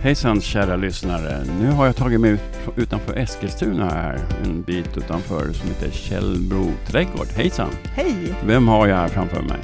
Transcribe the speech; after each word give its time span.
Hejsan 0.00 0.40
kära 0.40 0.76
lyssnare. 0.76 1.44
Nu 1.60 1.70
har 1.70 1.86
jag 1.86 1.96
tagit 1.96 2.20
mig 2.20 2.30
ut 2.30 2.40
utanför 2.76 3.16
Eskilstuna 3.16 3.90
här, 3.90 4.18
en 4.44 4.62
bit 4.62 4.96
utanför, 4.96 5.52
som 5.52 5.68
heter 5.68 5.90
Källbro 5.90 6.70
trädgård. 6.86 7.26
Hejsan! 7.26 7.70
Hej! 7.84 8.34
Vem 8.46 8.68
har 8.68 8.86
jag 8.86 8.96
här 8.96 9.08
framför 9.08 9.42
mig? 9.42 9.60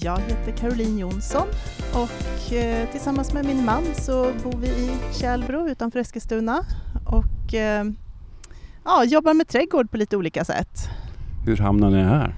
Jag 0.00 0.18
heter 0.18 0.52
Caroline 0.52 0.98
Jonsson 0.98 1.46
och 1.94 2.52
eh, 2.52 2.88
tillsammans 2.90 3.32
med 3.32 3.44
min 3.44 3.64
man 3.64 3.82
så 3.94 4.32
bor 4.44 4.58
vi 4.60 4.66
i 4.68 4.90
Källbro 5.20 5.68
utanför 5.68 5.98
Eskilstuna 5.98 6.64
och 7.06 7.54
eh, 7.54 7.84
ja, 8.84 9.04
jobbar 9.04 9.34
med 9.34 9.48
trädgård 9.48 9.90
på 9.90 9.96
lite 9.96 10.16
olika 10.16 10.44
sätt. 10.44 10.88
Hur 11.46 11.56
hamnade 11.56 11.96
ni 11.96 12.02
här? 12.02 12.34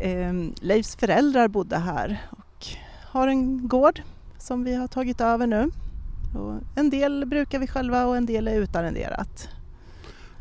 Eh, 0.00 0.32
Leifs 0.60 0.96
föräldrar 0.96 1.48
bodde 1.48 1.78
här 1.78 2.22
och 2.30 2.66
har 3.04 3.28
en 3.28 3.68
gård 3.68 4.02
som 4.38 4.64
vi 4.64 4.74
har 4.74 4.86
tagit 4.86 5.20
över 5.20 5.46
nu. 5.46 5.70
Och 6.34 6.54
en 6.76 6.90
del 6.90 7.26
brukar 7.26 7.58
vi 7.58 7.66
själva 7.66 8.06
och 8.06 8.16
en 8.16 8.26
del 8.26 8.48
är 8.48 8.54
utarrenderat. 8.60 9.48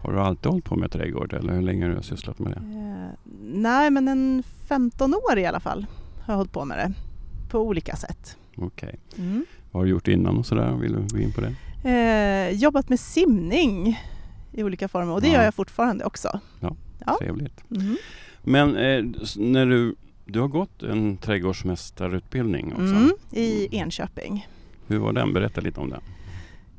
Har 0.04 0.14
du 0.14 0.20
alltid 0.20 0.46
hållit 0.52 0.66
på 0.66 0.76
med 0.76 0.92
trädgård 0.92 1.34
eller 1.34 1.54
hur 1.54 1.62
länge 1.62 1.86
har 1.88 1.96
du 1.96 2.02
sysslat 2.04 2.40
med 2.40 2.52
det? 2.52 2.58
Eh, 2.80 3.32
nej, 3.54 3.90
men 3.92 4.08
en 4.08 4.44
15 4.68 5.14
år 5.14 5.38
i 5.38 5.46
alla 5.46 5.60
fall 5.60 5.86
har 6.26 6.34
jag 6.34 6.38
hållit 6.38 6.52
på 6.52 6.66
med 6.66 6.78
det 6.78 6.94
på 7.50 7.60
olika 7.60 7.96
sätt. 7.96 8.38
Okej. 8.58 9.00
Mm. 9.18 9.46
Vad 9.72 9.80
har 9.82 9.86
du 9.86 9.92
gjort 9.92 10.08
innan 10.08 10.38
och 10.38 10.46
sådär? 10.46 10.72
Vill 10.76 10.92
du 10.94 11.08
gå 11.18 11.20
in 11.20 11.34
på 11.34 11.42
det? 11.42 11.54
Eh, 11.90 12.50
jobbat 12.56 12.90
med 12.90 13.00
simning 13.00 14.00
i 14.52 14.64
olika 14.64 14.88
former 14.88 15.14
och 15.14 15.22
det 15.22 15.28
Ja. 15.28 15.34
gör 15.34 15.44
jag 15.44 15.54
fortfarande 15.54 16.06
också. 16.06 16.40
Ja. 16.60 16.76
Trevligt. 17.20 17.64
Mhm. 17.70 17.98
Men 18.44 18.76
eh, 18.78 19.04
när 19.38 19.66
du, 19.66 19.96
du 20.26 20.40
har 20.40 20.48
gått 20.48 20.84
en 20.84 21.18
trädgårdsmästarutbildning 21.18 22.72
också. 22.74 22.84
Mm, 22.84 23.12
I 23.32 23.68
Enköping. 23.78 24.48
Hur 24.92 25.00
var 25.00 25.14
den? 25.14 25.34
Berätta 25.34 25.62
lite 25.62 25.80
om 25.80 25.90
den. 25.90 26.02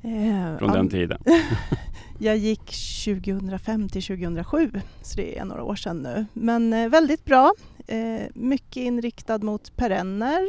Eh, 0.02 0.58
Från 0.58 0.68
ja, 0.68 0.76
den 0.76 0.88
tiden. 0.88 1.18
Jag 2.18 2.36
gick 2.36 2.74
2005 3.04 3.88
till 3.88 4.02
2007, 4.02 4.70
så 5.02 5.16
det 5.16 5.38
är 5.38 5.44
några 5.44 5.62
år 5.62 5.76
sedan 5.76 6.02
nu. 6.02 6.26
Men 6.32 6.72
eh, 6.72 6.88
väldigt 6.88 7.24
bra. 7.24 7.52
Eh, 7.86 8.22
mycket 8.34 8.76
inriktad 8.76 9.38
mot 9.38 9.76
perenner, 9.76 10.42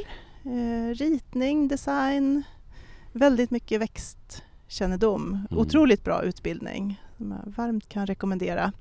eh, 0.46 0.96
ritning, 0.96 1.68
design, 1.68 2.44
väldigt 3.12 3.52
mycket 3.52 3.82
växtkännedom. 3.82 5.28
Mm. 5.28 5.62
Otroligt 5.62 6.04
bra 6.04 6.24
utbildning 6.24 7.02
som 7.18 7.32
jag 7.32 7.54
varmt 7.58 7.90
kan 7.90 8.08
rekommendera. 8.08 8.72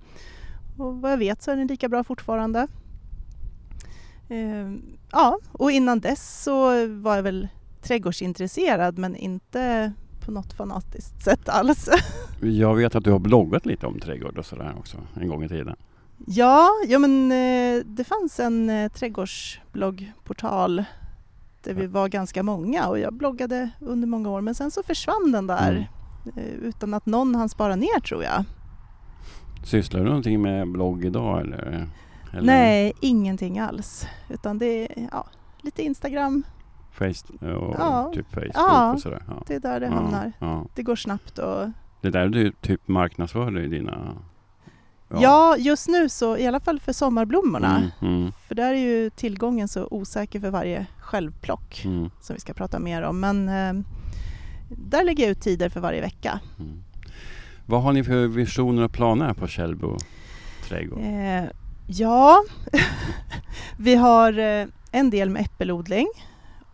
Och 0.78 0.96
vad 1.00 1.12
jag 1.12 1.18
vet 1.18 1.42
så 1.42 1.50
är 1.50 1.56
den 1.56 1.66
lika 1.66 1.88
bra 1.88 2.04
fortfarande. 2.04 2.66
Eh, 4.28 4.72
ja, 5.12 5.38
och 5.52 5.70
innan 5.70 6.00
dess 6.00 6.42
så 6.42 6.86
var 6.86 7.16
jag 7.16 7.22
väl 7.22 7.48
trädgårdsintresserad 7.82 8.98
men 8.98 9.16
inte 9.16 9.92
på 10.24 10.32
något 10.32 10.52
fanatiskt 10.52 11.24
sätt 11.24 11.48
alls. 11.48 11.88
Jag 12.40 12.74
vet 12.74 12.94
att 12.94 13.04
du 13.04 13.10
har 13.10 13.18
bloggat 13.18 13.66
lite 13.66 13.86
om 13.86 14.00
trädgård 14.00 14.38
och 14.38 14.46
sådär 14.46 14.74
också 14.78 14.98
en 15.14 15.28
gång 15.28 15.44
i 15.44 15.48
tiden. 15.48 15.76
Ja, 16.26 16.68
ja 16.86 16.98
men 16.98 17.32
eh, 17.32 17.84
det 17.84 18.04
fanns 18.04 18.40
en 18.40 18.70
eh, 18.70 18.92
trädgårdsbloggportal 18.92 20.84
där 21.62 21.74
vi 21.74 21.86
var 21.86 22.08
ganska 22.08 22.42
många 22.42 22.88
och 22.88 22.98
jag 22.98 23.14
bloggade 23.14 23.70
under 23.80 24.08
många 24.08 24.30
år 24.30 24.40
men 24.40 24.54
sen 24.54 24.70
så 24.70 24.82
försvann 24.82 25.32
den 25.32 25.46
där 25.46 25.90
eh, 26.36 26.44
utan 26.44 26.94
att 26.94 27.06
någon 27.06 27.34
hann 27.34 27.48
spara 27.48 27.76
ner 27.76 28.00
tror 28.00 28.24
jag. 28.24 28.44
Sysslar 29.64 30.00
du 30.00 30.06
någonting 30.06 30.42
med 30.42 30.72
blogg 30.72 31.04
idag 31.04 31.40
eller? 31.40 31.88
eller 32.32 32.42
Nej, 32.42 32.92
ingenting 33.00 33.58
alls. 33.58 34.06
Utan 34.28 34.58
det 34.58 34.98
är 34.98 35.08
ja, 35.12 35.26
lite 35.62 35.82
Instagram, 35.82 36.42
Face, 36.92 37.32
och 37.54 37.74
Ja. 37.78 38.10
typ 38.14 38.26
Facebook 38.34 38.50
Ja. 38.54 38.92
och 38.92 39.00
sådär? 39.00 39.22
Ja. 39.28 39.42
det 39.46 39.54
är 39.54 39.60
där 39.60 39.80
det 39.80 39.86
Ja, 39.86 39.92
hamnar. 39.92 40.32
Ja. 40.38 40.64
Det 40.74 40.82
går 40.82 40.96
snabbt 40.96 41.38
och 41.38 41.68
Det 42.00 42.10
där 42.10 42.28
du 42.28 42.52
typ 42.60 42.88
marknadsför 42.88 43.58
i 43.58 43.68
dina... 43.68 44.14
ja. 45.08 45.56
just 45.58 45.88
nu 45.88 46.08
så 46.08 46.36
i 46.36 46.46
alla 46.46 46.60
fall 46.60 46.80
för 46.80 46.92
sommarblommorna. 46.92 47.76
Mm, 48.02 48.14
mm, 48.16 48.32
För 48.48 48.54
där 48.54 48.72
är 48.74 48.78
ju 48.78 49.10
tillgången 49.10 49.68
så 49.68 49.88
osäker 49.90 50.40
för 50.40 50.50
varje 50.50 50.86
självplock. 50.98 51.82
mm, 51.84 52.10
som 52.20 52.34
vi 52.34 52.40
ska 52.40 52.54
prata 52.54 52.78
mer 52.78 53.02
om. 53.02 53.20
Men 53.20 53.48
eh, 53.48 53.84
där 54.68 55.04
lägger 55.04 55.24
jag 55.24 55.30
ut 55.30 55.40
tider 55.40 55.68
för 55.68 55.80
varje 55.80 56.00
vecka. 56.00 56.40
mm. 56.58 56.82
Vad 57.66 57.82
har 57.82 57.92
ni 57.92 58.04
för 58.04 58.26
visioner 58.26 58.82
och 58.82 58.92
planer 58.92 59.34
på 59.34 59.46
Källbo 59.46 59.96
trädgård? 60.68 60.98
Eh, 61.00 61.44
ja, 61.86 62.42
vi 63.76 63.94
har 63.94 64.38
eh, 64.38 64.66
en 64.90 65.10
del 65.10 65.30
med 65.30 65.42
äppelodling 65.42 66.06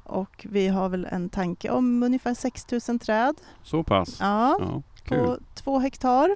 och 0.08 0.46
vi 0.50 0.68
har 0.68 0.88
väl 0.88 1.06
en 1.10 1.28
tanke 1.28 1.70
om 1.70 2.02
ungefär 2.02 2.34
6000 2.34 2.98
träd. 2.98 3.34
Så 3.62 3.82
pass? 3.84 4.16
Ja, 4.20 4.58
Ja, 4.60 4.82
på 5.16 5.38
två 5.54 5.78
hektar. 5.78 6.30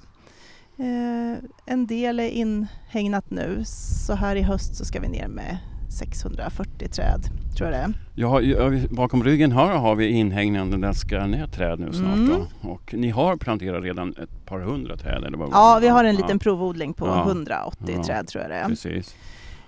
Eh, 0.76 1.38
en 1.66 1.86
del 1.86 2.20
är 2.20 2.28
inhägnat 2.28 3.30
nu, 3.30 3.62
så 3.66 4.14
här 4.14 4.36
i 4.36 4.42
höst 4.42 4.76
så 4.76 4.84
ska 4.84 5.00
vi 5.00 5.08
ner 5.08 5.28
med 5.28 5.58
640 5.98 6.88
träd, 6.88 7.20
tror 7.56 7.70
jag 7.70 7.78
det 7.80 7.84
är. 7.84 7.94
Ja, 8.14 8.40
ja, 8.40 8.70
bakom 8.90 9.24
ryggen 9.24 9.52
här 9.52 9.76
har 9.76 9.94
vi 9.94 10.06
inhägnande 10.08 10.76
där 10.76 10.92
ska 10.92 11.26
ner 11.26 11.46
träd 11.46 11.80
nu 11.80 11.92
snart. 11.92 12.16
Mm. 12.16 12.40
Och 12.62 12.94
ni 12.94 13.10
har 13.10 13.36
planterat 13.36 13.82
redan 13.82 14.14
ett 14.22 14.46
par 14.46 14.60
hundra 14.60 14.96
träd? 14.96 15.24
Eller 15.24 15.38
vad 15.38 15.48
Ja, 15.52 15.78
vi 15.80 15.88
har 15.88 16.04
en 16.04 16.14
Ja, 16.14 16.20
liten 16.22 16.38
provodling 16.38 16.92
på 16.94 17.06
Ja. 17.06 17.22
180 17.22 17.94
Ja. 17.96 18.04
träd 18.04 18.26
tror 18.28 18.42
jag 18.42 18.50
det 18.50 18.56
är. 18.56 18.68
Precis. 18.68 19.14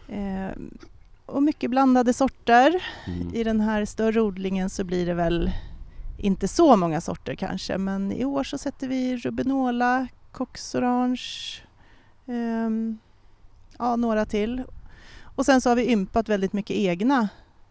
Eh, 0.08 0.48
och 1.26 1.42
mycket 1.42 1.70
blandade 1.70 2.12
sorter. 2.12 2.84
Mm. 3.06 3.34
I 3.34 3.44
den 3.44 3.60
här 3.60 3.84
större 3.84 4.20
odlingen 4.20 4.70
så 4.70 4.84
blir 4.84 5.06
det 5.06 5.14
väl 5.14 5.50
inte 6.18 6.48
så 6.48 6.76
många 6.76 7.00
sorter 7.00 7.34
kanske 7.34 7.78
men 7.78 8.12
i 8.12 8.24
år 8.24 8.44
så 8.44 8.58
sätter 8.58 8.88
vi 8.88 9.16
rubinola, 9.16 10.06
coxorange, 10.32 11.62
ehm, 12.26 12.98
ja 13.78 13.96
några 13.96 14.24
till. 14.24 14.62
Och 15.36 15.46
sen 15.46 15.60
så 15.60 15.68
har 15.68 15.76
vi 15.76 15.92
ympat 15.92 16.28
väldigt 16.28 16.52
mycket 16.52 16.76
egna 16.76 17.28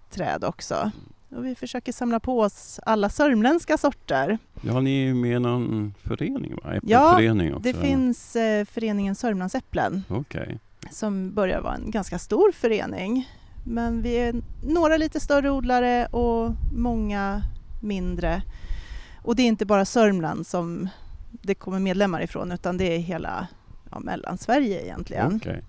träd 0.10 0.44
också. 0.44 0.92
Och 1.30 1.46
vi 1.46 1.56
försöker 1.56 1.92
samla 1.92 2.20
på 2.20 2.40
oss 2.40 2.80
alla 2.86 3.10
sörmländska 3.10 3.78
sorter. 3.78 4.38
Ja, 4.62 4.80
ni 4.82 5.08
är 5.08 5.14
med 5.14 5.36
i 5.36 5.40
någon 5.40 5.94
förening 6.04 6.56
va? 6.64 6.80
Ja, 6.84 7.12
Äppelförening 7.12 7.54
också? 7.54 7.64
Det 7.64 7.74
finns 7.74 8.36
eh, 8.36 8.66
föreningen 8.66 9.16
Sörmlandsäpplen 9.16 10.04
Okej. 10.10 10.60
som 10.92 11.34
börjar 11.34 11.62
vara 11.62 11.76
en 11.76 11.92
ganska 11.92 12.20
stor 12.20 12.52
förening. 12.52 13.30
Men 13.64 14.02
vi 14.02 14.16
är 14.16 14.36
några 14.64 14.98
lite 14.98 15.20
större 15.20 15.50
odlare 15.50 16.06
och 16.06 16.52
många 16.74 17.44
mindre. 17.82 18.42
Och 19.22 19.36
det 19.36 19.44
är 19.44 19.48
inte 19.48 19.66
bara 19.66 19.86
Sörmland 19.86 20.48
som 20.48 20.90
det 21.32 21.56
kommer 21.56 21.80
medlemmar 21.80 22.22
ifrån 22.22 22.52
utan 22.52 22.78
det 22.78 22.96
är 22.96 23.00
hela 23.00 23.48
ja, 23.92 24.00
Mellansverige 24.00 24.84
egentligen. 24.84 25.36
Okej. 25.36 25.64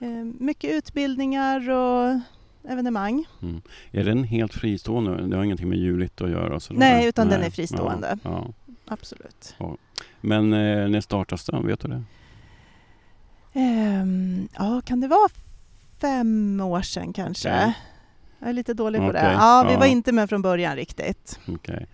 Eh, 0.00 0.24
mycket 0.38 0.70
utbildningar 0.70 1.70
och 1.70 2.20
evenemang. 2.68 3.24
Mm. 3.42 3.62
Är 3.92 4.04
den 4.04 4.24
helt 4.24 4.54
fristående? 4.54 5.26
Det 5.26 5.36
har 5.36 5.44
ingenting 5.44 5.68
med 5.68 5.78
Julit 5.78 6.20
att 6.20 6.30
göra? 6.30 6.60
sådär? 6.60 6.80
Nej, 6.80 7.08
utan 7.08 7.28
den 7.28 7.42
är 7.42 7.50
fristående. 7.50 8.18
Ja, 8.22 8.30
ja. 8.66 8.74
Absolut. 8.86 9.56
Men 10.20 10.52
eh, 10.52 10.88
när 10.88 11.00
startas 11.00 11.44
den? 11.46 11.66
Vet 11.66 11.80
du 11.80 11.88
det? 11.88 12.02
Ehm, 13.52 14.48
ja, 14.58 14.80
kan 14.84 15.00
det 15.00 15.08
vara 15.08 15.28
fem 16.00 16.60
år 16.60 16.82
sedan 16.82 17.12
kanske? 17.12 17.48
Okej. 17.54 17.74
Jag 18.38 18.48
är 18.48 18.52
lite 18.52 18.74
dålig 18.74 19.00
på 19.00 19.12
det. 19.12 19.32
Ja, 19.32 19.64
vi 19.66 19.72
ja. 19.72 19.78
var 19.78 19.86
inte 19.86 20.12
med 20.12 20.28
från 20.28 20.42
början 20.42 20.76
riktigt. 20.76 21.40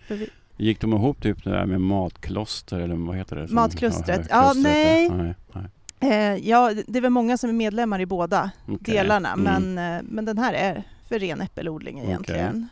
För 0.08 0.14
vi, 0.14 0.28
Gick 0.56 0.80
de 0.80 0.92
ihop 0.92 1.22
typ 1.22 1.44
det 1.44 1.50
där 1.50 1.66
med 1.66 1.80
matkloster 1.80 2.78
eller 2.80 2.94
vad 2.94 3.16
heter 3.16 3.36
det? 3.36 3.48
Matklustret? 3.48 4.26
Ja, 4.30 4.36
Ja, 4.46 4.52
nej. 4.62 5.10
nej. 5.10 5.34
nej. 5.52 6.34
eh, 6.34 6.48
ja, 6.48 6.72
det 6.86 6.98
är 6.98 7.02
väl 7.02 7.10
många 7.10 7.38
som 7.38 7.50
är 7.50 7.54
medlemmar 7.54 8.00
i 8.00 8.06
båda 8.06 8.50
delarna, 8.80 9.32
Mm. 9.32 9.44
men, 9.74 9.96
eh, 9.96 10.02
men 10.08 10.24
den 10.24 10.38
här 10.38 10.52
är 10.54 10.82
för 11.08 11.18
ren 11.18 11.40
äppelodling 11.40 11.98
egentligen. 12.00 12.68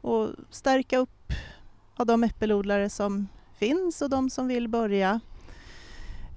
Och 0.00 0.28
stärka 0.50 0.98
upp 0.98 1.32
av 1.96 2.06
de 2.06 2.24
äppelodlare 2.24 2.90
som 2.90 3.28
finns 3.58 4.02
och 4.02 4.10
de 4.10 4.30
som 4.30 4.48
vill 4.48 4.68
börja. 4.68 5.20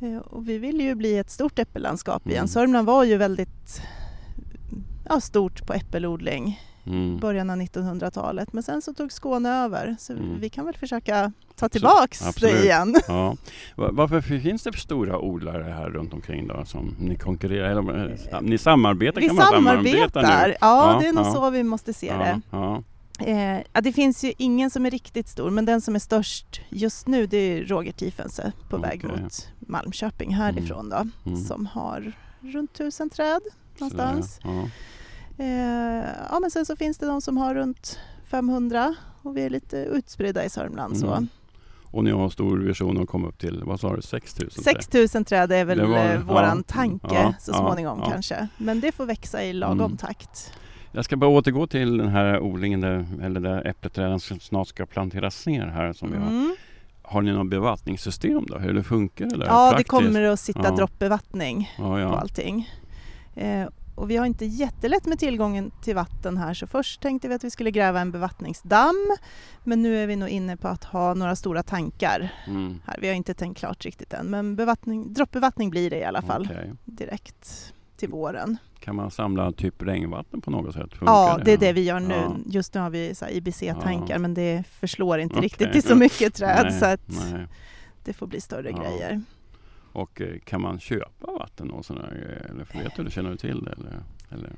Eh, 0.01 0.17
och 0.17 0.49
vi 0.49 0.57
vill 0.57 0.81
ju 0.81 0.95
bli 0.95 1.17
ett 1.17 1.29
stort 1.31 1.59
äppellandskap 1.59 2.27
igen. 2.27 2.37
Mm. 2.37 2.47
Sörmland 2.47 2.87
var 2.87 3.03
ju 3.03 3.17
väldigt 3.17 3.81
ja, 5.09 5.19
stort 5.21 5.65
på 5.67 5.73
äppelodling 5.73 6.59
Mm. 6.85 7.17
början 7.19 7.49
av 7.49 7.57
1900-talet. 7.57 8.53
Men 8.53 8.63
sen 8.63 8.81
så 8.81 8.93
tog 8.93 9.11
Skåne 9.11 9.49
över 9.49 9.95
så 9.99 10.13
Mm. 10.13 10.39
vi 10.39 10.49
kan 10.49 10.65
väl 10.65 10.75
försöka 10.77 11.31
ta 11.55 11.69
tillbaks 11.69 12.27
Absolut. 12.27 12.55
det 12.55 12.63
igen. 12.63 12.95
Ja. 13.07 13.35
Va- 13.75 13.89
Varför 13.91 14.21
finns 14.21 14.63
det 14.63 14.71
för 14.71 14.79
stora 14.79 15.19
odlare 15.19 15.63
här 15.63 15.89
runt 15.89 16.13
omkring 16.13 16.47
då 16.47 16.65
som 16.65 16.95
ni 16.99 17.15
konkurrerar 17.15 17.69
eller, 17.69 18.17
eh, 18.31 18.41
Ni 18.41 18.57
samarbetar 18.57 19.21
Vi 19.21 19.27
kan 19.27 19.35
man 19.35 19.45
samarbeta 19.45 20.09
samarbetar. 20.21 20.47
nu? 20.47 20.55
Ja, 20.61 20.93
Ja, 20.93 20.99
det 21.01 21.07
är 21.07 21.13
nog 21.13 21.25
ja. 21.25 21.33
så 21.33 21.49
vi 21.49 21.63
måste 21.63 21.93
se 21.93 22.13
det. 22.13 22.41
Ja, 22.51 22.83
ja. 23.19 23.25
Eh, 23.25 23.61
ja, 23.73 23.81
det 23.81 23.91
finns 23.93 24.23
ju 24.23 24.33
ingen 24.37 24.69
som 24.69 24.85
är 24.85 24.91
riktigt 24.91 25.27
stor, 25.27 25.49
men 25.49 25.65
den 25.65 25.81
som 25.81 25.95
är 25.95 25.99
störst 25.99 26.61
just 26.69 27.07
nu 27.07 27.25
det 27.25 27.37
är 27.37 27.65
Roger 27.65 27.91
Tiefensee 27.91 28.51
på 28.69 28.77
väg 28.77 29.01
Okej. 29.05 29.21
mot 29.23 29.47
Malmköping 29.59 30.33
härifrån 30.35 30.89
då, 30.89 31.07
Mm. 31.31 31.37
som 31.43 31.65
har 31.65 32.11
runt 32.41 32.73
tusen 32.73 33.09
träd 33.09 33.41
någonstans. 33.79 34.39
Sådär, 34.41 34.69
ja. 35.37 35.43
Eh, 35.45 36.03
ja, 36.31 36.39
men 36.41 36.51
sen 36.51 36.65
så 36.65 36.75
finns 36.75 36.97
det 36.97 37.05
de 37.05 37.21
som 37.21 37.37
har 37.37 37.55
runt 37.55 37.99
500 38.25 38.95
och 39.21 39.37
vi 39.37 39.41
är 39.41 39.49
lite 39.49 39.77
utspridda 39.77 40.45
i 40.45 40.49
Sörmland. 40.49 40.97
Så. 40.97 41.07
Mm. 41.07 41.27
Och 41.91 42.03
ni 42.03 42.11
har 42.11 42.29
stor 42.29 42.57
vision 42.57 43.01
att 43.01 43.07
komma 43.07 43.27
upp 43.27 43.37
till, 43.37 43.63
vad 43.65 43.79
sa 43.79 43.95
du, 43.95 44.01
6000? 44.01 44.63
6000 44.63 45.25
träd 45.25 45.51
är 45.51 45.65
väl 45.65 45.77
Det 45.77 45.85
var- 45.85 46.13
eh, 46.13 46.19
våran 46.23 46.63
ja, 46.67 46.73
tanke 46.73 47.15
ja, 47.15 47.33
så 47.39 47.53
småningom 47.53 47.99
ja. 48.03 48.09
kanske. 48.11 48.47
Men 48.57 48.79
det 48.81 48.91
får 48.91 49.05
växa 49.05 49.43
i 49.43 49.53
lagom 49.53 49.79
Mm. 49.81 49.97
takt. 49.97 50.53
Jag 50.91 51.05
ska 51.05 51.17
bara 51.17 51.29
återgå 51.29 51.67
till 51.67 51.97
den 51.97 52.07
här 52.07 52.39
odlingen 52.39 52.81
där, 52.81 53.05
eller 53.23 53.39
där 53.39 53.67
äppelträden 53.67 54.19
som 54.19 54.39
snart 54.39 54.67
ska 54.67 54.85
planteras 54.85 55.45
ner 55.47 55.65
här 55.65 55.93
som 55.93 56.11
vi 56.11 56.17
har. 56.17 56.27
Mm. 56.27 56.55
Har 57.01 57.21
ni 57.21 57.31
något 57.31 57.49
bevattningssystem 57.49 58.45
då? 58.47 58.57
Hur 58.57 58.73
det 58.73 58.83
funkar? 58.83 59.25
Eller 59.25 59.45
Ja, 59.45 59.65
det 59.65 59.69
praktiskt? 59.71 59.89
kommer 59.89 60.21
att 60.23 60.39
sitta 60.39 60.63
Ja. 60.63 60.75
droppbevattning 60.75 61.71
på 61.77 61.83
allting. 61.95 62.69
Eh, 63.35 63.67
och 63.97 64.09
vi 64.09 64.17
har 64.17 64.25
inte 64.25 64.45
jättelätt 64.45 65.05
med 65.05 65.19
tillgången 65.19 65.71
till 65.83 65.95
vatten 65.95 66.37
här 66.37 66.53
så 66.53 66.67
först 66.67 67.01
tänkte 67.01 67.27
vi 67.27 67.33
att 67.35 67.43
vi 67.43 67.51
skulle 67.51 67.71
gräva 67.71 67.99
en 68.01 68.11
bevattningsdamm 68.11 69.15
men 69.63 69.81
nu 69.81 70.03
är 70.03 70.07
vi 70.07 70.15
nog 70.15 70.29
inne 70.29 70.57
på 70.57 70.67
att 70.67 70.83
ha 70.83 71.13
några 71.13 71.35
stora 71.35 71.63
tankar 71.63 72.33
Mm. 72.47 72.79
här. 72.85 72.97
Vi 73.01 73.07
har 73.07 73.15
inte 73.15 73.33
tänkt 73.33 73.57
klart 73.57 73.85
riktigt 73.85 74.13
än 74.13 74.27
men 74.29 74.55
bevattning, 74.55 75.13
droppbevattning 75.13 75.69
blir 75.69 75.89
det 75.89 75.97
i 75.99 76.03
alla 76.03 76.21
fall 76.21 76.41
Okej. 76.51 76.73
direkt 76.85 77.73
till 77.97 78.09
våren. 78.09 78.57
Kan 78.79 78.95
man 78.95 79.11
samla 79.11 79.51
typ 79.51 79.81
regnvatten 79.81 80.41
på 80.41 80.51
något 80.51 80.73
sätt? 80.73 80.89
Funkar 80.93 81.13
Ja, 81.13 81.39
det 81.45 81.53
är 81.53 81.57
det 81.57 81.73
vi 81.73 81.83
gör 81.83 81.99
nu. 81.99 82.13
Ja. 82.15 82.35
Just 82.45 82.73
nu 82.73 82.79
har 82.81 82.89
vi 82.89 83.13
IBC-tankar 83.31 84.15
Ja. 84.15 84.19
men 84.19 84.33
det 84.33 84.63
förslår 84.79 85.19
inte 85.19 85.35
Okej. 85.35 85.43
riktigt 85.45 85.71
till 85.71 85.83
så 85.83 85.95
mycket 85.95 86.33
träd 86.33 86.65
Nej, 86.69 86.79
så 86.79 86.85
att 86.85 87.31
nej. 87.33 87.47
det 88.03 88.13
får 88.13 88.27
bli 88.27 88.41
större 88.41 88.69
Ja. 88.69 88.77
grejer. 88.81 89.21
Och 89.97 90.21
eh, 90.21 90.39
kan 90.43 90.61
man 90.61 90.79
köpa 90.79 91.31
vatten 91.31 91.71
och 91.71 91.85
sådana 91.85 92.07
grejer? 92.09 92.47
Eller 92.49 92.83
vet 92.83 92.95
du, 92.95 93.11
känner 93.11 93.29
du 93.29 93.37
till 93.37 93.63
det? 93.63 93.71
Eller, 93.71 94.03
eller? 94.29 94.53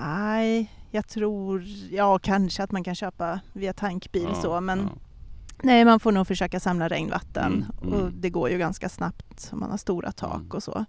Nej, 0.00 0.72
jag 0.90 1.08
tror, 1.08 1.64
ja 1.90 2.18
kanske 2.18 2.62
att 2.62 2.72
man 2.72 2.84
kan 2.84 2.94
köpa 2.94 3.40
via 3.52 3.72
tankbil 3.72 4.26
Ja, 4.28 4.34
så 4.34 4.60
men 4.60 4.78
ja. 4.78 4.88
nej 5.62 5.84
man 5.84 6.00
får 6.00 6.12
nog 6.12 6.26
försöka 6.26 6.60
samla 6.60 6.88
regnvatten 6.88 7.52
Mm, 7.82 7.92
mm. 7.94 8.00
och 8.04 8.12
det 8.12 8.30
går 8.30 8.50
ju 8.50 8.58
ganska 8.58 8.88
snabbt 8.88 9.48
om 9.52 9.60
man 9.60 9.70
har 9.70 9.76
stora 9.78 10.12
tak 10.12 10.34
Mm. 10.40 10.50
och 10.50 10.62
så. 10.62 10.84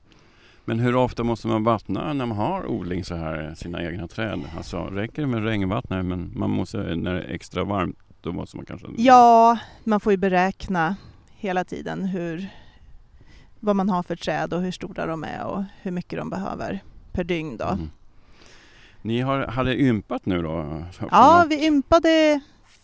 Men 0.66 0.80
hur 0.80 0.96
ofta 0.96 1.24
måste 1.24 1.48
man 1.48 1.64
vattna 1.64 2.14
när 2.14 2.26
man 2.26 2.38
har 2.38 2.68
odling 2.72 3.04
så 3.04 3.16
här, 3.16 3.54
sina 3.56 3.84
egna 3.84 4.08
träd? 4.08 4.40
Alltså 4.58 4.78
räcker 4.86 5.22
det 5.22 5.28
med 5.28 5.44
regnvattnet 5.44 6.06
men 6.06 6.32
man 6.36 6.50
måste, 6.50 6.78
när 6.78 7.14
det 7.14 7.22
är 7.24 7.30
extra 7.34 7.64
varmt 7.64 7.98
då 8.22 8.32
måste 8.32 8.56
man 8.58 8.66
kanske... 8.66 8.88
Ja, 8.98 9.58
man 9.84 10.00
får 10.00 10.12
ju 10.14 10.18
beräkna 10.18 10.96
hela 11.36 11.64
tiden 11.64 12.06
hur, 12.06 12.50
vad 13.60 13.76
man 13.76 13.90
har 13.90 14.04
för 14.04 14.16
träd 14.16 14.54
och 14.54 14.62
hur 14.62 14.72
stora 14.72 15.06
de 15.06 15.24
är 15.24 15.46
och 15.46 15.64
hur 15.82 15.92
mycket 15.92 16.20
de 16.20 16.30
behöver 16.30 16.84
per 17.12 17.24
dygn 17.24 17.58
då. 17.58 17.66
Mm. 17.66 17.90
Ni 19.02 19.22
har, 19.22 19.48
hade 19.48 19.82
ympat 19.82 20.26
nu 20.26 20.42
då? 20.42 20.84
Ja, 21.12 21.46
vi 21.50 21.66
ympade 21.66 22.40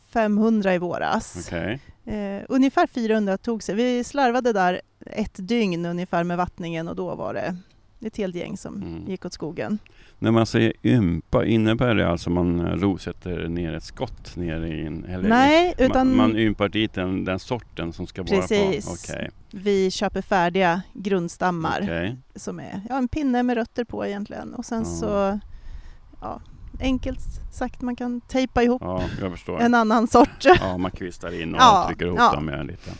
500 0.10 0.76
i 0.76 0.78
våras. 0.78 1.48
Okej. 1.48 1.80
Eh, 2.06 2.44
ungefär 2.50 2.88
400 2.88 3.38
tog 3.38 3.64
sig. 3.64 3.76
Vi 3.76 4.04
slarvade 4.04 4.54
där 4.54 4.82
ett 5.00 5.36
dygn 5.48 5.86
ungefär 5.86 6.24
med 6.24 6.38
vattningen 6.38 6.88
och 6.88 6.96
då 6.96 7.16
var 7.16 7.34
det 7.34 7.56
ett 8.08 8.18
helt 8.18 8.36
gäng 8.36 8.58
som 8.58 8.76
Mm. 8.76 9.08
gick 9.10 9.26
åt 9.26 9.34
skogen. 9.34 9.80
När 10.20 10.32
man 10.32 10.46
säger 10.46 10.74
ympa, 10.84 11.46
innebär 11.46 11.96
det 11.96 12.08
alltså 12.10 12.30
man 12.30 12.60
eh, 12.60 12.66
rosätter 12.66 13.48
ner 13.48 13.74
ett 13.74 13.84
skott 13.84 14.36
ner 14.36 14.62
i 14.66 14.86
en... 14.86 15.06
Eller 15.06 15.30
Nej, 15.30 15.74
utan 15.78 16.08
man, 16.08 16.18
man 16.18 16.38
ympar 16.38 16.70
dit 16.70 16.94
den, 16.94 17.26
den 17.26 17.40
sorten 17.40 17.94
som 17.94 18.08
ska 18.08 18.24
vara 18.24 18.42
Precis. 18.42 18.86
på? 18.86 18.92
Okej. 19.14 19.30
vi 19.52 19.92
köper 19.92 20.22
färdiga 20.22 20.82
grundstammar 20.94 21.80
okej. 21.82 22.18
som 22.36 22.60
är 22.60 22.82
ja, 22.90 22.98
en 22.98 23.08
pinne 23.08 23.44
med 23.44 23.56
rötter 23.56 23.84
på 23.84 24.06
egentligen. 24.06 24.54
Och 24.54 24.66
sen 24.66 24.80
Ja. 24.80 24.86
så, 24.86 25.40
ja, 26.22 26.42
enkelt 26.80 27.20
sagt, 27.52 27.82
man 27.82 27.96
kan 27.96 28.22
tejpa 28.22 28.64
ihop 28.64 28.82
Ja, 28.86 29.04
en 29.60 29.74
annan 29.74 30.08
sort. 30.08 30.46
Ja, 30.62 30.78
man 30.78 30.92
kvistar 30.92 31.42
in 31.42 31.54
och 31.56 31.60
Ja, 31.62 31.86
trycker 31.88 32.06
ihop 32.06 32.20
ja. 32.20 32.32
dem 32.36 32.46
med 32.46 32.60
en 32.60 32.68
liten... 32.68 32.94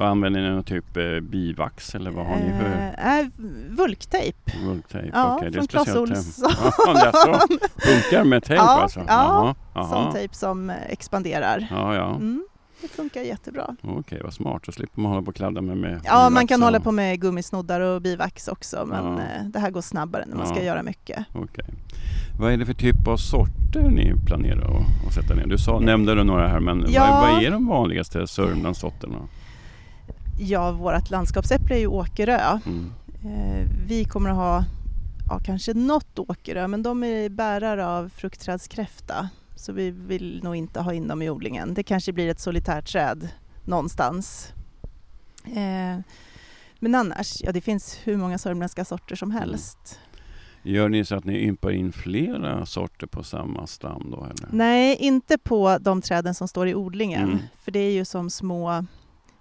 Vad 0.00 0.08
använder 0.08 0.40
ni? 0.40 0.48
Någon 0.50 0.64
typ 0.64 0.96
eh, 0.96 1.20
bivax 1.20 1.94
eller 1.94 2.10
vad 2.10 2.26
har 2.26 2.36
ni 2.36 2.52
för 2.60 2.92
Eh, 2.98 3.18
äh, 3.18 3.26
vulktejp. 3.68 4.52
vulktejp? 4.66 5.10
Ja, 5.14 5.40
är 5.44 5.50
från 5.50 5.66
Clas 5.66 5.88
Ohlson. 5.96 6.50
Ja. 6.86 7.40
Funkar 7.76 8.24
med 8.24 8.44
tejp 8.44 8.62
Ja, 8.64 8.80
alltså? 8.82 9.04
ja. 9.08 9.54
Sån 9.74 10.12
tejp 10.12 10.34
som 10.34 10.70
eh, 10.70 10.76
expanderar. 10.88 11.66
Ja, 11.70 11.94
ja. 11.94 12.08
Mm, 12.14 12.44
det 12.82 12.88
funkar 12.88 13.20
jättebra. 13.20 13.76
Okej, 13.82 14.20
vad 14.24 14.32
smart. 14.32 14.64
Så 14.66 14.72
slipper 14.72 15.00
man 15.00 15.10
hålla 15.12 15.22
på 15.24 15.28
och 15.28 15.34
kladda 15.36 15.60
med, 15.60 15.76
med 15.76 16.00
Ja, 16.04 16.30
man 16.30 16.46
kan 16.46 16.60
och- 16.60 16.64
hålla 16.66 16.80
på 16.80 16.92
med 16.92 17.20
gummisnoddar 17.20 17.80
och 17.80 18.02
bivax 18.02 18.48
också 18.48 18.84
men 18.86 19.04
Ja. 19.04 19.12
eh, 19.18 19.44
det 19.44 19.58
här 19.58 19.70
går 19.70 19.80
snabbare 19.80 20.24
när 20.26 20.36
man 20.36 20.46
ska 20.46 20.56
Ja. 20.58 20.62
göra 20.64 20.82
mycket. 20.82 21.24
Okej. 21.34 21.64
Vad 22.40 22.52
är 22.52 22.56
det 22.56 22.66
för 22.66 22.74
typ 22.74 23.08
av 23.08 23.16
sorter 23.16 23.80
ni 23.90 24.12
planerar 24.26 24.76
att, 24.76 25.06
att 25.06 25.14
sätta 25.14 25.34
ner? 25.34 25.46
Du 25.46 25.58
sa, 25.58 25.78
nämnde 25.80 26.14
du 26.14 26.24
några 26.24 26.48
här, 26.48 26.60
men 26.60 26.84
Ja. 26.88 27.06
vad, 27.10 27.34
vad 27.34 27.42
är 27.44 27.50
de 27.50 27.66
vanligaste 27.66 28.26
Sörmlandssorterna? 28.26 29.16
Ja, 30.42 30.72
vårt 30.72 31.10
landskapsäpple 31.10 31.74
är 31.76 31.78
ju 31.80 31.86
Åkerö. 31.86 32.58
Mm. 32.66 32.92
Eh, 33.24 33.66
vi 33.86 34.04
kommer 34.04 34.30
att 34.30 34.36
ha 34.36 34.64
ja, 35.28 35.40
kanske 35.44 35.74
något 35.74 36.18
Åkerö 36.18 36.68
men 36.68 36.82
de 36.82 37.04
är 37.04 37.28
bärare 37.28 37.86
av 37.86 38.08
fruktträdskräfta 38.08 39.28
så 39.56 39.72
vi 39.72 39.90
vill 39.90 40.40
nog 40.42 40.56
inte 40.56 40.80
ha 40.80 40.92
in 40.92 41.08
dem 41.08 41.22
i 41.22 41.30
odlingen. 41.30 41.74
Det 41.74 41.82
kanske 41.82 42.12
blir 42.12 42.28
ett 42.28 42.40
solitärt 42.40 42.92
träd 42.92 43.28
någonstans. 43.64 44.52
Eh, 45.44 46.00
men 46.78 46.94
annars, 46.94 47.42
ja 47.42 47.52
det 47.52 47.60
finns 47.60 47.98
hur 48.04 48.16
många 48.16 48.38
sörmländska 48.38 48.84
sorter 48.84 49.16
som 49.16 49.30
Mm. 49.30 49.40
helst. 49.42 49.98
Gör 50.62 50.88
ni 50.88 51.04
så 51.04 51.14
att 51.14 51.24
ni 51.24 51.38
ympar 51.46 51.70
in 51.70 51.92
flera 51.92 52.66
sorter 52.66 53.06
på 53.06 53.22
samma 53.22 53.66
stam 53.66 54.10
då? 54.10 54.24
Eller? 54.24 54.48
Nej, 54.50 54.96
inte 54.96 55.38
på 55.38 55.78
de 55.80 56.02
träden 56.02 56.34
som 56.34 56.48
står 56.48 56.68
i 56.68 56.74
odlingen. 56.74 57.22
Mm. 57.28 57.38
För 57.58 57.72
det 57.72 57.78
är 57.80 57.92
ju 57.92 58.04
som 58.04 58.30
små, 58.30 58.84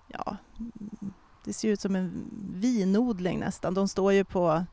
ja, 0.09 0.37
mm, 0.59 1.13
det 1.45 1.53
ser 1.53 1.69
ut 1.69 1.81
som 1.81 1.95
en 1.95 2.29
vinodling 2.53 3.39
nästan. 3.39 3.73
De 3.73 3.87
står 3.87 4.13
ju 4.13 4.23
på 4.25 4.65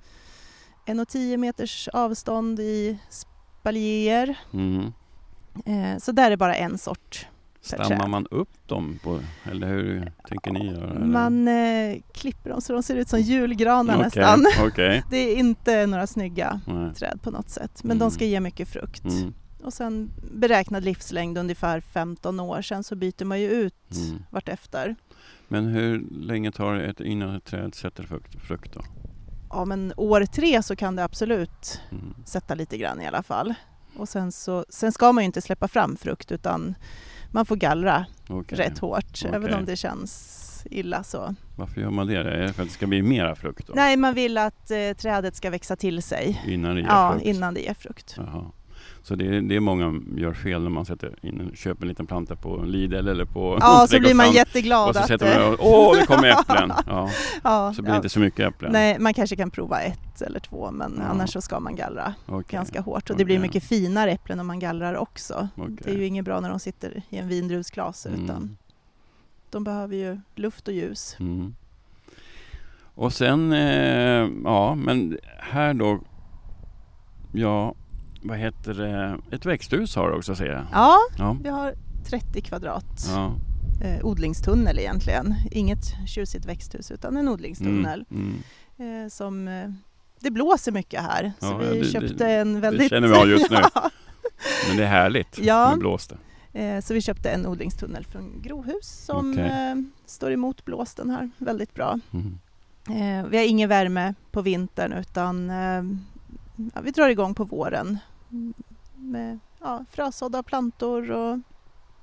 en 0.85 1.00
och 1.00 1.09
tio 1.09 1.37
meters 1.37 1.88
avstånd 1.93 2.61
i 2.61 2.99
spaljer. 3.11 4.38
Mm. 4.53 4.93
Eh, 5.67 5.99
så 5.99 6.12
där 6.12 6.31
är 6.31 6.37
bara 6.37 6.55
en 6.56 6.79
sort. 6.79 7.27
Stammar 7.61 8.06
man 8.09 8.27
upp 8.31 8.69
dem? 8.69 8.99
På, 9.03 9.21
eller 9.44 9.67
hur 9.67 10.12
tänker 10.29 10.53
ni 10.53 10.67
göra? 10.67 10.91
eller? 10.91 11.06
Man 11.06 11.49
eh, 11.49 11.97
klipper 12.15 12.50
dem 12.50 12.61
så 12.61 12.73
de 12.73 12.83
ser 12.83 12.97
ut 12.97 13.09
som 13.09 13.21
julgranar 13.21 13.94
Okej, 13.94 14.05
nästan. 14.05 14.47
Okej. 14.67 15.03
Det 15.11 15.17
är 15.17 15.37
inte 15.37 15.87
några 15.87 16.06
snygga 16.06 16.61
Nej. 16.67 16.94
träd 16.94 17.19
på 17.23 17.31
något 17.31 17.49
sätt. 17.50 17.83
Men 17.85 17.91
Mm. 17.91 17.99
de 17.99 18.11
ska 18.11 18.25
ge 18.25 18.41
mycket 18.41 18.69
frukt. 18.69 19.05
Mm. 19.05 19.35
Och 19.62 19.73
sen 19.73 20.11
beräknad 20.35 20.85
livslängd 20.85 21.38
ungefär 21.38 21.81
15 21.81 22.41
år. 22.41 22.62
Sen 22.62 22.85
så 22.85 22.97
byter 22.97 23.25
man 23.25 23.41
ju 23.41 23.50
ut 23.50 23.94
Mm. 23.97 24.23
vartefter. 24.31 24.97
Men 25.49 25.66
hur 25.66 26.04
länge 26.11 26.52
tar 26.52 26.75
det 26.75 26.85
ett, 26.87 27.00
innan 27.00 27.35
ett 27.37 27.45
träd 27.45 27.75
sätter 27.75 28.02
frukt, 28.02 28.40
frukt 28.47 28.73
då? 28.75 28.80
Ja 29.50 29.64
men 29.64 29.92
år 29.97 30.21
tre 30.25 30.62
så 30.62 30.76
kan 30.76 30.97
det 30.97 31.04
absolut 31.04 31.80
Mm. 31.92 32.14
sätta 32.25 32.54
lite 32.54 32.78
grann 32.78 33.00
i 33.00 33.06
alla 33.06 33.23
fall. 33.23 33.54
Och 33.97 34.09
sen, 34.09 34.33
så, 34.33 34.64
sen 34.68 34.92
ska 34.92 35.12
man 35.12 35.25
ju 35.25 35.26
inte 35.26 35.40
släppa 35.42 35.68
fram 35.68 35.97
frukt 35.97 36.33
utan 36.33 36.75
man 37.33 37.47
får 37.47 37.56
gallra 37.56 38.06
Okej. 38.28 38.59
rätt 38.59 38.78
hårt. 38.78 39.25
Även 39.25 39.45
Okej. 39.45 39.54
om 39.54 39.64
det 39.64 39.76
känns 39.76 40.42
illa 40.71 41.02
så. 41.04 41.35
Varför 41.56 41.80
gör 41.80 41.90
man 41.90 42.06
det? 42.06 42.16
Är 42.16 42.25
det 42.25 42.52
för 42.52 42.62
att 42.62 42.68
det 42.68 42.75
ska 42.75 42.87
bli 42.87 43.02
mera 43.02 43.35
frukt 43.37 43.66
då? 43.66 43.73
Nej, 43.76 43.97
man 43.97 44.14
vill 44.14 44.38
att 44.38 44.71
eh, 44.71 44.92
trädet 44.99 45.37
ska 45.37 45.50
växa 45.50 45.76
till 45.76 46.02
sig. 46.02 46.42
Innan 46.47 46.75
det 46.75 46.80
ger 46.80 46.88
Ja, 46.88 47.12
frukt? 47.12 47.26
innan 47.26 47.54
det 47.54 47.61
ger 47.61 47.75
frukt. 47.75 48.14
Jaha. 48.16 48.45
Så 49.06 49.14
det 49.14 49.26
är, 49.36 49.40
det 49.40 49.56
är 49.56 49.60
många 49.60 50.00
gör 50.16 50.32
fel 50.32 50.62
när 50.62 50.70
man 50.70 50.84
sätter 50.84 51.14
in, 51.22 51.50
köper 51.54 51.82
en 51.82 51.88
liten 51.88 52.06
planta 52.06 52.36
på 52.36 52.56
Lidl 52.56 52.94
eller 52.94 53.25
på 53.25 53.58
Ja, 53.60 53.86
så 53.90 54.00
blir 54.00 54.14
man 54.14 54.32
jätteglad 54.32 54.88
Och 54.88 54.96
så 54.96 55.02
sätter 55.02 55.40
eh, 55.40 55.48
man 55.48 55.56
åh 55.60 55.96
det 55.96 56.06
kommer 56.06 56.28
äpplen! 56.40 56.72
Ja, 56.86 57.10
ja, 57.44 57.72
så 57.76 57.82
blir 57.82 57.90
det 57.90 57.94
ja. 57.94 57.96
inte 57.96 58.08
så 58.08 58.20
mycket 58.20 58.48
äpplen. 58.48 58.72
Nej, 58.72 58.98
man 58.98 59.14
kanske 59.14 59.36
kan 59.36 59.50
prova 59.50 59.80
ett 59.80 60.22
eller 60.22 60.40
två 60.40 60.70
men 60.70 60.94
Ja. 60.98 61.02
annars 61.04 61.32
så 61.32 61.40
ska 61.40 61.60
man 61.60 61.76
gallra 61.76 62.14
Okej, 62.26 62.56
ganska 62.56 62.80
hårt. 62.80 63.10
Och 63.10 63.16
det 63.16 63.25
blir 63.25 63.38
mycket 63.38 63.64
finare 63.64 64.10
äpplen 64.12 64.40
om 64.40 64.46
man 64.46 64.58
gallrar 64.58 64.94
också. 64.94 65.48
Det 65.54 65.90
är 65.90 65.94
ju 65.96 66.06
inget 66.06 66.25
bra 66.25 66.40
när 66.40 66.50
de 66.50 66.58
sitter 66.58 67.02
i 67.10 67.16
en 67.18 67.28
vindruvsglas 67.28 68.06
utan 68.06 68.20
Mm, 68.36 68.56
de 69.50 69.64
behöver 69.64 69.96
ju 69.96 70.20
luft 70.34 70.68
och 70.68 70.75
ljus. 70.75 71.16
mm. 71.20 71.54
Och 72.94 73.12
sen, 73.12 73.52
eh, 73.52 74.28
ja 74.44 74.75
men 74.75 75.18
här 75.38 75.75
då, 75.75 76.00
ja 77.32 77.75
vad 78.28 78.38
heter 78.38 78.75
det, 78.75 79.18
ett 79.37 79.47
växthus 79.47 79.97
har 79.97 80.11
du 80.11 80.16
också 80.16 80.35
ser 80.37 80.47
jag. 80.47 80.64
Ja, 80.73 80.99
Ja. 81.18 81.37
vi 81.42 81.49
har 81.49 81.75
30 82.09 82.40
kvadrat 82.40 83.06
ja. 83.09 83.33
eh, 83.83 84.04
odlingstunnel 84.06 84.78
egentligen. 84.78 85.35
Inget 85.50 85.85
tjusigt 86.06 86.47
växthus 86.47 86.90
utan 86.90 87.16
en 87.16 87.28
odlingstunnel. 87.28 88.04
Mm, 88.11 88.35
mm. 88.78 89.04
Eh, 89.04 89.09
som, 89.09 89.49
eh, 89.49 89.71
det 90.21 90.30
blåser 90.30 90.73
mycket 90.73 91.02
här 91.02 91.33
så 91.40 91.47
Ja, 91.47 91.56
vi 91.56 91.66
ja, 91.66 91.73
det- 91.73 91.85
köpte 91.90 92.14
det- 92.25 92.33
en 92.33 92.61
väldigt... 92.61 92.90
känner 92.90 93.09
vi 93.09 93.14
av 93.14 93.28
just 93.28 93.50
nu. 93.50 93.56
Men 94.68 94.76
det 94.76 94.83
är 94.83 94.88
härligt 94.88 95.38
Ja. 95.38 95.71
med 95.71 95.78
blåste. 95.78 96.16
Eh, 96.52 96.80
så 96.80 96.95
vi 96.95 97.00
köpte 97.00 97.30
en 97.30 97.47
odlingstunnel 97.47 98.04
från 98.04 98.42
Grohus 98.42 99.04
som 99.06 99.33
Okej. 99.33 99.45
eh, 99.45 99.75
står 100.06 100.33
emot 100.33 100.64
blåsten 100.64 101.11
här 101.11 101.30
väldigt 101.38 101.75
bra. 101.75 101.99
Mm. 102.12 102.38
Eh, 102.88 103.26
vi 103.30 103.37
har 103.37 103.45
ingen 103.45 103.68
värme 103.68 104.14
på 104.30 104.42
vintern 104.42 104.92
utan 104.92 105.52
vi 106.83 106.90
drar 106.90 107.09
igång 107.09 107.35
på 107.35 107.45
våren. 107.45 107.99
Med 108.97 109.38
ja, 109.61 109.85
frösådda 109.90 110.43
plantor 110.43 111.11
och, 111.11 111.38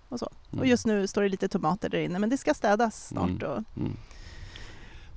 och 0.09 0.19
så. 0.19 0.29
Mm. 0.51 0.59
Och 0.61 0.67
just 0.67 0.85
nu 0.85 1.07
står 1.07 1.21
det 1.21 1.29
lite 1.29 1.47
tomater 1.47 1.89
där 1.89 1.97
inne 1.99 2.19
men 2.19 2.29
det 2.29 2.37
ska 2.37 2.53
städas 2.53 3.07
snart. 3.07 3.29
Mm. 3.29 3.51
Och, 3.51 3.63
Mm. 3.77 3.91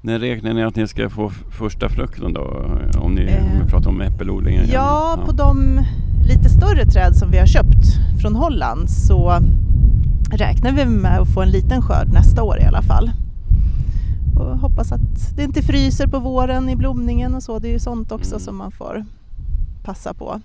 När 0.01 0.19
räknar 0.19 0.55
ni 0.55 0.63
att 0.65 0.77
ni 0.77 0.89
ska 0.89 1.11
få 1.11 1.31
första 1.59 1.89
frukten 1.89 2.33
då? 2.33 2.71
Om 2.99 3.15
ni, 3.15 3.23
Eh, 3.23 3.67
pratar 3.67 3.91
om 3.91 4.01
äppelodlingen. 4.01 4.63
igen. 4.65 4.75
ja, 4.75 5.23
på 5.27 5.33
de 5.33 5.81
lite 6.29 6.49
större 6.49 6.85
träd 6.87 7.17
som 7.17 7.31
vi 7.31 7.39
har 7.39 7.47
köpt 7.47 7.85
från 8.23 8.35
Holland 8.37 8.91
så 8.91 9.39
räknar 10.33 10.73
vi 10.73 10.85
med 10.87 11.19
att 11.21 11.35
få 11.35 11.43
en 11.43 11.51
liten 11.51 11.83
skörd 11.83 12.09
nästa 12.13 12.43
år 12.43 12.59
i 12.61 12.65
alla 12.65 12.83
fall. 12.83 13.11
Och 14.39 14.59
hoppas 14.59 14.93
att 14.93 15.37
det 15.37 15.43
inte 15.43 15.63
fryser 15.63 16.07
på 16.07 16.19
våren 16.19 16.69
i 16.69 16.77
blomningen 16.77 17.35
och 17.35 17.43
så. 17.43 17.59
Det 17.59 17.69
är 17.69 17.73
ju 17.73 17.79
sånt 17.79 18.13
också 18.13 18.35
Mm. 18.35 18.41
som 18.41 18.57
man 18.57 18.71
får 18.73 19.05
passa 19.85 20.15
på. 20.15 20.41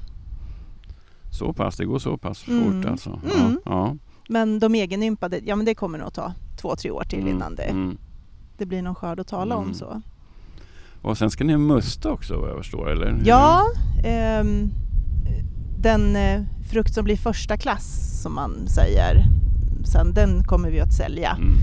Så 1.31 1.53
pass, 1.53 1.77
det 1.77 1.85
går 1.85 1.99
så 1.99 2.17
pass 2.17 2.47
Mm. 2.47 2.63
fort 2.81 2.91
alltså? 2.91 3.19
Mm. 3.39 3.59
Ja. 3.65 3.95
Men 4.29 4.59
de 4.59 4.75
egenimpade, 4.75 5.39
ja 5.45 5.55
men 5.55 5.65
det 5.65 5.75
kommer 5.75 5.97
nog 5.99 6.13
ta 6.13 6.33
två, 6.61 6.75
tre 6.75 6.91
år 6.91 7.03
till 7.03 7.19
Mm, 7.19 7.31
innan 7.35 7.55
det, 7.55 7.63
mm. 7.63 7.97
det 8.57 8.65
blir 8.65 8.81
någon 8.81 8.95
skörd 8.95 9.19
att 9.19 9.27
tala 9.27 9.55
Mm. 9.55 9.67
om 9.67 9.73
så. 9.73 10.01
Och 11.01 11.17
sen 11.17 11.31
ska 11.31 11.43
ni 11.43 11.57
musta 11.57 12.11
också 12.11 12.39
vad 12.39 12.49
jag 12.49 12.57
förstår, 12.57 12.89
eller? 12.91 13.21
Ja, 13.25 13.61
ehm, 14.03 14.69
den 15.77 16.15
eh, 16.15 16.41
frukt 16.71 16.93
som 16.93 17.03
blir 17.03 17.17
första 17.17 17.57
klass 17.57 18.19
som 18.21 18.35
man 18.35 18.67
säger, 18.67 19.23
sen 19.85 20.13
den 20.13 20.43
kommer 20.43 20.71
vi 20.71 20.79
att 20.79 20.93
sälja. 20.93 21.31
Mm. 21.31 21.57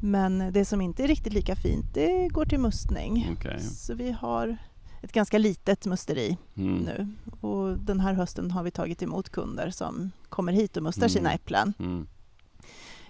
Men 0.00 0.52
det 0.52 0.64
som 0.64 0.80
inte 0.80 1.04
är 1.04 1.08
riktigt 1.08 1.32
lika 1.32 1.56
fint, 1.56 1.86
det 1.94 2.28
går 2.28 2.44
till 2.44 2.58
mustning. 2.60 3.28
Okej. 3.38 3.60
Så 3.60 3.94
vi 3.94 4.12
har 4.20 4.56
ett 5.02 5.12
ganska 5.12 5.38
litet 5.38 5.86
musteri 5.86 6.36
Mm. 6.56 6.76
nu. 6.78 7.06
Och 7.40 7.78
den 7.78 8.00
här 8.00 8.12
hösten 8.12 8.50
har 8.50 8.62
vi 8.62 8.70
tagit 8.70 9.02
emot 9.02 9.28
kunder 9.30 9.70
som 9.70 10.10
kommer 10.28 10.52
hit 10.52 10.76
och 10.76 10.82
mustar 10.82 11.08
sina 11.08 11.28
Mm. 11.30 11.34
äpplen. 11.34 11.74
Mm. 11.78 12.06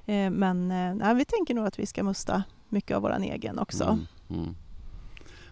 Eh, 0.07 0.31
Men 0.39 0.71
eh, 0.71 0.95
nej, 0.95 1.15
vi 1.15 1.25
tänker 1.25 1.55
nog 1.55 1.67
att 1.67 1.79
vi 1.79 1.87
ska 1.87 2.03
musta 2.03 2.43
mycket 2.69 2.97
av 2.97 3.03
våran 3.03 3.23
egen 3.23 3.59
också. 3.59 3.85
Mm. 3.85 4.07
Mm. 4.43 4.55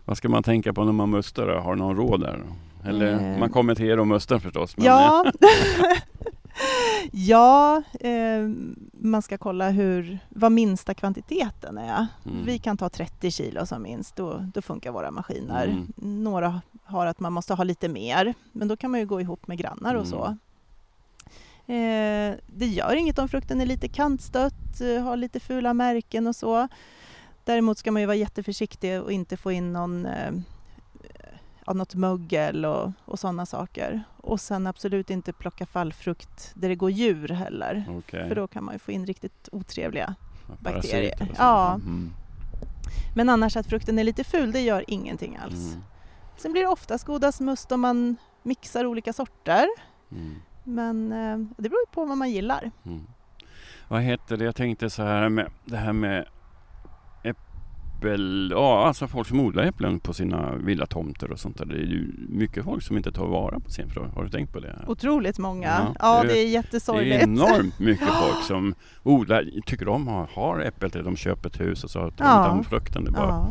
Vad 0.05 0.17
ska 0.17 0.29
man 0.29 0.43
tänka 0.43 0.73
på 0.73 0.85
när 0.85 0.93
man 0.93 1.11
mustar? 1.11 1.47
Har 1.47 1.75
du 1.75 1.79
någon 1.79 1.97
råd 1.97 2.21
där? 2.21 2.43
Eller 2.85 3.33
Eh. 3.33 3.39
man 3.39 3.51
kommer 3.51 3.75
till 3.75 3.85
er 3.87 3.99
och 3.99 4.07
mustar 4.07 4.39
förstås. 4.39 4.77
men- 4.77 4.87
Ja, 4.87 5.25
ja 7.13 7.83
eh, 8.01 8.49
man 8.93 9.23
ska 9.23 9.39
kolla 9.39 9.71
hur, 9.71 10.19
vad 10.29 10.53
minsta 10.53 10.95
kvantiteten 10.95 11.79
är. 11.79 12.07
Mm. 12.27 12.45
Vi 12.45 12.59
kan 12.59 12.77
ta 12.77 12.89
30 12.89 13.31
kilo 13.31 13.67
som 13.67 13.83
minst, 13.83 14.17
då, 14.17 14.47
då 14.55 14.63
funkar 14.63 14.93
våra 14.93 15.11
maskiner. 15.11 15.67
Mm. 15.67 15.93
Några 15.97 16.61
har 16.85 17.07
att 17.07 17.21
man 17.21 17.33
måste 17.33 17.55
ha 17.55 17.65
lite 17.65 17.89
mer, 17.89 18.35
men 18.53 18.69
då 18.69 18.77
kan 18.77 18.91
man 18.91 19.01
ju 19.01 19.07
gå 19.07 19.21
ihop 19.21 19.47
med 19.47 19.59
grannar 19.59 19.95
och 19.95 20.07
så. 20.07 20.37
Eh, 21.71 22.35
det 22.47 22.67
gör 22.67 22.97
inget 22.97 23.19
om 23.19 23.29
frukten 23.29 23.61
är 23.61 23.67
lite 23.67 23.89
kantstött, 23.89 24.81
eh, 24.81 25.03
har 25.03 25.17
lite 25.17 25.41
fula 25.41 25.75
märken 25.75 26.27
och 26.27 26.37
så. 26.37 26.69
Däremot 27.45 27.79
ska 27.79 27.93
man 27.93 28.03
ju 28.03 28.07
vara 28.07 28.17
jätteförsiktig 28.17 29.01
och 29.03 29.13
inte 29.13 29.37
få 29.37 29.53
in 29.53 29.73
någon, 29.73 30.07
eh, 30.07 30.33
ja, 31.67 31.73
något 31.73 31.95
mögel 31.95 32.65
och, 32.65 32.93
och 33.05 33.19
sådana 33.19 33.47
saker. 33.47 34.03
Och 34.17 34.41
sen 34.41 34.67
absolut 34.67 35.11
inte 35.11 35.33
plocka 35.33 35.67
fallfrukt 35.67 36.53
där 36.55 36.69
det 36.69 36.75
går 36.75 36.91
djur 36.91 37.29
heller. 37.29 37.85
Okej. 37.89 38.29
För 38.29 38.35
då 38.35 38.47
kan 38.47 38.65
man 38.65 38.75
ju 38.75 38.79
få 38.79 38.93
in 38.93 39.07
riktigt 39.07 39.49
otrevliga. 39.53 40.15
Bakterier. 40.61 41.33
Ja. 41.39 41.75
Mm. 41.75 42.11
Men 43.15 43.29
annars 43.29 43.57
att 43.57 43.67
frukten 43.67 43.99
är 43.99 44.05
lite 44.05 44.25
ful, 44.25 44.53
det 44.53 44.61
gör 44.61 44.85
ingenting 44.89 45.37
alls. 45.37 45.73
Mm. 45.73 45.83
Sen 46.37 46.53
blir 46.53 46.63
det 46.63 46.69
oftast 46.69 47.05
godast 47.05 47.41
must 47.41 47.73
om 47.73 47.81
man 47.81 48.17
mixar 48.43 48.87
olika 48.87 49.13
sorter. 49.13 49.67
Mm. 50.13 50.35
Men 50.65 51.13
eh, 51.13 51.39
det 51.57 51.69
beror 51.69 51.87
på 51.87 52.05
vad 52.05 52.19
man 52.19 52.31
gillar. 52.31 52.71
Mm. 52.85 53.07
Vad 53.89 54.03
heter 54.03 54.37
det? 54.37 54.45
Jag 54.45 54.57
tänkte 54.57 54.91
så 54.91 55.03
här 55.03 55.29
med 55.29 55.51
det 55.65 55.77
här 55.77 55.93
med 55.93 56.27
äppel... 58.11 58.49
Ja, 58.55 58.87
alltså 58.87 59.07
folk 59.09 59.29
som 59.29 59.41
odlar 59.41 59.63
äpplen 59.65 60.01
på 60.01 60.13
sina 60.13 60.55
villatomter 60.55 61.31
och 61.33 61.39
sånt 61.39 61.59
där. 61.59 61.67
Det 61.67 61.75
är 61.75 61.79
ju 61.87 62.13
mycket 62.29 62.65
folk 62.65 62.83
som 62.83 62.97
inte 62.97 63.13
tar 63.13 63.27
vara 63.27 63.61
på 63.61 63.71
sin 63.71 63.89
frukt. 63.89 64.15
Har 64.15 64.25
du 64.25 64.31
tänkt 64.31 64.53
på 64.53 64.61
det? 64.61 64.77
Otroligt 64.87 65.39
många. 65.39 65.67
Ja, 65.69 65.95
Ja, 65.99 66.23
det- 66.23 66.29
det 66.29 66.33
är 66.33 66.35
Det 66.35 66.41
är 66.43 66.49
jättesorgligt. 66.49 67.23
enormt 67.23 67.79
mycket 67.79 68.09
folk 68.23 68.45
som 68.47 68.75
odlar, 69.03 69.45
tycker 69.67 69.89
om 69.89 70.09
har, 70.09 70.29
har 70.35 70.61
äppelträd. 70.61 71.05
De 71.05 71.17
köper 71.17 71.49
ett 71.49 71.61
hus 71.61 71.85
och 71.85 71.91
så 71.91 71.99
tar 71.99 72.07
de 72.11 72.15
Ja. 72.25 72.39
inte 72.39 72.51
hand 72.51 72.67
frukten. 72.67 73.05
Det 73.05 73.11
bara 73.11 73.23
Ja, 73.29 73.49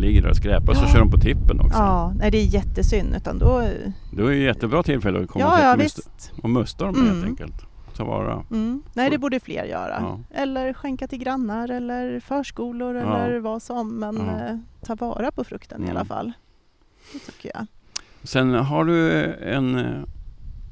ligger 0.00 0.22
där 0.22 0.30
och 0.30 0.36
skräpar. 0.36 0.74
Så 0.74 0.84
Ja. 0.84 0.88
kör 0.92 0.98
de 0.98 1.10
på 1.10 1.18
tippen 1.18 1.60
också. 1.60 1.78
ja, 1.78 2.12
nej 2.18 2.30
det 2.30 2.38
är 2.38 2.46
jättesynd. 2.54 3.14
Utan 3.16 3.38
då, 3.38 3.62
Det 4.16 4.22
är 4.22 4.30
ju 4.30 4.42
jättebra 4.42 4.82
tillfälle 4.82 5.22
att 5.22 5.28
komma 5.28 5.44
ja, 5.44 5.74
till 5.76 5.88
ja 5.88 6.28
och 6.38 6.44
och 6.44 6.50
musta 6.50 6.84
dem 6.84 6.94
Mm. 6.94 7.06
helt 7.08 7.24
enkelt. 7.26 7.54
Ta 7.98 8.04
vara. 8.04 8.44
Mm. 8.50 8.82
Nej, 8.94 9.10
det 9.10 9.18
borde 9.18 9.40
fler 9.40 9.64
göra. 9.64 9.96
Ja. 10.00 10.20
Eller 10.30 10.72
skänka 10.72 11.08
till 11.08 11.18
grannar 11.18 11.68
eller 11.70 12.20
förskolor 12.20 12.96
Ja. 12.96 13.18
eller 13.18 13.38
vad 13.38 13.62
som. 13.62 13.88
Men 13.96 14.16
Ja. 14.16 14.46
eh, 14.46 14.56
ta 14.82 14.94
vara 14.94 15.30
på 15.30 15.44
frukten 15.44 15.80
i 15.80 15.84
Mm. 15.84 15.96
alla 15.96 16.04
fall. 16.04 16.32
Det 17.12 17.18
tycker 17.18 17.50
jag. 17.54 17.66
Sen 18.22 18.54
har 18.54 18.84
du 18.84 19.24
en... 19.34 19.76
eh, 19.78 20.02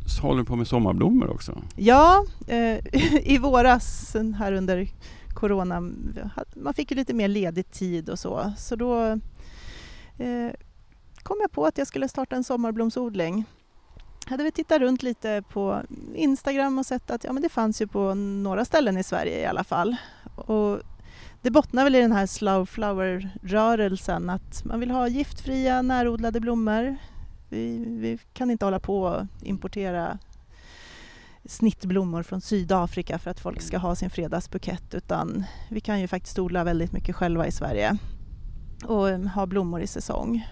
Så 0.08 0.22
håller 0.22 0.38
du 0.40 0.44
på 0.46 0.56
med 0.56 0.66
sommarblommor 0.66 1.30
också. 1.30 1.62
Ja, 1.76 2.24
eh, 2.48 2.78
i 3.32 3.38
våras 3.38 4.16
här 4.38 4.52
under 4.52 4.88
Corona, 5.34 5.80
man 6.56 6.74
fick 6.74 6.90
ju 6.90 6.96
lite 6.96 7.14
mer 7.14 7.28
ledig 7.28 7.70
tid 7.70 8.08
och 8.10 8.18
så. 8.18 8.52
Så 8.58 8.76
då 8.76 9.02
eh, 10.18 10.50
kom 11.22 11.36
jag 11.40 11.52
på 11.52 11.66
att 11.66 11.78
jag 11.78 11.86
skulle 11.86 12.08
starta 12.08 12.36
en 12.36 12.44
sommarblomsodling. 12.44 13.44
Hade 14.28 14.44
vi 14.44 14.52
tittat 14.52 14.80
runt 14.80 15.02
lite 15.02 15.42
på 15.48 15.82
Instagram 16.14 16.78
och 16.78 16.86
sett 16.86 17.10
att 17.10 17.24
ja, 17.24 17.32
men 17.32 17.42
det 17.42 17.48
fanns 17.48 17.82
ju 17.82 17.86
på 17.86 18.14
några 18.14 18.64
ställen 18.64 18.98
i 18.98 19.02
Sverige 19.02 19.40
i 19.40 19.46
alla 19.46 19.64
fall. 19.64 19.96
Och 20.34 20.80
det 21.42 21.50
bottnar 21.50 21.84
väl 21.84 21.94
i 21.94 22.00
den 22.00 22.12
här 22.12 22.26
slow 22.26 22.66
flower-rörelsen 22.66 24.30
att 24.30 24.64
man 24.64 24.80
vill 24.80 24.90
ha 24.90 25.08
giftfria 25.08 25.82
närodlade 25.82 26.40
blommor. 26.40 26.96
Vi, 27.48 27.84
vi 27.88 28.18
kan 28.32 28.50
inte 28.50 28.64
hålla 28.64 28.80
på 28.80 29.02
och 29.02 29.26
importera 29.42 30.18
snittblommor 31.44 32.22
från 32.22 32.40
Sydafrika 32.40 33.18
för 33.18 33.30
att 33.30 33.40
folk 33.40 33.62
ska 33.62 33.78
ha 33.78 33.94
sin 33.94 34.10
fredagsbukett 34.10 34.94
utan 34.94 35.44
vi 35.70 35.80
kan 35.80 36.00
ju 36.00 36.08
faktiskt 36.08 36.38
odla 36.38 36.64
väldigt 36.64 36.92
mycket 36.92 37.16
själva 37.16 37.46
i 37.46 37.52
Sverige 37.52 37.98
och 38.84 39.10
eh, 39.10 39.20
ha 39.20 39.46
blommor 39.46 39.80
i 39.80 39.86
säsong. 39.86 40.46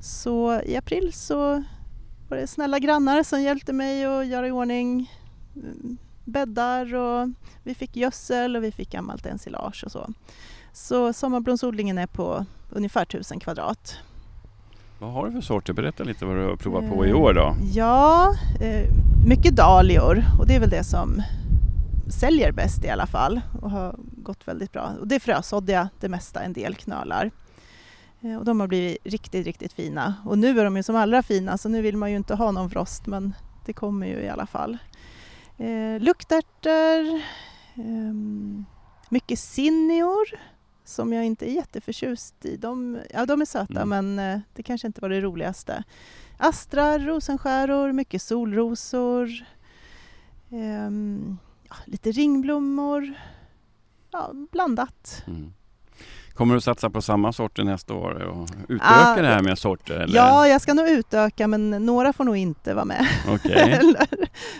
Så 0.00 0.60
i 0.62 0.76
april 0.76 1.12
så 1.12 1.64
var 2.30 2.36
det 2.36 2.46
snälla 2.46 2.78
grannar 2.78 3.22
som 3.22 3.42
hjälpte 3.42 3.72
mig 3.72 4.04
att 4.04 4.26
göra 4.26 4.48
i 4.48 4.50
ordning 4.50 5.12
mm, 5.56 5.98
bäddar 6.24 6.94
och 6.94 7.28
vi 7.62 7.74
fick 7.74 7.96
gödsel 7.96 8.56
och 8.56 8.64
vi 8.64 8.72
fick 8.72 8.90
gammalt 8.90 9.26
ensilage 9.26 9.84
och 9.84 9.92
så. 9.92 10.08
Så 10.72 11.12
sommarblomsodlingen 11.12 11.98
är 11.98 12.06
på 12.06 12.46
ungefär 12.70 13.02
1000 13.02 13.40
kvadrat. 13.40 13.96
Vad 14.98 15.12
har 15.12 15.26
du 15.26 15.32
för 15.32 15.40
sorter? 15.40 15.72
Berätta 15.72 16.04
lite 16.04 16.24
vad 16.24 16.36
du 16.36 16.44
har 16.44 16.56
provat 16.56 16.90
på 16.90 17.06
i 17.06 17.12
år 17.12 17.34
då. 17.34 17.56
Ja, 17.72 18.34
eh, 18.60 18.88
mycket 19.26 19.56
dahlior 19.56 20.24
och 20.38 20.46
det 20.46 20.54
är 20.54 20.60
väl 20.60 20.70
det 20.70 20.84
som 20.84 21.22
säljer 22.08 22.52
bäst 22.52 22.84
i 22.84 22.88
alla 22.88 23.06
fall 23.06 23.40
och 23.62 23.70
har 23.70 23.94
gått 23.98 24.48
väldigt 24.48 24.72
bra. 24.72 24.92
Och 25.00 25.08
det 25.08 25.14
är 25.14 25.20
frösåddiga 25.20 25.88
det 26.00 26.08
mesta, 26.08 26.42
en 26.42 26.52
del 26.52 26.74
knölar. 26.74 27.30
Eh, 28.20 28.36
och 28.36 28.44
de 28.44 28.60
har 28.60 28.66
blivit 28.66 28.98
riktigt, 29.04 29.46
riktigt 29.46 29.72
fina. 29.72 30.14
Och 30.24 30.38
nu 30.38 30.60
är 30.60 30.64
de 30.64 30.76
ju 30.76 30.82
som 30.82 30.96
allra 30.96 31.22
fina 31.22 31.58
så 31.58 31.68
nu 31.68 31.82
vill 31.82 31.96
man 31.96 32.10
ju 32.10 32.16
inte 32.16 32.34
ha 32.34 32.50
någon 32.50 32.70
frost 32.70 33.06
men 33.06 33.34
det 33.64 33.72
kommer 33.72 34.06
ju 34.06 34.20
i 34.20 34.28
alla 34.28 34.46
fall. 34.46 34.78
Eh, 35.58 36.00
luktärtor, 36.00 37.20
ehm, 37.74 38.64
mycket 39.08 39.38
sinnior 39.38 40.26
som 40.84 41.12
jag 41.12 41.24
inte 41.24 41.50
är 41.50 41.54
jätteförtjust 41.54 42.44
i. 42.44 42.56
De, 42.56 42.98
ja, 43.10 43.26
de 43.26 43.40
är 43.40 43.44
söta 43.44 43.82
Mm. 43.82 43.88
men 43.88 44.18
eh, 44.34 44.40
det 44.54 44.62
kanske 44.62 44.86
inte 44.86 45.00
var 45.00 45.08
det 45.08 45.20
roligaste. 45.20 45.84
Astrar, 46.38 46.98
rosenskäror, 46.98 47.92
mycket 47.92 48.22
solrosor, 48.22 49.28
ehm, 50.50 51.38
ja, 51.68 51.74
lite 51.84 52.10
ringblommor. 52.12 53.14
Ja, 54.10 54.32
blandat. 54.52 55.22
Mm. 55.26 55.52
Kommer 56.34 56.54
du 56.54 56.60
satsa 56.60 56.90
på 56.90 57.02
samma 57.02 57.32
sorter 57.32 57.64
nästa 57.64 57.94
år 57.94 58.10
och 58.22 58.48
utöka 58.68 58.84
Ah, 58.90 59.16
det 59.16 59.28
här 59.28 59.42
med 59.42 59.58
sorter? 59.58 59.94
Eller? 60.00 60.16
Ja, 60.16 60.48
jag 60.48 60.60
ska 60.60 60.74
nog 60.74 60.88
utöka 60.88 61.46
men 61.48 61.70
några 61.70 62.12
får 62.12 62.24
nog 62.24 62.36
inte 62.36 62.74
vara 62.74 62.84
med. 62.84 63.06
Eller, 63.44 64.06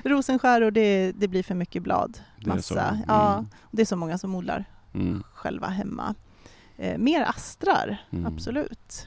rosenskäror, 0.08 0.70
det, 0.70 1.12
det 1.12 1.28
blir 1.28 1.42
för 1.42 1.54
mycket 1.54 1.82
blad. 1.82 2.18
det 2.40 2.50
är. 2.50 2.54
Massa. 2.54 2.88
Mm. 2.88 3.00
Ja, 3.08 3.44
det 3.70 3.82
är 3.82 3.86
så 3.86 3.96
många 3.96 4.18
som 4.18 4.34
odlar 4.34 4.64
Mm. 4.94 5.22
själva 5.34 5.66
hemma. 5.66 6.14
Eh, 6.78 6.98
mer 6.98 7.22
astrar, 7.22 7.96
Mm. 8.12 8.26
absolut. 8.26 9.06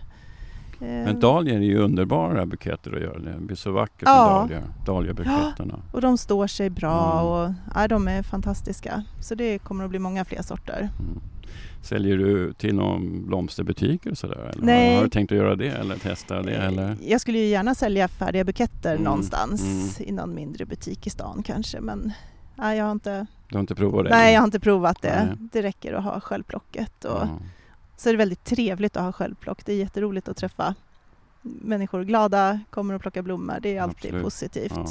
Men 0.83 1.19
dahlior 1.19 1.55
är 1.55 1.61
ju 1.61 1.77
underbara 1.77 2.45
buketter 2.45 2.95
att 2.95 3.01
göra. 3.01 3.19
Det 3.19 3.39
blir 3.39 3.55
så 3.55 3.71
vackert 3.71 4.03
Ja. 4.05 4.47
med. 4.49 4.63
Dahliabuketterna. 4.85 5.79
Och 5.91 6.01
de 6.01 6.17
står 6.17 6.47
sig 6.47 6.69
bra 6.69 7.11
Mm. 7.13 7.25
och 7.25 7.53
ja, 7.75 7.87
de 7.87 8.07
är 8.07 8.23
fantastiska. 8.23 9.03
Så 9.19 9.35
det 9.35 9.59
kommer 9.59 9.83
att 9.83 9.89
bli 9.89 9.99
många 9.99 10.25
fler 10.25 10.41
sorter. 10.41 10.89
Mm. 10.99 11.19
Säljer 11.81 12.17
du 12.17 12.53
till 12.53 12.75
någon 12.75 13.27
blomsterbutik 13.27 14.05
eller 14.05 14.15
sådär? 14.15 14.51
Eller 14.53 14.65
Nej. 14.65 14.95
Har 14.95 15.03
du 15.03 15.09
tänkt 15.09 15.31
att 15.31 15.37
göra 15.37 15.55
det 15.55 15.67
eller 15.69 15.95
testa 15.95 16.41
det? 16.41 16.55
Eller? 16.55 16.97
Jag 17.01 17.21
skulle 17.21 17.37
ju 17.37 17.45
gärna 17.45 17.75
sälja 17.75 18.07
färdiga 18.07 18.43
buketter 18.43 18.91
Mm, 18.91 19.03
någonstans 19.03 20.01
i 20.01 20.11
någon 20.11 20.35
mindre 20.35 20.65
butik 20.65 21.07
i 21.07 21.09
stan 21.09 21.43
kanske 21.45 21.79
men 21.81 22.11
nej, 22.55 22.77
jag 22.77 22.85
har 22.85 22.91
inte, 22.91 23.25
Du 23.49 23.55
har 23.55 23.59
inte 23.59 23.75
provat 23.75 24.03
det? 24.03 24.09
nej, 24.09 24.33
jag 24.33 24.41
har 24.41 24.45
inte 24.45 24.59
provat 24.59 25.01
det. 25.01 25.25
Nej. 25.25 25.35
Det 25.53 25.61
räcker 25.61 25.93
att 25.93 26.03
ha 26.03 26.19
självplocket. 26.19 27.05
Och, 27.05 27.11
Ja. 27.21 27.27
Så 28.03 28.09
är 28.09 28.13
det 28.13 28.17
väldigt 28.17 28.43
trevligt 28.43 28.97
att 28.97 29.03
ha 29.03 29.11
självplock. 29.11 29.65
Det 29.65 29.73
är 29.73 29.77
jätteroligt 29.77 30.27
att 30.27 30.37
träffa 30.37 30.75
människor 31.41 32.03
glada, 32.03 32.59
kommer 32.69 32.93
och 32.93 33.01
plockar 33.01 33.21
blommor. 33.21 33.59
Det 33.61 33.77
är 33.77 33.81
alltid 33.81 34.05
Absolut. 34.05 34.23
positivt. 34.23 34.73
Ja. 34.75 34.85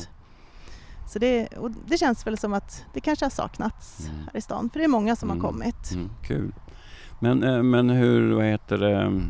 Så 1.12 1.18
det, 1.18 1.46
och 1.46 1.70
det 1.86 1.98
känns 1.98 2.26
väl 2.26 2.38
som 2.38 2.52
att 2.54 2.84
det 2.94 3.00
kanske 3.00 3.24
har 3.24 3.30
saknats 3.30 4.08
Mm. 4.08 4.20
här 4.24 4.36
i 4.36 4.40
stan. 4.40 4.70
För 4.72 4.78
det 4.78 4.84
är 4.84 4.88
många 4.88 5.16
som 5.16 5.30
Mm. 5.30 5.40
har 5.44 5.50
kommit. 5.50 5.92
Mm, 5.92 6.10
kul. 6.22 6.52
Men, 7.20 7.42
eh, 7.42 7.62
men 7.62 7.90
hur, 7.90 8.32
vad 8.32 8.44
heter 8.44 8.78
det, 8.78 9.20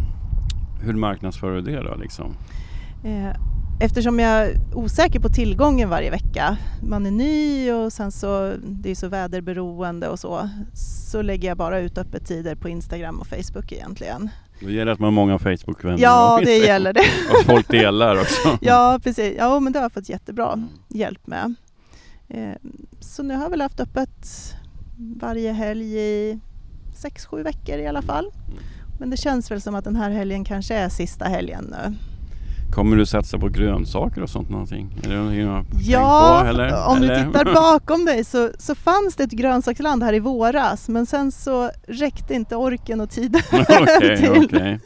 hur 0.82 0.94
marknadsför 0.94 1.50
du 1.52 1.60
det 1.60 1.80
då 1.82 1.94
liksom? 1.94 2.34
Eh, 3.04 3.30
Eftersom 3.82 4.18
jag 4.18 4.30
är 4.30 4.56
osäker 4.74 5.20
på 5.20 5.28
tillgången 5.28 5.88
varje 5.88 6.10
vecka, 6.10 6.56
man 6.82 7.06
är 7.06 7.10
ny 7.10 7.72
och 7.72 7.92
sen 7.92 8.12
så 8.12 8.54
det 8.62 8.90
är 8.90 8.94
så 8.94 9.08
väderberoende 9.08 10.08
och 10.08 10.18
så, 10.18 10.48
så 11.10 11.22
lägger 11.22 11.48
jag 11.48 11.56
bara 11.56 11.80
ut 11.80 11.98
öppettider 11.98 12.54
på 12.54 12.68
Instagram 12.68 13.20
och 13.20 13.26
Facebook 13.26 13.72
egentligen. 13.72 14.28
Då 14.60 14.70
gäller 14.70 14.86
det 14.86 14.92
att 14.92 14.98
man 14.98 15.06
har 15.06 15.12
många 15.12 15.38
Facebook-vänner. 15.38 15.98
Ja, 16.02 16.40
det 16.44 16.56
gäller 16.56 16.92
det. 16.92 17.00
Och 17.30 17.38
att 17.40 17.46
folk 17.46 17.68
delar 17.68 18.20
också. 18.20 18.58
Ja, 18.60 19.00
precis. 19.02 19.34
Ja, 19.38 19.60
men 19.60 19.72
det 19.72 19.78
har 19.78 19.84
jag 19.84 19.92
fått 19.92 20.08
jättebra 20.08 20.68
hjälp 20.88 21.26
med. 21.26 21.54
Eh, 22.28 22.54
Så 23.00 23.22
nu 23.22 23.34
har 23.34 23.42
jag 23.42 23.50
väl 23.50 23.60
haft 23.60 23.80
öppet 23.80 24.26
varje 25.20 25.52
helg 25.52 25.98
i 25.98 26.38
sex, 26.96 27.26
sju 27.26 27.42
veckor 27.42 27.78
i 27.78 27.86
alla 27.86 28.02
fall. 28.02 28.30
Men 29.00 29.10
det 29.10 29.16
känns 29.16 29.50
väl 29.50 29.60
som 29.60 29.74
att 29.74 29.84
den 29.84 29.96
här 29.96 30.10
helgen 30.10 30.44
kanske 30.44 30.74
är 30.74 30.88
sista 30.88 31.24
helgen 31.24 31.64
nu. 31.70 31.94
Kommer 32.72 32.96
du 32.96 33.06
satsa 33.06 33.38
på 33.38 33.48
grönsaker 33.48 34.22
och 34.22 34.30
sånt 34.30 34.50
någonting? 34.50 35.00
Är 35.04 35.08
det 35.10 35.16
någonting 35.16 35.40
du 35.40 35.46
har 35.46 35.62
tänkt 35.62 35.86
Ja, 35.86 36.38
på? 36.42 36.48
Eller? 36.48 36.86
om 36.88 36.96
eller? 36.96 37.16
du 37.18 37.24
tittar 37.32 37.44
bakom 37.54 38.04
dig 38.04 38.24
så, 38.24 38.50
så 38.58 38.74
fanns 38.74 39.16
det 39.16 39.24
ett 39.24 39.30
grönsaksland 39.30 40.02
här 40.02 40.12
i 40.12 40.18
våras 40.18 40.88
men 40.88 41.06
sen 41.06 41.32
så 41.32 41.70
räckte 41.86 42.34
inte 42.34 42.56
orken 42.56 43.00
och 43.00 43.10
tiden 43.10 43.42
Okej, 43.52 44.16
till. 44.18 44.44
okej. 44.46 44.80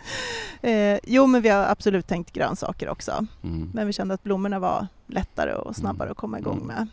Eh, 0.62 0.98
jo 1.04 1.26
men 1.26 1.42
vi 1.42 1.48
har 1.48 1.64
absolut 1.64 2.06
tänkt 2.06 2.32
grönsaker 2.32 2.88
också. 2.88 3.26
Mm. 3.44 3.70
Men 3.74 3.86
vi 3.86 3.92
kände 3.92 4.14
att 4.14 4.22
blommorna 4.22 4.58
var 4.58 4.86
lättare 5.06 5.52
och 5.54 5.76
snabbare 5.76 6.10
att 6.10 6.16
komma 6.16 6.38
igång 6.38 6.56
Mm. 6.56 6.66
med. 6.66 6.86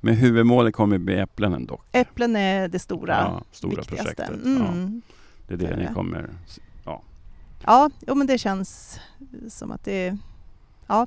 Men 0.00 0.14
huvudmålet 0.14 0.74
kommer 0.74 0.98
bli 0.98 1.18
äpplen 1.18 1.54
ändå? 1.54 1.80
Äpplen 1.92 2.36
är 2.36 2.68
det 2.68 2.78
stora, 2.78 3.14
ja, 3.14 3.42
stora 3.52 3.76
viktigaste. 3.76 4.04
projektet. 4.04 4.40
Ja, 4.44 4.50
Mm. 4.50 5.02
det 5.48 5.54
är 5.54 5.58
det 5.58 5.66
det 5.66 5.76
ni 5.76 5.94
kommer... 5.94 6.28
Ja, 7.66 7.90
jo, 8.06 8.14
men 8.14 8.26
det 8.26 8.38
känns 8.38 9.00
som 9.48 9.72
att 9.72 9.84
det. 9.84 10.16
Ja, 10.86 11.06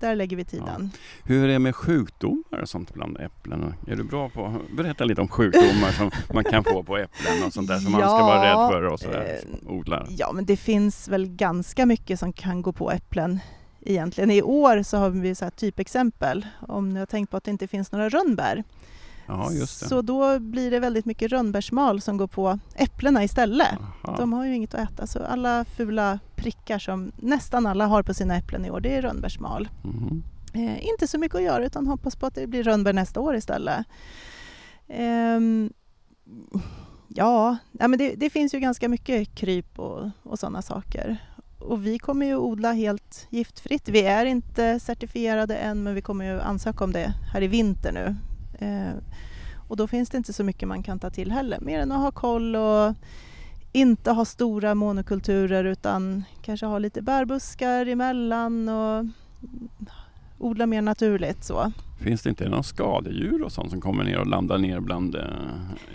där 0.00 0.16
lägger 0.16 0.36
vi 0.36 0.44
tiden. 0.44 0.90
Hur 1.24 1.44
är 1.44 1.48
det 1.48 1.58
med 1.58 1.76
sjukdomar 1.76 2.60
och 2.62 2.68
sånt 2.68 2.94
bland 2.94 3.20
äpplen? 3.20 3.74
Är 3.86 3.96
du 3.96 4.04
bra 4.04 4.28
på 4.28 4.60
Berätta 4.76 5.04
lite 5.04 5.20
om 5.20 5.28
sjukdomar 5.28 5.92
som 5.92 6.10
man 6.34 6.44
kan 6.44 6.64
få 6.64 6.82
på 6.82 6.96
äpplen 6.96 7.46
och 7.46 7.52
sånt 7.52 7.68
där 7.68 7.78
som 7.78 7.92
man 7.92 8.00
ska 8.00 8.26
vara 8.26 8.44
rädd 8.44 8.72
för 8.72 8.82
och 8.82 9.00
sådär, 9.00 9.40
eh, 9.62 9.70
odlare. 9.70 10.06
Ja, 10.10 10.32
men 10.32 10.44
det 10.44 10.56
finns 10.56 11.08
väl 11.08 11.26
ganska 11.26 11.86
mycket 11.86 12.18
som 12.18 12.32
kan 12.32 12.62
gå 12.62 12.72
på 12.72 12.90
äpplen 12.90 13.40
egentligen. 13.80 14.30
I 14.30 14.42
år 14.42 14.82
så 14.82 14.96
har 14.96 15.10
vi 15.10 15.34
så 15.34 15.50
typexempel. 15.50 16.46
Om 16.68 16.88
ni 16.88 16.98
har 16.98 17.06
tänkt 17.06 17.30
på 17.30 17.36
att 17.36 17.44
det 17.44 17.50
inte 17.50 17.68
finns 17.68 17.92
några 17.92 18.08
rönnbär. 18.08 18.64
Ja. 19.26 19.66
Så 19.66 20.02
då 20.02 20.38
blir 20.38 20.70
det 20.70 20.80
väldigt 20.80 21.04
mycket 21.04 21.32
rönnbärsmal 21.32 22.00
som 22.00 22.16
går 22.16 22.26
på 22.26 22.58
äpplena 22.74 23.24
istället. 23.24 23.78
Aha. 24.04 24.16
De 24.16 24.32
har 24.32 24.44
ju 24.44 24.54
inget 24.54 24.74
att 24.74 24.92
äta 24.92 25.06
så 25.06 25.22
alla 25.22 25.64
fula 25.64 26.18
prickar 26.36 26.78
som 26.78 27.12
nästan 27.16 27.66
alla 27.66 27.86
har 27.86 28.02
på 28.02 28.14
sina 28.14 28.36
äpplen 28.36 28.64
i 28.64 28.70
år 28.70 28.80
det 28.80 28.96
är 28.96 29.02
rönnbärsmal. 29.02 29.68
Mhm. 29.84 30.22
Eh, 30.52 30.86
inte 30.86 31.06
så 31.06 31.18
mycket 31.18 31.34
att 31.34 31.42
göra 31.42 31.66
utan 31.66 31.86
hoppas 31.86 32.16
på 32.16 32.26
att 32.26 32.34
det 32.34 32.46
blir 32.46 32.62
rönnbär 32.62 32.92
nästa 32.92 33.20
år 33.20 33.36
istället. 33.36 33.86
Ehm, 34.88 35.72
ja, 37.08 37.56
ja 37.72 37.88
men 37.88 37.98
det, 37.98 38.14
det 38.14 38.30
finns 38.30 38.54
ju 38.54 38.60
ganska 38.60 38.88
mycket 38.88 39.34
kryp 39.34 39.78
och, 39.78 40.10
och 40.22 40.38
sådana 40.38 40.62
saker. 40.62 41.16
Och 41.58 41.86
vi 41.86 41.98
kommer 41.98 42.26
ju 42.26 42.36
odla 42.36 42.72
helt 42.72 43.26
giftfritt. 43.30 43.88
Vi 43.88 44.02
är 44.02 44.26
inte 44.26 44.80
certifierade 44.80 45.56
än 45.56 45.82
men 45.82 45.94
vi 45.94 46.02
kommer 46.02 46.24
ju 46.24 46.40
ansöka 46.40 46.84
om 46.84 46.92
det 46.92 47.12
här 47.32 47.42
i 47.42 47.46
vinter 47.46 47.92
nu. 47.92 48.16
Eh, 48.58 48.94
och 49.68 49.76
då 49.76 49.86
finns 49.86 50.08
det 50.08 50.16
inte 50.16 50.32
så 50.32 50.44
mycket 50.44 50.68
man 50.68 50.82
kan 50.82 50.98
ta 50.98 51.10
till 51.10 51.32
heller, 51.32 51.60
mer 51.60 51.80
än 51.80 51.92
att 51.92 52.00
ha 52.00 52.10
koll 52.10 52.56
och 52.56 52.94
inte 53.72 54.10
ha 54.10 54.24
stora 54.24 54.74
monokulturer 54.74 55.64
utan 55.64 56.24
kanske 56.42 56.66
ha 56.66 56.78
lite 56.78 57.02
bärbuskar 57.02 57.86
emellan 57.86 58.68
och 58.68 59.04
odla 60.38 60.66
mer 60.66 60.82
naturligt 60.82 61.44
så. 61.44 61.72
Finns 61.98 62.22
det 62.22 62.28
inte 62.28 62.48
några 62.48 62.62
skadedjur 62.62 63.42
och 63.42 63.52
sånt 63.52 63.70
som 63.70 63.80
kommer 63.80 64.04
ner 64.04 64.18
och 64.18 64.26
landar 64.26 64.58
ner 64.58 64.80
bland 64.80 65.14
äh, 65.14 65.22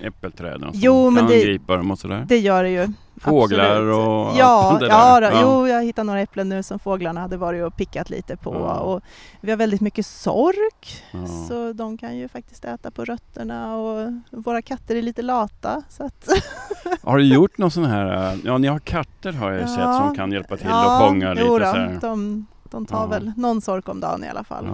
äppelträden? 0.01 0.63
och 0.69 0.75
Jo, 0.75 1.09
men 1.09 1.27
kan 1.27 1.27
det- 1.27 1.57
dem 1.67 1.91
och 1.91 1.99
sådär? 1.99 2.25
Det 2.29 2.37
gör 2.39 2.63
det 2.63 2.69
ju. 2.69 2.87
Fåglar 3.17 3.71
absolut. 3.71 3.95
och 3.95 4.39
ja, 4.39 4.69
allt 4.71 4.79
det 4.79 4.85
där? 4.87 4.93
ja, 4.93 5.19
då, 5.19 5.25
Ja. 5.27 5.41
Jo, 5.41 5.67
jag 5.67 5.83
hittade 5.83 6.05
några 6.05 6.21
äpplen 6.21 6.49
nu 6.49 6.63
som 6.63 6.79
fåglarna 6.79 7.21
hade 7.21 7.37
varit 7.37 7.63
och 7.63 7.75
pickat 7.75 8.09
lite 8.09 8.37
på. 8.37 8.53
Ja. 8.53 8.79
Och 8.79 9.01
vi 9.41 9.49
har 9.51 9.57
väldigt 9.57 9.81
mycket 9.81 10.05
sork 10.05 11.03
Ja. 11.11 11.27
så 11.27 11.73
de 11.73 11.97
kan 11.97 12.17
ju 12.17 12.27
faktiskt 12.27 12.65
äta 12.65 12.91
på 12.91 13.05
rötterna 13.05 13.75
och 13.75 14.11
våra 14.31 14.61
katter 14.61 14.95
är 14.95 15.01
lite 15.01 15.21
lata. 15.21 15.81
Så 15.89 16.03
att, 16.05 16.29
Har 17.03 17.17
du 17.17 17.23
gjort 17.23 17.57
någon 17.57 17.71
sån 17.71 17.85
här, 17.85 18.31
äh, 18.33 18.39
ja 18.43 18.57
ni 18.57 18.67
har 18.67 18.79
katter 18.79 19.31
har 19.31 19.51
jag 19.51 19.61
ju 19.61 19.67
sett 19.67 19.83
som 19.95 20.15
kan 20.15 20.31
hjälpa 20.31 20.57
till 20.57 20.67
och 20.67 21.07
fånga 21.07 21.33
lite 21.33 21.45
jo 21.47 21.57
så 21.59 21.63
här. 21.65 21.97
de, 22.01 22.45
de 22.71 22.85
tar 22.85 23.07
väl 23.07 23.31
någon 23.37 23.61
sork 23.61 23.89
om 23.89 23.99
dagen 23.99 24.23
i 24.23 24.29
alla 24.29 24.43
fall. 24.43 24.65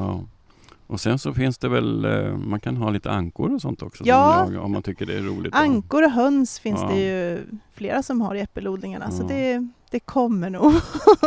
Ja. 0.88 0.94
Och 0.94 1.02
sen 1.02 1.20
så 1.20 1.34
finns 1.34 1.58
det 1.58 1.70
väl, 1.70 2.06
eh, 2.06 2.38
man 2.38 2.60
kan 2.60 2.78
ha 2.78 2.90
lite 2.90 3.12
ankor 3.12 3.54
och 3.54 3.62
sånt 3.62 3.82
också 3.82 4.04
Ja. 4.06 4.40
jagar, 4.46 4.60
om 4.60 4.72
man 4.72 4.84
tycker 4.84 5.06
det 5.06 5.14
är 5.18 5.22
roligt. 5.22 5.56
Ankor 5.56 6.04
och 6.06 6.12
höns 6.12 6.60
finns 6.60 6.80
Ja. 6.82 6.88
det 6.90 7.00
ju 7.00 7.40
flera 7.74 8.04
som 8.04 8.22
har 8.22 8.36
i 8.36 8.40
äppelodlingarna 8.42 9.12
så 9.12 9.24
Ja. 9.24 9.28
det, 9.28 9.68
det 9.92 10.00
kommer 10.00 10.50
nog. 10.50 10.74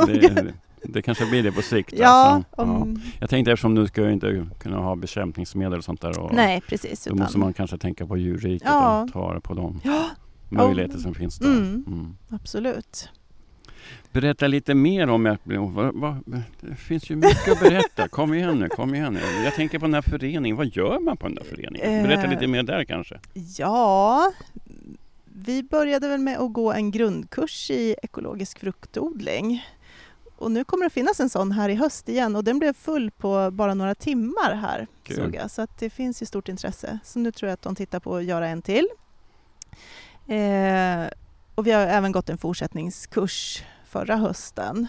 det, 0.07 0.53
det 0.83 1.03
kanske 1.03 1.27
blir 1.27 1.43
det 1.43 1.53
på 1.53 1.63
sikt. 1.63 1.93
ja, 1.97 2.09
alltså. 2.09 2.49
ja. 2.57 2.63
om, 2.63 3.01
Jag 3.21 3.31
tänkte 3.31 3.53
eftersom 3.53 3.75
du 3.75 3.87
ska 3.87 4.11
inte 4.11 4.47
kunna 4.59 4.77
ha 4.79 4.97
bekämpningsmedel 4.97 5.79
och 5.79 5.85
sånt 5.85 6.01
där. 6.01 6.19
Och 6.21 6.35
nej 6.35 6.61
precis. 6.69 7.05
Då 7.05 7.15
måste 7.15 7.39
man 7.39 7.53
kanske 7.53 7.79
tänka 7.79 8.07
på 8.07 8.17
djurriket 8.17 8.69
Ja. 8.69 9.03
och 9.03 9.13
ta 9.13 9.41
på 9.41 9.55
de 9.55 9.81
Ja, 9.85 10.05
möjligheter 10.49 10.99
som 10.99 11.15
finns 11.15 11.39
där. 11.39 11.47
Mm. 11.49 11.85
Mm. 11.87 12.17
absolut. 12.29 13.09
Berätta 14.13 14.47
lite 14.47 14.75
mer 14.75 15.09
om 15.11 15.37
vad, 15.95 16.17
det 16.61 16.75
finns 16.77 17.11
ju 17.11 17.17
mycket 17.17 17.53
att 17.53 17.61
berätta. 17.61 18.09
Kom 18.11 18.35
igen 18.35 18.59
nu, 18.59 18.69
kom 18.69 18.95
igen 18.95 19.13
nu. 19.15 19.45
Jag 19.45 19.55
tänker 19.55 19.79
på 19.79 19.85
den 19.87 19.95
här 19.95 20.03
föreningen. 20.03 20.57
Vad 20.57 20.67
gör 20.67 20.99
man 21.01 21.17
på 21.17 21.27
den 21.27 21.35
där 21.35 21.45
föreningen? 21.45 22.03
Berätta 22.03 22.23
Eh. 22.23 22.31
lite 22.31 22.47
mer 22.47 22.63
där 22.63 22.85
kanske. 22.85 23.21
Ja, 23.59 24.33
vi 25.25 25.63
började 25.63 26.09
väl 26.09 26.21
med 26.21 26.39
att 26.39 26.53
gå 26.53 26.73
en 26.73 26.91
grundkurs 26.91 27.71
i 27.71 27.97
ekologisk 28.03 28.59
fruktodling. 28.59 29.65
Och 30.37 30.51
nu 30.51 30.65
kommer 30.65 30.85
det 30.85 30.91
finnas 30.91 31.21
en 31.21 31.31
sån 31.31 31.53
här 31.53 31.69
i 31.69 31.75
höst 31.75 32.09
igen 32.09 32.37
och 32.37 32.45
den 32.45 32.59
blev 32.59 32.73
full 32.73 33.11
på 33.11 33.51
bara 33.51 33.75
några 33.75 33.95
timmar 33.95 34.55
här 34.55 34.87
såg 35.17 35.35
jag. 35.35 35.51
Så 35.51 35.63
att 35.63 35.79
det 35.79 35.91
finns 35.91 36.23
ju 36.23 36.27
stort 36.27 36.49
intresse. 36.49 36.99
Så 37.05 37.19
nu 37.19 37.33
tror 37.33 37.49
jag 37.49 37.55
att 37.55 37.63
de 37.63 37.75
tittar 37.75 38.01
på 38.01 38.17
att 38.17 38.25
göra 38.25 38.49
en 38.49 38.63
till. 38.63 38.87
Eh, 40.27 41.07
och 41.55 41.67
vi 41.67 41.73
har 41.73 41.83
även 41.83 42.13
gått 42.13 42.29
en 42.31 42.39
fortsättningskurs 42.39 43.63
förra 43.91 44.17
hösten. 44.17 44.87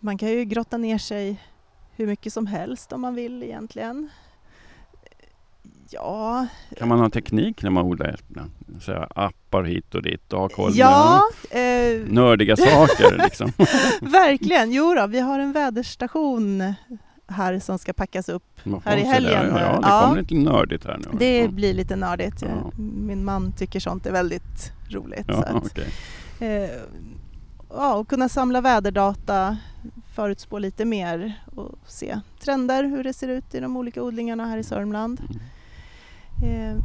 Man 0.00 0.18
kan 0.18 0.28
ju 0.28 0.44
grotta 0.44 0.76
ner 0.76 0.98
sig 0.98 1.40
hur 1.96 2.06
mycket 2.06 2.32
som 2.32 2.46
helst 2.46 2.92
om 2.92 3.00
man 3.00 3.14
vill 3.14 3.42
egentligen. 3.42 4.08
Ja, 5.90 6.46
Kan 6.78 6.88
man 6.88 6.98
ha 7.00 7.10
teknik 7.10 7.62
när 7.62 7.70
man 7.70 7.84
odlar? 7.84 8.16
Så 8.80 8.92
här, 8.92 9.08
appar 9.14 9.62
hit 9.64 9.94
och 9.94 10.02
dit 10.02 10.32
och 10.32 10.40
ha 10.40 10.48
koll 10.48 10.72
ja 10.74 11.22
eh, 11.50 12.00
nördiga 12.06 12.56
saker 12.56 13.18
liksom. 13.24 13.52
verkligen. 14.00 14.72
Jo 14.72 14.94
då, 14.94 15.06
vi 15.06 15.20
har 15.20 15.38
en 15.38 15.52
väderstation 15.52 16.74
här 17.28 17.58
som 17.58 17.78
ska 17.78 17.92
packas 17.92 18.28
upp. 18.28 18.60
Här 18.84 18.96
i 18.96 19.00
helgen 19.02 19.32
där, 19.32 19.52
nu. 19.52 19.60
Ja, 19.60 19.66
det 19.80 19.88
Ja. 19.88 20.00
kommer 20.04 20.20
lite 20.22 20.34
nördigt 20.34 20.84
här 20.84 20.98
nu. 20.98 21.18
Det 21.18 21.38
ja. 21.38 21.48
blir 21.48 21.74
lite 21.74 21.96
nördigt. 21.96 22.42
Ja. 22.42 22.70
Min 22.78 23.24
man 23.24 23.52
tycker 23.52 23.80
sånt 23.80 24.06
är 24.06 24.12
väldigt 24.12 24.72
roligt. 24.90 25.26
Så 25.26 25.32
Ja, 25.32 25.42
att, 25.44 25.64
okej. 25.66 25.88
eh, 26.64 26.70
ja, 27.70 27.94
och 27.94 28.08
kunna 28.08 28.28
samla 28.28 28.60
väderdata, 28.60 29.56
förutspå 30.14 30.58
lite 30.58 30.84
mer 30.84 31.42
och 31.54 31.78
se 31.86 32.20
trender, 32.40 32.84
hur 32.84 33.04
det 33.04 33.12
ser 33.12 33.28
ut 33.28 33.54
i 33.54 33.60
de 33.60 33.76
olika 33.76 34.02
odlingarna 34.02 34.46
här 34.46 34.58
i 34.58 34.62
Sörmland. 34.62 35.20
Mm. 36.42 36.76
Eh, 36.76 36.82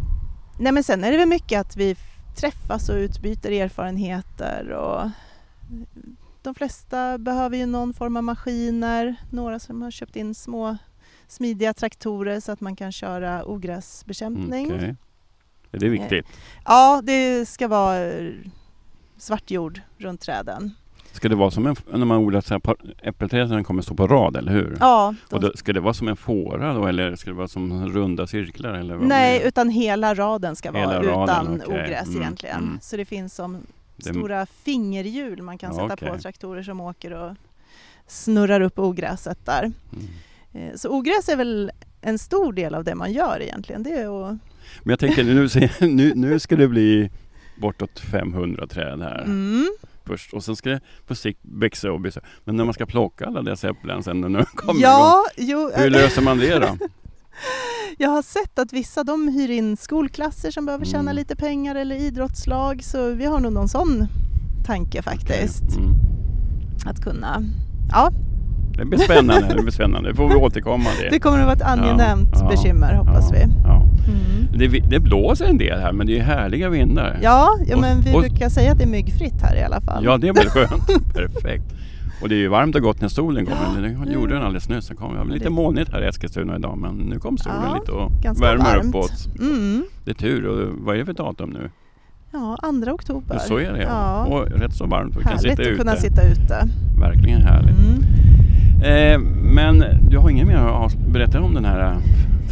nej 0.59 0.71
men 0.71 0.83
sen 0.83 1.03
är 1.03 1.11
det 1.11 1.17
väl 1.17 1.27
mycket 1.27 1.61
att 1.61 1.77
vi 1.77 1.95
träffas 2.35 2.89
och 2.89 2.95
utbyter 2.95 3.51
erfarenheter 3.51 4.69
och 4.69 5.09
de 6.41 6.55
flesta 6.55 7.17
behöver 7.17 7.57
ju 7.57 7.65
någon 7.65 7.93
form 7.93 8.17
av 8.17 8.23
maskiner. 8.23 9.15
Några 9.29 9.59
som 9.59 9.81
har 9.81 9.91
köpt 9.91 10.15
in 10.15 10.35
små 10.35 10.77
smidiga 11.27 11.73
traktorer 11.73 12.39
så 12.39 12.51
att 12.51 12.61
man 12.61 12.75
kan 12.75 12.91
köra 12.91 13.45
ogräsbekämpning. 13.45 14.73
Okej. 14.75 14.95
Är 15.71 15.79
det 15.79 15.89
viktigt? 15.89 16.25
Ja, 16.65 17.01
det 17.03 17.45
ska 17.45 17.67
vara 17.67 17.97
eh, 17.97 18.33
svart 19.21 19.51
jord 19.51 19.81
runt 19.97 20.21
träden. 20.21 20.71
Ska 21.11 21.29
det 21.29 21.35
vara 21.35 21.51
som 21.51 21.67
en, 21.67 21.75
när 21.91 22.05
man 22.05 22.17
odlar 22.17 22.41
så 22.41 22.53
här 22.53 22.75
äppelträd 23.01 23.47
så 23.47 23.53
den 23.53 23.63
kommer 23.63 23.81
stå 23.81 23.93
på 23.95 24.07
rad, 24.07 24.35
eller 24.37 24.51
hur? 24.51 24.77
Ja, 24.79 25.15
de, 25.29 25.35
Och 25.35 25.41
då, 25.41 25.51
ska 25.55 25.73
det 25.73 25.79
vara 25.79 25.93
som 25.93 26.07
en 26.07 26.15
fåra 26.17 26.73
då, 26.73 26.87
eller 26.87 27.15
ska 27.15 27.29
det 27.29 27.35
vara 27.35 27.47
som 27.47 27.89
runda 27.89 28.27
cirklar? 28.27 28.73
Eller 28.73 28.95
vad 28.95 29.07
nej, 29.07 29.41
utan 29.45 29.69
hela 29.69 30.13
raden 30.15 30.55
ska 30.55 30.71
Hela 30.71 30.85
vara 30.87 31.03
raden, 31.03 31.55
utan 31.55 31.61
okej. 31.67 31.83
ogräs 31.85 32.07
Mm, 32.07 32.21
egentligen. 32.21 32.57
mm. 32.63 32.79
Så 32.81 32.97
det 32.97 33.05
finns 33.05 33.35
som 33.35 33.57
Det- 33.95 34.03
stora 34.09 34.45
fingerhjul 34.45 35.41
man 35.41 35.57
kan 35.57 35.69
Ja, 35.75 35.81
sätta 35.81 35.93
okej. 35.93 36.09
på 36.09 36.17
traktorer 36.21 36.63
som 36.63 36.81
åker 36.81 37.13
och 37.13 37.35
snurrar 38.07 38.61
upp 38.61 38.79
ogräset 38.79 39.45
där. 39.45 39.63
Mm. 39.63 40.07
Eh, 40.53 40.75
Så 40.75 40.89
ogräs 40.89 41.29
är 41.29 41.35
väl 41.35 41.71
en 42.01 42.17
stor 42.19 42.53
del 42.53 42.75
av 42.75 42.83
det 42.83 42.95
man 42.95 43.11
gör 43.13 43.41
egentligen. 43.41 43.83
Det 43.83 43.89
är 43.91 44.25
att, 44.29 44.37
Men 44.83 44.89
jag 44.91 44.99
tänker 44.99 45.23
nu, 45.23 45.47
nu, 45.95 46.13
nu 46.15 46.39
ska 46.39 46.55
det 46.55 46.67
bli 46.67 47.09
bortåt 47.61 47.99
500 47.99 48.67
träd 48.67 49.01
här 49.01 49.21
mm, 49.21 49.67
först 50.05 50.33
och 50.33 50.43
sen 50.43 50.55
ska 50.55 50.69
det 50.69 50.81
på 51.07 51.15
sikt 51.15 51.39
växa 51.41 51.91
och 51.91 51.99
bli 51.99 52.11
så. 52.11 52.19
Men 52.43 52.55
när 52.57 52.65
man 52.65 52.73
ska 52.73 52.85
plocka 52.85 53.25
alla 53.25 53.41
dessa 53.41 53.69
äpplen 53.69 54.03
sen 54.03 54.21
när 54.21 54.29
de 54.29 54.45
kommer 54.55 54.81
ja, 54.81 55.23
jo, 55.37 55.59
igång, 55.59 55.71
hur 55.75 55.89
löser 55.89 56.21
man 56.21 56.37
det 56.37 56.59
då? 56.59 56.77
jag 57.97 58.09
har 58.09 58.21
sett 58.21 58.59
att 58.59 58.73
vissa 58.73 59.03
de 59.03 59.27
hyr 59.27 59.49
in 59.51 59.77
skolklasser 59.77 60.51
som 60.51 60.65
behöver 60.65 60.85
tjäna 60.85 61.01
Mm. 61.01 61.15
lite 61.15 61.35
pengar 61.35 61.75
eller 61.75 61.95
idrottslag 61.95 62.83
så 62.83 63.09
vi 63.11 63.25
har 63.25 63.39
nog 63.39 63.53
någon 63.53 63.69
sån 63.69 64.07
tanke 64.65 65.01
faktiskt. 65.01 65.77
Mm. 65.77 65.93
Att 66.85 67.03
kunna, 67.03 67.43
ja, 67.91 68.11
Det 68.81 68.85
blir 68.85 68.99
spännande, 68.99 69.53
det 69.55 69.61
blir 69.61 69.71
spännande. 69.71 70.09
Det 70.09 70.15
får 70.15 70.27
vi 70.29 70.35
återkomma 70.35 70.89
det 71.03 71.09
till. 71.09 71.21
kommer 71.21 71.39
att 71.39 71.43
vara 71.45 71.55
ett 71.55 71.61
angenämt 71.61 72.29
Ja, 72.39 72.47
bekymmer 72.49 72.93
hoppas 72.93 73.31
vi. 73.31 73.45
Ja. 73.63 73.83
Mm. 74.07 74.57
Det, 74.71 74.79
det 74.89 74.99
blåser 74.99 75.45
en 75.45 75.57
del 75.57 75.79
här 75.79 75.91
men 75.93 76.07
det 76.07 76.19
är 76.19 76.23
härliga 76.23 76.69
vindar. 76.69 77.19
Ja, 77.21 77.49
ja 77.67 77.77
men 77.77 78.01
vi 78.01 78.13
och- 78.15 78.21
brukar 78.21 78.49
säga 78.49 78.71
att 78.71 78.77
det 78.77 78.83
är 78.83 78.87
myggfritt 78.87 79.41
här 79.41 79.55
i 79.55 79.63
alla 79.63 79.81
fall. 79.81 80.03
Ja, 80.05 80.17
det 80.17 80.27
är 80.27 80.33
väl 80.33 80.45
skönt. 80.49 80.87
Perfekt. 81.13 81.63
Och 82.21 82.29
det 82.29 82.35
är 82.35 82.39
ju 82.39 82.47
varmt 82.47 82.75
och 82.75 82.81
gott 82.81 83.01
när 83.01 83.07
solen 83.07 83.45
kommer. 83.45 83.87
Ja, 83.87 83.99
Det 83.99 84.05
det- 84.05 84.13
gjorde 84.13 84.33
den 84.33 84.43
alldeles 84.43 84.69
nyss. 84.69 84.87
Det 84.87 84.95
kom 84.95 85.29
lite 85.29 85.43
det- 85.45 85.49
molnigt 85.49 85.91
här 85.93 86.03
i 86.03 86.07
Eskilstuna 86.07 86.55
idag 86.55 86.77
men 86.77 86.95
nu 86.95 87.19
kom 87.19 87.37
solen 87.37 87.57
Ja, 87.67 87.75
lite 87.79 87.91
och 87.91 88.11
värmer 88.41 88.63
varmt. 88.63 88.85
upp 88.85 88.95
oss. 88.95 89.27
Mm. 89.39 89.83
Det 90.05 90.11
är 90.11 90.15
tur. 90.15 90.45
Och 90.47 90.69
vad 90.77 90.95
är 90.95 90.99
det 90.99 91.05
för 91.05 91.13
datum 91.13 91.49
nu? 91.49 91.69
Ja, 92.33 92.57
andra 92.61 92.93
oktober. 92.93 93.37
Så 93.39 93.57
är 93.57 93.73
det 93.73 93.81
Ja. 93.83 94.25
Och 94.25 94.47
rätt 94.51 94.73
så 94.73 94.85
varmt. 94.85 95.15
Vi 95.17 95.21
kan 95.23 95.27
Härligt 95.31 95.41
sitta 95.41 95.61
att 95.61 95.67
ute. 95.67 95.77
kunna 95.77 95.95
sitta 95.95 96.21
ute. 96.23 96.67
Verkligen 96.99 97.41
härligt. 97.41 97.77
Mm. 97.77 98.03
Eh, 98.83 99.19
men 99.53 99.83
du 100.09 100.17
har 100.17 100.29
inget 100.29 100.47
mer 100.47 100.55
att 100.57 100.93
berätta 100.97 101.41
om 101.41 101.53
den 101.53 101.65
här 101.65 101.91
eh, 101.91 101.97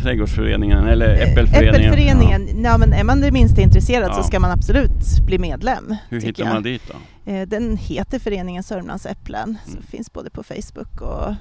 trädgårdsföreningen 0.03 0.85
eller 0.85 1.09
äppelföreningen? 1.31 1.75
Äppelföreningen, 1.93 2.63
ja. 2.63 2.77
men 2.77 2.93
är 2.93 3.03
man 3.03 3.21
det 3.21 3.31
minsta 3.31 3.61
intresserad 3.61 4.09
Ja. 4.09 4.13
så 4.15 4.23
ska 4.23 4.39
man 4.39 4.51
absolut 4.51 5.25
bli 5.25 5.39
medlem. 5.39 5.95
Hur 6.09 6.21
hittar 6.21 6.43
jag. 6.43 6.53
man 6.53 6.63
dit 6.63 6.81
då? 7.25 7.31
Eh, 7.31 7.47
Den 7.47 7.77
heter 7.77 8.19
Föreningen 8.19 8.63
Sörmlands 8.63 9.05
Äpplen, 9.05 9.57
så 9.65 9.71
Mm. 9.71 9.83
finns 9.83 10.13
både 10.13 10.29
på 10.29 10.43
Facebook 10.43 11.01
och, 11.01 11.33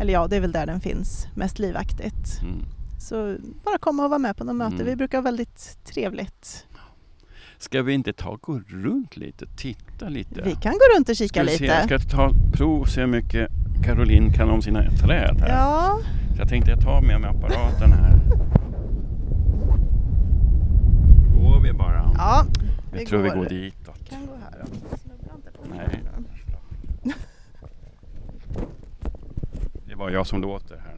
eller 0.00 0.12
ja, 0.12 0.26
det 0.28 0.36
är 0.36 0.40
väl 0.40 0.52
där 0.52 0.66
den 0.66 0.80
finns 0.80 1.26
mest 1.34 1.58
livaktigt. 1.58 2.40
Mm. 2.42 2.64
Så 2.98 3.36
bara 3.64 3.78
komma 3.78 4.04
och 4.04 4.10
vara 4.10 4.18
med 4.18 4.36
på 4.36 4.44
några 4.44 4.58
möten, 4.58 4.74
Mm. 4.74 4.86
vi 4.86 4.96
brukar 4.96 5.18
ha 5.18 5.22
väldigt 5.22 5.78
trevligt. 5.84 6.66
Ska 7.58 7.82
vi 7.82 7.92
inte 7.92 8.12
ta 8.12 8.28
och 8.28 8.40
gå 8.40 8.60
runt 8.68 9.16
lite, 9.16 9.46
titta 9.56 10.08
lite? 10.08 10.42
Vi 10.44 10.54
kan 10.54 10.72
gå 10.72 10.96
runt 10.96 11.08
och 11.08 11.16
kika 11.16 11.28
Ska 11.28 11.42
vi 11.42 11.56
se, 11.58 11.62
lite. 11.64 11.74
Jag 11.90 12.00
ska 12.00 12.16
ta 12.16 12.30
prov 12.52 12.80
och 12.80 12.88
se 12.88 13.00
hur 13.00 13.06
mycket 13.08 13.48
Caroline 13.84 14.32
kan 14.32 14.50
om 14.50 14.62
sina 14.62 14.82
träd 14.90 15.40
här. 15.40 15.48
Ja, 15.48 15.98
Så 16.34 16.40
jag 16.40 16.48
tänkte 16.48 16.70
jag 16.70 16.80
tar 16.80 17.00
med 17.00 17.20
mig 17.20 17.30
apparaten 17.30 17.92
här. 17.92 18.18
Då 21.34 21.40
går 21.50 21.60
vi 21.60 21.72
bara. 21.72 22.10
ja 22.16 22.44
jag 22.92 22.98
vi 22.98 23.06
tror 23.06 23.22
går. 23.22 23.30
vi 23.30 23.36
går 23.38 23.48
ditåt. 23.48 24.08
kan 24.10 24.26
gå 24.26 24.32
här 24.44 24.60
då. 24.60 24.66
Snubbla 24.96 25.32
inte 25.36 25.50
på 25.62 25.68
mig 25.68 25.78
Nej. 25.88 26.02
Det 29.86 29.94
var 29.94 30.10
jag 30.10 30.26
som 30.26 30.40
låter 30.42 30.76
här. 30.76 30.96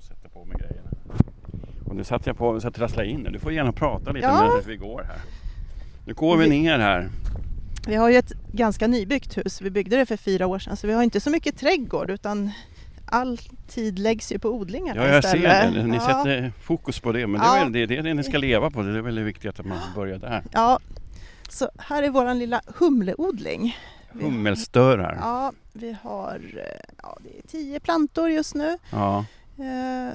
Sätta 0.00 0.28
på 0.28 0.44
mig 0.44 0.56
grejerna. 0.58 0.90
Och 1.84 1.96
nu 1.96 2.04
satte 2.04 2.28
jag 2.30 2.36
på 2.36 2.60
så 2.60 2.68
att 2.68 2.74
trassla 2.74 3.04
in. 3.04 3.28
Du 3.32 3.38
får 3.38 3.52
gärna 3.52 3.72
prata 3.72 4.12
lite 4.12 4.26
Ja. 4.26 4.42
medan 4.42 4.62
vi 4.66 4.76
går 4.76 5.02
här. 5.02 5.18
Nu 6.06 6.14
går 6.14 6.36
vi 6.36 6.48
ner 6.48 6.78
här. 6.78 7.08
Vi 7.86 7.94
har 7.94 8.08
ju 8.08 8.16
ett 8.16 8.32
ganska 8.52 8.86
nybyggt 8.86 9.36
hus. 9.38 9.60
Vi 9.62 9.70
byggde 9.70 9.96
det 9.96 10.06
för 10.06 10.16
fyra 10.16 10.46
år 10.46 10.58
sedan 10.58 10.76
så 10.76 10.86
vi 10.86 10.92
har 10.92 11.02
inte 11.02 11.20
så 11.20 11.30
mycket 11.30 11.58
trädgård 11.58 12.10
utan 12.10 12.50
all 13.06 13.38
tid 13.68 13.98
läggs 13.98 14.32
ju 14.32 14.38
på 14.38 14.48
odlingarna 14.48 15.06
Ja, 15.06 15.14
jag 15.14 15.24
ser 15.24 15.36
istället. 15.36 15.74
det. 15.74 15.86
Ni 15.86 15.96
Ja. 15.96 16.02
sätter 16.06 16.52
fokus 16.62 17.00
på 17.00 17.12
det. 17.12 17.26
Men 17.26 17.40
det 17.40 17.46
Ja. 17.46 17.56
är 17.56 17.62
väl 17.64 17.72
det, 17.72 17.86
det, 17.86 17.96
är 17.96 18.02
det 18.02 18.14
ni 18.14 18.24
ska 18.24 18.38
leva 18.38 18.70
på. 18.70 18.82
Det 18.82 18.98
är 18.98 19.02
väldigt 19.02 19.24
viktigt 19.26 19.60
att 19.60 19.66
man 19.66 19.78
börjar 19.94 20.18
där. 20.18 20.44
Ja, 20.52 20.78
så 21.48 21.68
här 21.78 22.02
är 22.02 22.10
vår 22.10 22.34
lilla 22.34 22.60
humleodling. 22.66 23.76
Hummelstörar. 24.12 25.16
Ja, 25.20 25.52
vi 25.72 25.96
har 26.02 26.40
eh, 26.56 26.94
ja, 27.02 27.18
det 27.24 27.38
är 27.38 27.42
tio 27.48 27.80
plantor 27.80 28.30
just 28.30 28.54
nu 28.54 28.78
Ja. 28.90 29.24
eh, 29.58 30.14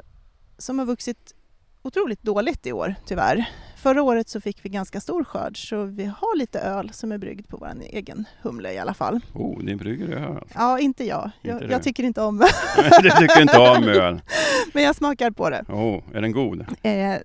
som 0.57 0.79
har 0.79 0.85
vuxit 0.85 1.33
otroligt 1.81 2.23
dåligt 2.23 2.65
i 2.67 2.71
år 2.71 2.95
tyvärr. 3.05 3.45
Förra 3.79 4.01
året 4.03 4.29
så 4.29 4.41
fick 4.41 4.65
vi 4.65 4.69
ganska 4.69 4.99
stor 5.01 5.23
skörd 5.23 5.69
så 5.69 5.83
vi 5.83 6.05
har 6.05 6.37
lite 6.37 6.59
öl 6.59 6.89
som 6.93 7.11
är 7.11 7.17
bryggd 7.17 7.47
på 7.47 7.57
vår 7.57 7.71
egen 7.89 8.25
humle 8.41 8.73
i 8.73 8.77
alla 8.79 8.93
fall. 8.93 9.19
Oh, 9.33 9.63
ni 9.63 9.75
brygger 9.75 10.07
öl. 10.09 10.43
Ja, 10.55 10.79
inte 10.79 11.03
jag. 11.03 11.31
Inte 11.43 11.63
Jag, 11.63 11.71
jag 11.71 11.83
tycker 11.83 12.03
inte 12.03 12.21
om 12.21 12.37
du 13.01 13.09
tycker 13.09 13.41
inte 13.41 13.57
om 13.57 13.83
öl. 13.83 14.21
men 14.73 14.83
jag 14.83 14.95
smakar 14.95 15.31
på 15.31 15.49
det. 15.49 15.65
Oh, 15.67 16.01
är 16.13 16.21
den 16.21 16.31
god? 16.31 16.65
Eh, 16.81 16.93
ja, 17.11 17.17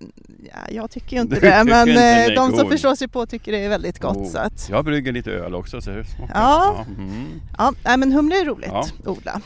jag 0.71 0.91
tycker 0.91 1.15
ju 1.15 1.21
inte 1.21 1.35
Du 1.35 1.41
det, 1.41 1.63
men 1.63 1.89
inte 1.89 2.01
eh, 2.03 2.35
de 2.35 2.49
som 2.51 2.59
god. 2.61 2.71
förstår 2.71 2.95
sig 2.95 3.07
på 3.07 3.25
tycker 3.25 3.51
det 3.51 3.65
är 3.65 3.69
väldigt 3.69 3.99
gott. 3.99 4.17
Oh. 4.17 4.25
Så 4.29 4.37
att, 4.37 4.69
Jag 4.69 4.85
brygger 4.85 5.11
lite 5.11 5.31
öl 5.31 5.55
också. 5.55 5.81
Så 5.81 5.89
det 5.91 6.05
smakar. 6.05 6.33
Ja. 6.41 6.85
Mm. 6.97 7.41
ja, 7.57 7.73
nej, 7.85 7.97
men 7.97 8.11
humle 8.11 8.35
är 8.41 8.45
roligt 8.45 8.69
Ja. 8.73 8.79
att 8.99 9.07
odla. 9.07 9.41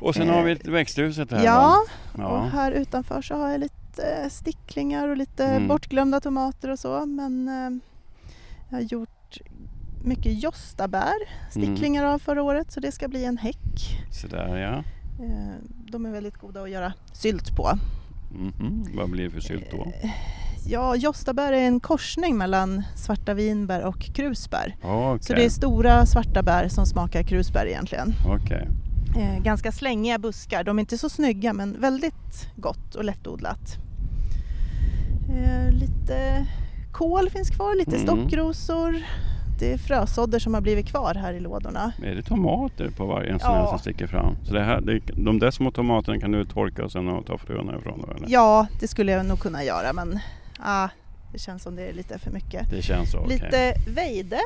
Och 0.00 0.14
sen 0.14 0.28
har 0.28 0.42
vi 0.42 0.52
ett 0.52 0.66
växthuset 0.66 1.30
här. 1.30 1.44
Ja, 1.44 1.76
va? 2.12 2.26
och 2.26 2.32
ja. 2.36 2.48
här 2.52 2.72
utanför 2.72 3.22
så 3.22 3.34
har 3.34 3.50
jag 3.50 3.60
lite 3.60 3.74
sticklingar 4.30 5.08
och 5.08 5.16
lite 5.16 5.44
Mm. 5.44 5.68
bortglömda 5.68 6.20
tomater 6.20 6.70
och 6.70 6.78
så. 6.78 7.06
Men 7.06 7.48
eh, 7.48 7.70
jag 8.70 8.76
har 8.76 8.82
gjort 8.82 9.38
mycket 10.04 10.42
jostabär, 10.42 11.14
sticklingar 11.50 12.02
Mm. 12.02 12.14
av 12.14 12.18
förra 12.18 12.42
året, 12.42 12.72
så 12.72 12.80
det 12.80 12.92
ska 12.92 13.08
bli 13.08 13.24
en 13.24 13.38
häck. 13.38 13.98
Sådär 14.10 14.56
ja. 14.56 14.76
Eh, 15.24 15.54
de 15.90 16.06
är 16.06 16.10
väldigt 16.10 16.36
goda 16.36 16.62
att 16.62 16.70
göra 16.70 16.92
sylt 17.12 17.56
på. 17.56 17.70
Mhm. 18.32 18.86
Vad 18.96 19.10
blir 19.10 19.24
det 19.24 19.30
för 19.30 19.40
sylt 19.40 19.66
då? 19.70 19.82
Eh, 20.02 20.10
Ja, 20.66 20.96
jostabär 20.96 21.52
är 21.52 21.66
en 21.66 21.80
korsning 21.80 22.36
mellan 22.38 22.82
svarta 22.94 23.34
vinbär 23.34 23.82
och 23.84 23.98
krusbär. 24.00 24.76
Okej. 24.82 25.22
Så 25.22 25.32
det 25.34 25.44
är 25.44 25.50
stora 25.50 26.06
svarta 26.06 26.42
bär 26.42 26.68
som 26.68 26.86
smakar 26.86 27.22
krusbär 27.22 27.66
egentligen. 27.66 28.12
Okej. 28.28 28.68
Eh, 29.16 29.42
ganska 29.42 29.72
slängiga 29.72 30.18
buskar. 30.18 30.64
De 30.64 30.78
är 30.78 30.80
inte 30.80 30.98
så 30.98 31.08
snygga 31.08 31.52
men 31.52 31.80
väldigt 31.80 32.48
gott 32.56 32.94
och 32.94 33.04
lättodlat. 33.04 33.76
Eh, 35.30 35.70
lite 35.72 36.46
kål 36.92 37.30
finns 37.30 37.50
kvar, 37.50 37.74
lite 37.74 37.96
Mm. 37.96 38.06
stockrosor. 38.06 38.96
Det 39.58 39.72
är 39.72 39.78
frösådder 39.78 40.38
som 40.38 40.54
har 40.54 40.60
blivit 40.60 40.86
kvar 40.86 41.14
här 41.14 41.32
i 41.32 41.40
lådorna. 41.40 41.92
Är 42.02 42.14
det 42.14 42.22
tomater 42.22 42.90
på 42.96 43.06
varje 43.06 43.38
sån 43.38 43.54
Ja. 43.54 43.66
som 43.68 43.78
sticker 43.78 44.06
fram? 44.06 44.36
Så 44.44 44.54
det 44.54 44.62
här, 44.64 44.80
det, 44.80 45.00
de 45.16 45.38
där 45.38 45.50
små 45.50 45.70
tomaterna 45.70 46.18
kan 46.20 46.32
du 46.32 46.44
torka 46.44 46.84
och 46.84 46.92
sen 46.92 47.24
ta 47.24 47.38
fröna 47.38 47.78
ifrån 47.78 48.04
eller? 48.16 48.26
Ja, 48.28 48.66
det 48.80 48.88
skulle 48.88 49.12
jag 49.12 49.26
nog 49.26 49.38
kunna 49.38 49.64
göra 49.64 49.92
men 49.92 50.18
ah, 50.60 50.88
det 51.32 51.38
känns 51.38 51.62
som 51.62 51.76
det 51.76 51.82
är 51.88 51.92
lite 51.92 52.18
för 52.18 52.30
mycket. 52.30 52.70
Det 52.70 52.82
känns 52.82 53.10
så. 53.10 53.26
Lite 53.26 53.74
vejde 53.94 54.38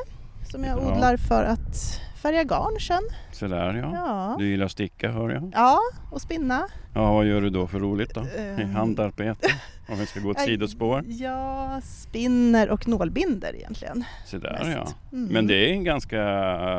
som 0.43 0.63
jag 0.63 0.77
Ja. 0.79 0.91
odlar 0.95 1.17
för 1.17 1.43
att 1.43 2.01
färga 2.21 2.43
garn 2.43 2.79
sen. 2.79 3.01
Sådär 3.31 3.73
ja. 3.73 3.91
Ja, 3.93 4.35
Du 4.39 4.47
gillar 4.49 4.67
sticka 4.67 5.11
hör 5.11 5.29
jag. 5.29 5.51
ja 5.55 5.79
och 6.11 6.21
spinna. 6.21 6.67
Ja, 6.93 7.13
vad 7.13 7.25
gör 7.25 7.41
du 7.41 7.49
då 7.49 7.67
för 7.67 7.79
roligt 7.79 8.13
då? 8.13 8.25
Ehm, 8.37 8.69
handarbete? 8.75 9.47
Om 9.89 9.99
vi 9.99 10.05
ska 10.05 10.19
gå 10.19 10.31
ett 10.31 10.39
sidospår? 10.39 11.03
Jag 11.07 11.83
spinner 11.83 12.69
och 12.69 12.87
nålbinder 12.87 13.55
egentligen. 13.55 14.03
Sådär 14.25 14.59
mest. 14.63 14.95
ja. 15.11 15.17
Mm. 15.17 15.33
Men 15.33 15.47
det 15.47 15.55
är 15.69 15.73
en 15.73 15.83
ganska 15.83 16.23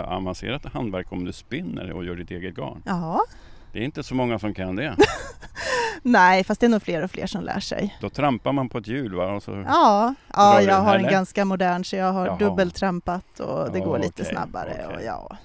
avancerat 0.07 0.64
hantverk 0.73 1.12
om 1.12 1.25
du 1.25 1.33
spinner 1.33 1.92
och 1.92 2.05
gör 2.05 2.14
ditt 2.16 2.31
eget 2.31 2.55
garn. 2.57 2.83
Ja, 2.87 3.21
Det 3.73 3.79
är 3.79 3.83
inte 3.83 4.03
så 4.03 4.15
många 4.15 4.39
som 4.39 4.55
kan 4.55 4.77
det. 4.77 4.97
nej 6.03 6.45
fast 6.45 6.61
det 6.61 6.67
är 6.67 6.71
nog 6.71 6.83
fler 6.83 7.05
och 7.05 7.11
fler 7.11 7.27
som 7.27 7.45
lär 7.45 7.61
sig. 7.61 7.97
Då 8.01 8.11
trampar 8.11 8.53
man 8.53 8.69
på 8.69 8.79
ett 8.79 8.87
hjul 8.87 9.15
va? 9.15 9.33
Och 9.33 9.43
så, 9.43 9.65
Ja, 9.69 10.15
ja 10.35 10.63
jag 10.63 10.75
har 10.75 10.95
en 10.95 11.01
heller? 11.01 11.11
ganska 11.11 11.45
modern 11.45 11.85
så 11.85 11.97
jag 11.97 12.13
har 12.13 12.27
Jaha. 12.27 12.39
dubbeltrampat 12.39 13.41
och 13.41 13.73
det 13.73 13.79
Ja, 13.79 13.85
går 13.85 13.99
lite 13.99 14.23
okej, 14.23 14.35
snabbare. 14.35 14.85
Och 14.87 14.93
okej. 14.93 15.07
ja. 15.07 15.37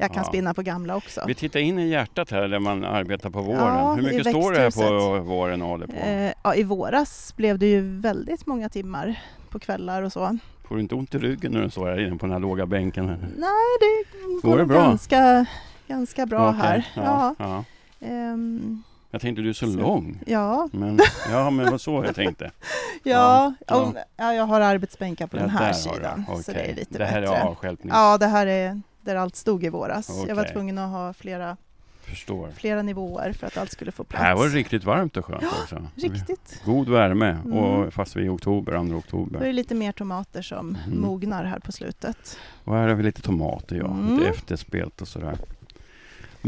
Jag 0.00 0.12
kan 0.12 0.22
Ja. 0.22 0.28
spinna 0.28 0.54
på 0.54 0.62
gamla 0.62 0.96
också. 0.96 1.24
Vi 1.26 1.34
tittar 1.34 1.60
in 1.60 1.78
i 1.78 1.88
hjärtat 1.88 2.30
här 2.30 2.48
där 2.48 2.58
man 2.58 2.84
arbetar 2.84 3.30
på 3.30 3.40
våren. 3.40 3.58
Ja, 3.60 3.94
Hur 3.94 4.02
mycket 4.02 4.26
står 4.28 4.52
det 4.52 4.58
här 4.60 4.70
på 4.70 5.18
våren 5.24 5.62
och 5.62 5.68
håller 5.68 5.86
på? 5.86 5.92
Eh, 5.92 6.32
ja, 6.44 6.54
I 6.54 6.62
våras 6.62 7.34
blev 7.36 7.58
det 7.58 7.66
ju 7.66 7.80
väldigt 8.00 8.46
många 8.46 8.68
timmar 8.68 9.20
på 9.50 9.58
kvällar 9.58 10.02
och 10.02 10.12
så. 10.12 10.38
Får 10.68 10.74
du 10.74 10.80
inte 10.80 10.94
ont 10.94 11.14
i 11.14 11.18
ryggen 11.18 11.52
när 11.52 11.62
du 11.62 11.70
står 11.70 11.86
här 11.86 12.06
inne 12.06 12.16
på 12.16 12.26
den 12.26 12.32
här 12.32 12.40
låga 12.40 12.66
bänken? 12.66 13.06
Nej, 13.06 13.48
det 13.80 14.04
Går 14.42 14.50
går 14.50 14.58
det 14.58 14.64
bra? 14.66 14.82
ganska, 14.82 15.46
ganska 15.88 16.26
bra 16.26 16.48
Okej, 16.48 16.60
här. 16.60 16.86
Ja, 16.94 17.34
Ja, 17.38 17.64
ja. 18.00 18.06
ehm, 18.06 18.82
Jag 19.10 19.20
tänkte 19.20 19.42
du 19.42 19.48
är 19.48 19.52
så, 19.52 19.72
Så. 19.72 19.78
lång. 19.78 20.22
ja, 20.26 20.68
Men, 20.72 20.98
ja, 21.30 21.50
men 21.50 21.70
vad 21.70 21.80
så 21.80 22.04
jag 22.04 22.14
tänkte. 22.14 22.50
ja, 23.02 23.54
Ja, 23.66 23.76
om- 23.82 23.96
ja, 24.16 24.34
jag 24.34 24.44
har 24.44 24.60
arbetsbänkar 24.60 25.26
på 25.26 25.36
Ja, 25.36 25.40
den 25.40 25.50
här 25.50 25.72
sidan. 25.72 26.24
Så 26.26 26.32
Okej. 26.32 26.54
det 26.54 26.60
är 26.70 26.74
lite 26.74 26.98
Det 26.98 27.04
här 27.04 27.20
bättre. 27.20 27.36
är 27.36 27.42
avstjälpnings... 27.42 27.94
Ja, 27.96 28.18
det 28.18 28.26
här 28.26 28.46
är 28.46 28.80
där 29.00 29.16
allt 29.16 29.36
stod 29.36 29.64
i 29.64 29.68
våras. 29.68 30.24
Jag 30.28 30.34
var 30.36 30.44
tvungen 30.44 30.78
att 30.78 30.90
ha 30.90 31.12
flera, 31.12 31.56
Förstår. 32.02 32.48
flera 32.56 32.82
nivåer 32.82 33.32
för 33.32 33.46
att 33.46 33.56
allt 33.58 33.72
skulle 33.72 33.92
få 33.92 34.04
plats. 34.04 34.22
Här 34.24 34.36
var 34.36 34.44
det 34.44 34.54
riktigt 34.54 34.84
varmt 34.84 35.16
och 35.16 35.24
skönt 35.24 35.42
också. 35.62 35.86
Riktigt. 35.94 36.60
God 36.64 36.88
värme, 36.88 37.28
Mm. 37.44 37.52
och 37.58 37.92
fast 37.94 38.16
vi 38.16 38.20
är 38.20 38.24
i 38.26 38.28
oktober, 38.28 38.72
2 38.72 38.82
Då 38.82 38.94
är 38.94 38.98
oktober. 38.98 39.40
det 39.40 39.52
lite 39.52 39.74
mer 39.74 39.92
tomater 39.92 40.42
som 40.42 40.76
Mm. 40.86 41.00
mognar 41.00 41.44
här 41.44 41.58
på 41.58 41.72
slutet. 41.72 42.38
Och 42.64 42.74
här 42.74 42.88
har 42.88 42.94
vi 42.94 43.02
lite 43.02 43.22
tomater, 43.22 43.76
ja. 43.76 43.86
Mm. 43.86 44.16
Lite 44.18 44.28
efterspelt 44.30 45.00
och 45.02 45.08
sådär. 45.08 45.36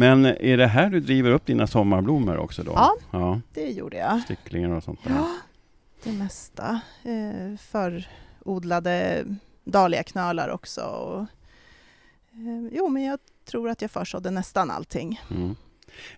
Men 0.01 0.25
är 0.27 0.57
det 0.57 0.67
här 0.67 0.91
du 0.91 1.01
driver 1.01 1.31
upp 1.31 1.47
dina 1.47 1.67
sommarblommor 1.67 2.37
också 2.37 2.63
då? 2.63 2.73
Ja. 2.75 2.97
ja 3.11 3.41
Det 3.55 3.71
gjorde 3.71 3.97
jag. 3.97 4.21
sticklingar 4.21 4.71
och 4.71 4.83
sånt 4.83 5.05
där. 5.05 5.15
Ja, 5.15 5.29
det 6.05 6.13
mesta. 6.13 6.81
Eh, 7.03 7.57
förodlade 7.59 9.25
dahliaknölar 9.65 10.49
också. 10.49 10.81
Och, 10.81 11.21
eh, 12.33 12.69
jo, 12.73 12.89
men 12.89 13.03
jag 13.03 13.19
tror 13.45 13.69
att 13.69 13.83
jag 13.83 13.91
försådde 13.91 14.31
nästan 14.31 14.71
allting. 14.71 15.21
Mm. 15.31 15.55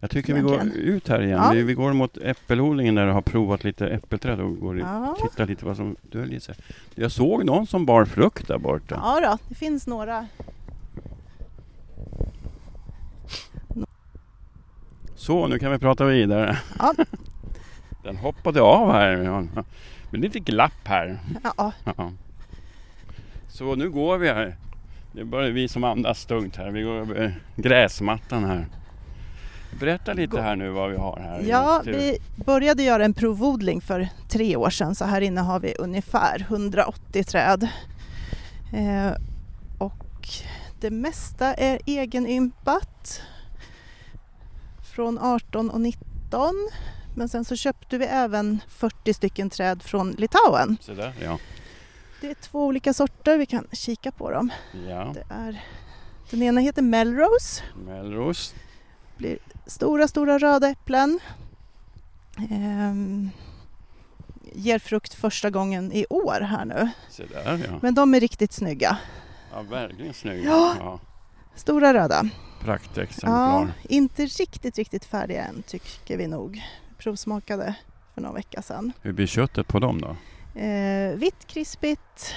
Jag 0.01 0.11
tycker 0.11 0.35
vi 0.35 0.41
går 0.41 0.55
Egentligen. 0.55 0.89
ut 0.89 1.09
här 1.09 1.23
igen. 1.23 1.41
Ja. 1.43 1.51
Vi, 1.51 1.63
vi 1.63 1.75
går 1.75 1.93
mot 1.93 2.17
äppelodlingen 2.17 2.95
där 2.95 3.07
du 3.07 3.13
har 3.13 3.23
provat 3.23 3.65
lite 3.65 3.89
äppelträd 3.89 4.41
och 4.41 4.59
går 4.61 4.79
Ja, 4.79 5.17
tittar 5.23 5.47
lite 5.47 5.65
vad 5.65 5.77
som 5.77 5.97
döljer 6.03 6.41
sig. 6.41 6.55
Jag 6.95 7.13
såg 7.13 7.45
någon 7.45 7.67
som 7.67 7.87
bar 7.87 8.05
frukt 8.05 8.49
där 8.49 8.59
borta. 8.59 9.01
ja 9.03 9.21
då, 9.31 9.39
det 9.49 9.55
finns 9.55 9.87
några. 9.87 10.27
Så, 15.23 15.47
nu 15.47 15.59
kan 15.59 15.73
vi 15.73 15.79
prata 15.79 16.05
vidare. 16.05 16.59
Ja. 16.79 16.95
Den 18.03 18.17
hoppade 18.17 18.63
av 18.63 18.93
här. 18.93 19.17
Det 19.17 20.11
blir 20.11 20.21
lite 20.21 20.39
glapp 20.39 20.85
här. 20.85 21.19
Ja, 21.57 21.73
Ja. 21.85 22.13
Så 23.49 23.75
nu 23.75 23.91
går 23.91 24.19
vi 24.19 24.29
här. 24.29 24.57
Det 25.13 25.21
är 25.21 25.25
bara 25.25 25.49
vi 25.49 25.69
som 25.69 25.85
andas 25.85 26.27
tungt 26.27 26.57
här. 26.57 26.71
Vi 26.71 26.83
går 26.83 26.95
över 26.95 27.41
gräsmattan 27.57 28.45
här. 28.45 28.67
Berätta 29.81 30.13
lite 30.13 30.41
här 30.41 30.57
nu 30.57 30.71
vad 30.71 30.91
vi 30.91 30.97
har 30.97 31.19
här. 31.21 31.43
ja 31.49 31.83
vi 31.85 32.19
började 32.37 32.83
göra 32.83 33.05
en 33.05 33.15
provodling 33.15 33.81
för 33.81 34.09
tre 34.29 34.57
år 34.57 34.71
sedan 34.71 34.95
så 34.95 35.05
här 35.05 35.21
inne 35.21 35.41
har 35.41 35.61
vi 35.61 35.75
ungefär 35.79 36.41
180 36.49 37.25
träd. 37.25 37.69
Eh, 38.73 39.13
och 39.79 40.29
det 40.81 40.91
mesta 40.91 41.55
är 41.55 41.79
egenympat 41.87 43.23
från 44.95 45.19
18 45.19 45.71
och 45.71 45.81
19. 45.81 46.55
Men 47.17 47.29
sen 47.29 47.45
så 47.45 47.57
köpte 47.57 47.99
vi 47.99 48.05
även 48.05 48.61
40 48.69 49.15
stycken 49.15 49.51
träd 49.51 49.83
från 49.83 50.11
Litauen. 50.11 50.77
Så 50.81 50.95
där, 50.95 51.15
ja. 51.23 51.39
Det 52.21 52.31
är 52.31 52.35
två 52.35 52.67
olika 52.67 52.95
sorter, 52.95 53.39
vi 53.39 53.47
kan 53.47 53.67
kika 53.73 54.13
på 54.13 54.31
dem. 54.31 54.51
ja. 54.89 55.15
Det 55.15 55.25
är, 55.35 55.65
den 56.31 56.43
ena 56.43 56.61
heter 56.61 56.83
Melrose, 56.83 57.63
Melrose. 57.87 58.55
stora, 59.67 60.09
stora 60.09 60.39
röda 60.39 60.69
äpplen. 60.69 61.21
Ehm, 62.51 63.31
ger 64.53 64.79
frukt 64.79 65.15
första 65.15 65.51
gången 65.51 65.93
i 65.93 66.07
år 66.11 66.41
här 66.41 66.65
nu. 66.65 66.91
Så 67.11 67.23
där 67.23 67.65
ja. 67.69 67.79
Men 67.83 67.95
de 67.95 68.15
är 68.15 68.21
riktigt 68.21 68.53
snygga. 68.53 68.97
Ja, 69.53 69.63
verkligen 69.63 70.15
snygg. 70.15 70.45
Ja. 70.45 70.77
Ja. 70.79 71.01
Stora 71.55 71.95
röda. 71.95 72.29
Praktexemplar. 72.61 73.61
Ja, 73.61 73.69
inte 73.89 74.27
riktigt, 74.27 74.79
riktigt 74.79 75.05
färdiga 75.05 75.45
än 75.45 75.63
tycker 75.63 76.17
vi 76.17 76.27
nog. 76.27 76.63
Provsmakade 76.99 77.75
för 78.15 78.21
några 78.21 78.35
vecka 78.35 78.63
sedan. 78.63 78.93
Hur 79.01 79.13
blir 79.13 79.27
köttet 79.27 79.69
på 79.69 79.79
dem 79.79 80.01
då? 80.01 80.17
Eh, 80.61 81.15
vitt, 81.17 81.47
krispigt. 81.47 82.35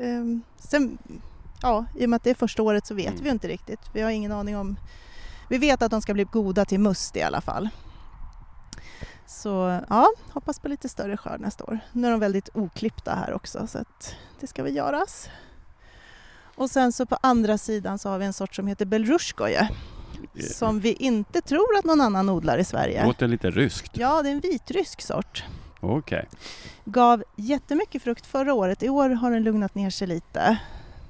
Ehm, 0.00 0.42
sen, 0.58 0.98
ja, 1.62 1.84
I 1.96 2.04
och 2.04 2.10
med 2.10 2.16
att 2.16 2.24
det 2.24 2.30
är 2.30 2.34
första 2.34 2.62
året 2.62 2.86
så 2.86 2.94
vet 2.94 3.08
Mm. 3.08 3.22
vi 3.24 3.30
inte 3.30 3.48
riktigt. 3.48 3.80
Vi 3.92 4.00
har 4.00 4.10
ingen 4.10 4.32
aning 4.32 4.56
om... 4.56 4.76
Vi 5.50 5.58
vet 5.58 5.82
att 5.82 5.90
de 5.90 6.02
ska 6.02 6.14
bli 6.14 6.24
goda 6.24 6.64
till 6.64 6.80
must 6.80 7.16
i 7.16 7.22
alla 7.22 7.40
fall. 7.40 7.68
Så 9.26 9.80
ja, 9.88 10.08
hoppas 10.32 10.60
på 10.60 10.68
lite 10.68 10.88
större 10.88 11.16
skörd 11.16 11.40
nästa 11.40 11.64
år. 11.64 11.78
Nu 11.92 12.06
är 12.06 12.10
de 12.10 12.20
väldigt 12.20 12.48
oklippta 12.54 13.14
här 13.14 13.32
också 13.32 13.66
så 13.66 13.78
att 13.78 14.14
det 14.40 14.46
ska 14.46 14.62
väl 14.62 14.76
göras. 14.76 15.28
Och 16.58 16.70
sen 16.70 16.92
så 16.92 17.06
på 17.06 17.18
andra 17.20 17.58
sidan 17.58 17.98
så 17.98 18.08
har 18.08 18.18
vi 18.18 18.24
en 18.26 18.32
sort 18.32 18.54
som 18.54 18.66
heter 18.66 18.86
Belrushkoje 18.86 19.68
som 20.40 20.80
vi 20.80 20.92
inte 20.92 21.40
tror 21.40 21.78
att 21.78 21.84
någon 21.84 22.00
annan 22.00 22.28
odlar 22.28 22.58
i 22.58 22.64
Sverige. 22.64 23.06
Låter 23.06 23.28
lite 23.28 23.50
ryskt. 23.50 23.96
Ja, 23.96 24.22
det 24.22 24.28
är 24.28 24.32
en 24.32 24.40
vitrysk 24.40 25.00
sort. 25.00 25.44
Okej. 25.80 26.28
Gav 26.84 27.24
jättemycket 27.36 28.02
frukt 28.02 28.26
förra 28.26 28.54
året. 28.54 28.82
I 28.82 28.88
år 28.88 29.10
har 29.10 29.30
den 29.30 29.42
lugnat 29.42 29.74
ner 29.74 29.90
sig 29.90 30.08
lite. 30.08 30.58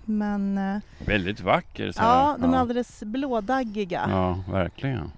Men 0.05 0.59
eh, 0.59 0.79
Väldigt 1.07 1.41
vacker. 1.41 1.93
Så 1.93 2.03
ja, 2.03 2.37
de 2.41 2.55
är 2.55 2.59
alldeles 2.59 3.03
blådaggiga. 3.03 4.07
Ja, 4.11 4.53
verkligen. 4.53 5.13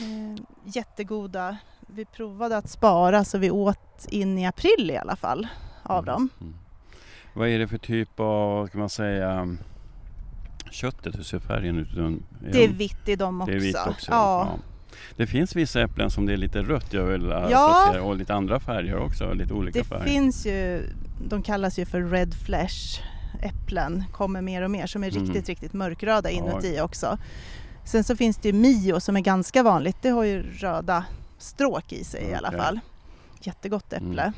Eh, 0.00 0.42
jättegoda. 0.64 1.56
Vi 1.86 2.04
provade 2.04 2.56
att 2.56 2.68
spara 2.70 3.24
så 3.24 3.38
vi 3.38 3.50
åt 3.50 4.06
in 4.08 4.38
i 4.38 4.46
april 4.46 4.90
i 4.90 4.96
alla 4.96 5.16
fall 5.16 5.48
av 5.82 6.04
dem. 6.04 6.28
Mm. 6.40 6.54
Vad 7.38 7.48
är 7.48 7.58
det 7.58 7.68
för 7.68 7.78
typ 7.78 8.20
av, 8.20 8.66
kan 8.66 8.80
man 8.80 8.88
säga, 8.90 9.56
köttet? 10.70 11.18
Hur 11.18 11.22
ser 11.22 11.38
färgen 11.38 11.78
ut? 11.78 11.88
Det 12.52 12.64
är 12.64 12.68
vitt 12.68 13.08
i 13.08 13.16
dem 13.16 13.40
också. 13.40 13.50
Det 13.50 13.56
är 13.56 13.60
vitt 13.60 13.76
också. 13.88 14.10
Ja. 14.10 14.48
Det 15.16 15.26
finns 15.26 15.56
vissa 15.56 15.80
äpplen 15.82 16.10
som 16.10 16.26
det 16.26 16.32
är 16.32 16.36
lite 16.36 16.62
rött 16.62 16.92
jag 16.92 17.04
vill 17.04 17.22
Ja. 17.50 17.82
associera 17.82 18.02
och 18.04 18.16
lite 18.16 18.34
andra 18.34 18.60
färger 18.60 18.96
också. 18.96 19.32
Lite 19.32 19.52
olika 19.54 19.78
Det 19.78 19.84
färger. 19.84 20.04
finns 20.04 20.46
ju, 20.46 20.82
de 21.28 21.42
kallas 21.42 21.78
ju 21.78 21.84
för 21.86 22.02
red 22.02 22.34
flesh 22.34 23.02
äpplen, 23.42 24.04
kommer 24.12 24.42
mer 24.42 24.62
och 24.62 24.70
mer 24.70 24.86
som 24.86 25.04
är 25.04 25.10
Mhm. 25.10 25.24
riktigt, 25.24 25.48
riktigt 25.48 25.72
mörkröda 25.72 26.30
Ja. 26.30 26.36
inuti 26.38 26.80
också. 26.80 27.18
Sen 27.84 28.04
så 28.04 28.16
finns 28.16 28.36
det 28.36 28.48
ju 28.48 28.52
Mio 28.54 29.00
som 29.00 29.16
är 29.16 29.20
ganska 29.20 29.62
vanligt, 29.62 29.96
det 30.02 30.10
har 30.10 30.24
ju 30.24 30.42
röda 30.42 31.04
stråk 31.38 31.92
i 31.92 32.04
sig 32.04 32.24
i 32.30 32.34
alla 32.34 32.48
Okej. 32.48 32.60
fall. 32.60 32.80
Jättegott 33.40 33.92
äpple. 33.92 34.22
Mm. 34.22 34.32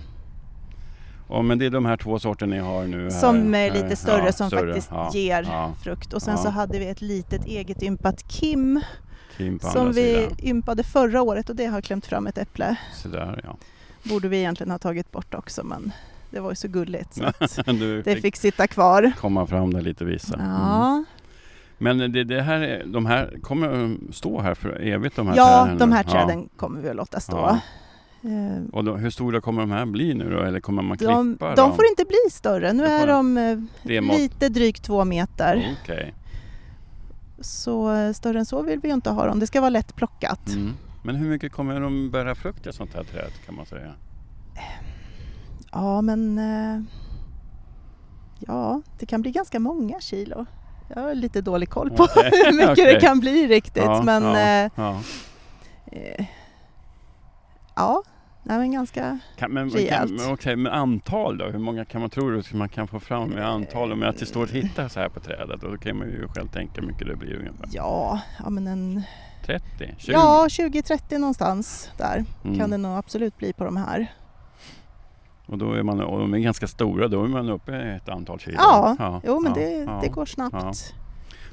Ja, 1.31 1.43
men 1.43 1.59
det 1.59 1.67
är 1.67 1.71
de 1.71 1.85
här 1.87 1.97
två 1.97 2.19
sorterna 2.19 2.55
ni 2.55 2.61
har 2.61 2.85
nu. 2.87 3.03
Här. 3.03 3.11
Som 3.11 3.55
är 3.55 3.71
lite 3.71 3.97
större 3.97 4.27
Ja, 4.27 4.33
som 4.33 4.47
större. 4.47 4.67
faktiskt 4.67 4.89
Ja, 4.91 5.11
ger 5.15 5.43
ja. 5.43 5.73
frukt. 5.83 6.13
Och 6.13 6.23
sen 6.23 6.39
så 6.39 6.49
hade 6.49 6.79
vi 6.79 6.87
ett 6.89 7.01
litet 7.03 7.45
eget 7.47 7.83
ympat 7.83 8.29
Kim 8.29 8.81
Kim 9.37 9.59
som 9.61 9.93
vi 9.93 10.15
sidan. 10.15 10.37
ympade 10.43 10.83
förra 10.83 11.23
året 11.23 11.51
och 11.51 11.57
det 11.57 11.67
har 11.67 11.81
klämt 11.81 12.07
fram 12.07 12.27
ett 12.27 12.39
äpple. 12.39 12.77
Så 12.95 13.09
där 13.09 13.41
ja. 13.45 13.57
Borde 14.03 14.29
vi 14.29 14.37
egentligen 14.39 14.71
ha 14.71 14.79
tagit 14.79 15.13
bort 15.13 15.35
också 15.35 15.65
men 15.65 15.93
det 16.31 16.41
var 16.41 16.51
ju 16.51 16.57
så 16.57 16.69
gulligt 16.69 17.15
så 17.15 17.63
det 17.73 18.03
fick 18.05 18.23
fick 18.23 18.37
sitta 18.37 18.67
kvar. 18.67 19.13
komma 19.21 19.47
fram 19.47 19.73
där 19.75 19.81
lite 19.81 20.05
visa. 20.05 20.35
Mm. 20.35 20.47
Ja, 20.51 21.05
Men 21.79 21.99
det, 22.13 22.25
det 22.25 22.43
här, 22.43 22.61
är- 22.61 22.85
de 22.87 23.07
här 23.07 23.35
kommer 23.43 23.97
stå 24.13 24.41
här 24.41 24.55
för 24.55 24.81
evigt 24.83 25.17
de 25.17 25.29
här 25.29 25.37
ja 25.37 25.63
träden? 25.65 25.79
de 25.79 25.93
här 25.93 26.03
träden 26.03 26.49
kommer 26.57 26.81
vi 26.81 26.89
att 26.89 26.97
låta 26.97 27.21
stå. 27.21 27.59
Eh, 28.23 28.63
Och 28.73 28.85
då, 28.85 28.97
hur 28.97 29.11
stora 29.11 29.41
kommer 29.41 29.61
de 29.61 29.71
här 29.71 29.87
bli 29.87 30.15
nu 30.15 30.31
då? 30.31 30.41
Eller 30.43 30.61
kommer 30.61 30.83
man 30.83 30.97
De, 30.97 31.05
klippa 31.37 31.49
de 31.49 31.57
dem? 31.57 31.77
får 31.77 31.85
inte 31.87 32.05
bli 32.05 32.31
större. 32.31 32.73
Nu 32.73 32.85
är 32.85 33.07
de 33.07 33.37
eh, 33.85 34.03
lite 34.19 34.49
drygt 34.49 34.83
två 34.85 35.05
meter. 35.05 35.77
Okej. 35.83 36.15
Så 37.41 37.93
eh, 37.95 38.13
större 38.13 38.39
än 38.39 38.47
så 38.47 38.63
vill 38.63 38.81
vi 38.81 38.89
inte 38.91 39.11
ha 39.11 39.27
dem. 39.27 39.39
Det 39.41 39.47
ska 39.47 39.61
vara 39.61 39.71
lätt 39.71 39.97
plockat. 39.97 40.49
Mm. 40.49 40.73
Men 41.03 41.15
hur 41.17 41.29
mycket 41.29 41.53
kommer 41.53 41.81
de 41.81 42.11
bära 42.11 42.35
frukt 42.35 42.67
i 42.67 42.73
sånt 42.73 42.95
här 42.95 43.05
träd 43.05 43.31
kan 43.47 43.55
man 43.55 43.67
säga? 43.67 43.93
Ja, 45.73 46.01
men 46.03 46.41
ja, 48.39 48.83
det 48.99 49.07
kan 49.07 49.23
bli 49.23 49.31
ganska 49.31 49.59
många 49.61 50.01
kilo. 50.01 50.47
Jag 50.95 51.03
har 51.03 51.15
lite 51.15 51.41
dålig 51.41 51.71
koll 51.71 51.91
på 51.91 52.03
Okej, 52.17 52.31
hur 52.33 52.53
mycket 52.53 52.71
okej. 52.73 52.95
det 52.95 53.01
kan 53.01 53.21
bli 53.21 53.47
riktigt. 53.49 53.83
Ja, 53.85 54.03
men 54.03 54.23
ja, 54.25 54.71
ja. 54.75 55.01
eh, 55.93 56.27
ja, 57.77 58.03
nej, 58.43 58.59
men 58.59 58.73
ganska... 58.73 59.19
Kan, 59.37 59.53
men, 59.53 59.71
Rejält. 59.71 60.13
okej, 60.31 60.57
men 60.57 60.73
antal 60.73 61.39
då? 61.39 61.45
Hur 61.47 61.59
många 61.59 61.85
kan 61.85 62.01
man 62.01 62.11
tro 62.11 62.39
att 62.39 62.53
man 62.53 62.69
kan 62.69 62.89
få 62.89 63.01
fram 63.01 63.29
med 63.29 63.49
antal? 63.49 63.93
Om 63.93 64.03
att 64.03 64.19
det 64.19 64.27
står 64.27 64.43
att 64.45 64.51
hitta 64.51 64.89
så 64.89 65.01
här 65.01 65.09
på 65.09 65.21
trädet, 65.21 65.61
då 65.61 65.77
kan 65.77 65.99
man 65.99 66.07
ju 66.09 66.29
själv 66.29 66.49
tänka 66.49 66.81
hur 66.81 66.89
mycket 66.89 67.07
det 67.07 67.17
blir 67.17 67.35
ungefär. 67.39 67.67
Ja, 67.73 68.21
ja 68.45 68.51
men 68.51 68.67
en... 68.67 69.03
30? 69.47 69.95
20? 69.99 70.13
Ja, 70.13 70.47
20-30 70.51 71.19
någonstans 71.19 71.91
där 71.97 72.25
Mm. 72.45 72.59
kan 72.59 72.71
det 72.71 72.77
nog 72.77 72.99
absolut 72.99 73.37
bli 73.39 73.53
på 73.53 73.65
de 73.65 73.77
här. 73.77 74.07
Och 75.47 75.59
då 75.59 75.73
är 75.73 75.83
man, 75.83 76.01
och 76.01 76.19
de 76.21 76.35
är 76.35 76.39
ganska 76.39 76.67
stora, 76.67 77.09
då 77.09 77.25
är 77.25 77.29
man 77.29 77.49
uppe 77.49 77.73
i 77.73 77.97
ett 77.97 78.09
antal 78.09 78.39
kilo. 78.39 78.57
Ja, 78.59 79.21
jo 79.25 79.41
men 79.41 79.53
ja, 79.57 79.61
det, 79.61 79.71
ja. 79.71 79.99
det 80.03 80.09
går 80.09 80.27
snabbt. 80.27 80.95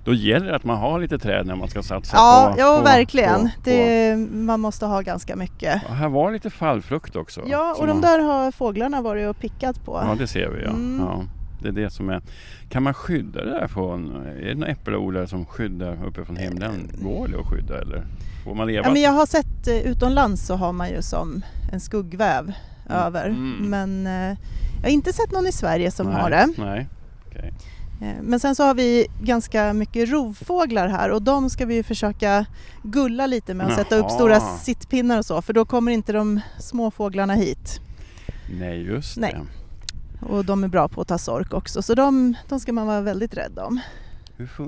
Då 0.07 0.13
gäller 0.13 0.45
det 0.47 0.55
att 0.55 0.63
man 0.63 0.77
har 0.77 0.99
lite 0.99 1.19
träd 1.19 1.45
när 1.45 1.55
man 1.55 1.67
ska 1.67 1.83
satsa 1.83 2.17
Ja, 2.17 2.51
på... 2.55 2.59
ja 2.59 2.81
verkligen. 2.81 3.41
På, 3.41 3.47
på. 3.47 3.51
Det, 3.63 4.15
man 4.31 4.59
måste 4.59 4.85
ha 4.85 5.01
ganska 5.01 5.35
mycket. 5.35 5.83
Och 5.89 5.95
här 5.95 6.09
var 6.09 6.31
lite 6.31 6.49
fallfrukt 6.49 7.15
också. 7.15 7.41
Ja, 7.47 7.75
och 7.79 7.87
de 7.87 7.93
man- 7.93 8.01
där 8.01 8.19
har 8.19 8.51
fåglarna 8.51 9.01
varit 9.01 9.29
och 9.29 9.39
pickat 9.39 9.85
på. 9.85 10.01
Ja, 10.05 10.15
det 10.17 10.27
ser 10.27 10.49
vi 10.49 10.63
ja. 10.63 10.69
Mm. 10.69 10.99
ja. 10.99 11.23
Det 11.61 11.67
är 11.67 11.71
det 11.71 11.89
som 11.89 12.09
är... 12.09 12.21
Kan 12.69 12.83
man 12.83 12.93
skydda 12.93 13.45
det 13.45 13.51
där 13.51 13.67
från... 13.67 14.15
Är 14.25 14.45
det 14.45 14.55
några 14.55 14.71
äppelodlare 14.71 15.27
som 15.27 15.45
skyddar 15.45 15.97
uppifrån 16.05 16.35
himlen? 16.35 16.91
Går 17.01 17.27
det 17.27 17.39
att 17.39 17.45
skydda 17.45 17.81
eller 17.81 18.03
får 18.43 18.55
man 18.55 18.67
leva? 18.67 18.87
Ja, 18.87 18.93
men 18.93 19.01
jag 19.01 19.11
har 19.11 19.25
sett 19.25 19.67
eh, 19.67 19.77
utomlands 19.77 20.45
så 20.45 20.55
har 20.55 20.73
man 20.73 20.89
ju 20.89 21.01
som 21.01 21.41
en 21.71 21.79
skuggväv 21.79 22.53
över. 22.89 23.25
Mm. 23.25 23.69
Men 23.69 24.07
eh, 24.07 24.37
jag 24.77 24.83
har 24.83 24.89
inte 24.89 25.13
sett 25.13 25.31
någon 25.31 25.47
i 25.47 25.51
Sverige 25.51 25.91
som 25.91 26.07
Nej, 26.07 26.21
har 26.21 26.29
det. 26.29 26.47
Nej. 26.57 26.87
Eh, 28.01 28.21
Men 28.21 28.39
sen 28.39 28.55
så 28.55 28.63
har 28.63 28.73
vi 28.73 29.07
ganska 29.21 29.73
mycket 29.73 30.09
rovfåglar 30.09 30.87
här 30.87 31.09
och 31.11 31.21
de 31.21 31.49
ska 31.49 31.65
vi 31.65 31.83
försöka 31.83 32.45
gulla 32.83 33.27
lite 33.27 33.53
med 33.53 33.67
och 33.67 33.73
sätta 33.73 33.95
upp 33.95 34.11
stora 34.11 34.39
sittpinnar 34.39 35.17
och 35.17 35.25
så 35.25 35.41
för 35.41 35.53
då 35.53 35.65
kommer 35.65 35.91
inte 35.91 36.13
de 36.13 36.39
små 36.59 36.91
fåglarna 36.91 37.33
hit. 37.33 37.79
Nej, 38.59 38.81
just 38.81 39.17
Nej. 39.17 39.35
det. 39.35 40.25
Och 40.25 40.45
de 40.45 40.63
är 40.63 40.67
bra 40.67 40.87
på 40.87 41.01
att 41.01 41.07
ta 41.07 41.17
sork 41.17 41.53
också 41.53 41.81
så 41.81 41.95
de, 41.95 42.35
de 42.49 42.59
ska 42.59 42.73
man 42.73 42.87
vara 42.87 43.01
väldigt 43.01 43.33
rädd 43.37 43.59
om. 43.59 43.79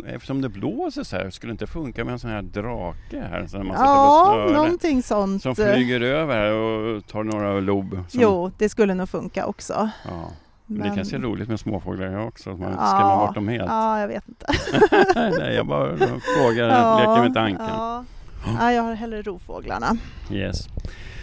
Eftersom 0.07 0.41
det 0.41 0.49
blåser 0.49 1.03
så 1.03 1.15
här, 1.15 1.29
skulle 1.29 1.51
det 1.51 1.53
inte 1.53 1.67
funka 1.67 2.05
med 2.05 2.11
en 2.11 2.19
sån 2.19 2.29
här 2.29 2.41
drake 2.41 3.21
här? 3.29 3.47
Så 3.47 3.57
man 3.57 3.67
Ja, 3.67 4.31
snöre, 4.33 4.51
någonting 4.57 5.03
sånt. 5.03 5.41
Som 5.43 5.55
flyger 5.55 6.01
över 6.01 6.35
här 6.35 6.51
och 6.53 7.07
tar 7.07 7.23
några 7.23 7.59
lob. 7.59 7.91
Som, 8.09 8.21
Jo, 8.21 8.51
det 8.57 8.69
skulle 8.69 8.93
nog 8.93 9.09
funka 9.09 9.45
också. 9.45 9.89
Ja. 10.05 10.31
Men 10.71 10.89
det 10.89 10.95
kanske 10.95 11.15
är 11.15 11.19
roligt 11.19 11.49
med 11.49 11.59
småfåglar 11.59 12.17
också, 12.27 12.49
att 12.51 12.59
man 12.59 12.71
Ja, 12.71 12.85
skrämmer 12.85 13.15
bort 13.25 13.35
dem 13.35 13.47
helt. 13.47 13.67
Ja, 13.69 13.99
jag 13.99 14.07
vet 14.07 14.27
inte. 14.27 14.45
Nej, 15.39 15.53
jag 15.55 15.67
bara 15.67 15.97
frågar, 16.37 16.97
leker 16.99 17.23
med 17.23 17.33
tanken. 17.33 17.65
Ja. 17.65 18.03
Ja, 18.59 18.71
jag 18.71 18.83
har 18.83 18.93
hellre 18.93 19.21
rovfåglarna. 19.21 19.97
Yes. 20.31 20.67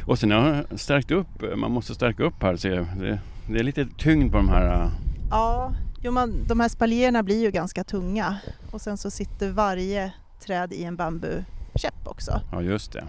Och 0.06 0.18
sen 0.18 0.30
har 0.30 0.64
jag 0.70 0.80
stärkt 0.80 1.10
upp, 1.10 1.26
man 1.56 1.70
måste 1.70 1.94
stärka 1.94 2.22
upp 2.24 2.42
här. 2.42 2.56
Så 2.56 2.68
det, 2.68 3.18
det 3.50 3.58
är 3.58 3.62
lite 3.62 3.86
tyngd 3.98 4.30
på 4.32 4.36
de 4.36 4.48
här. 4.48 4.82
äh, 4.84 4.88
Ja, 5.30 5.72
jo, 6.02 6.12
man, 6.12 6.44
de 6.46 6.60
här 6.60 6.68
spaljéerna 6.68 7.22
blir 7.22 7.40
ju 7.42 7.50
ganska 7.50 7.84
tunga 7.84 8.36
och 8.70 8.80
sen 8.80 8.96
så 8.96 9.10
sitter 9.10 9.50
varje 9.50 10.12
träd 10.46 10.72
i 10.72 10.84
en 10.84 10.96
bambukäpp 10.96 12.06
också. 12.06 12.40
Ja, 12.52 12.62
just 12.62 12.92
det. 12.92 13.04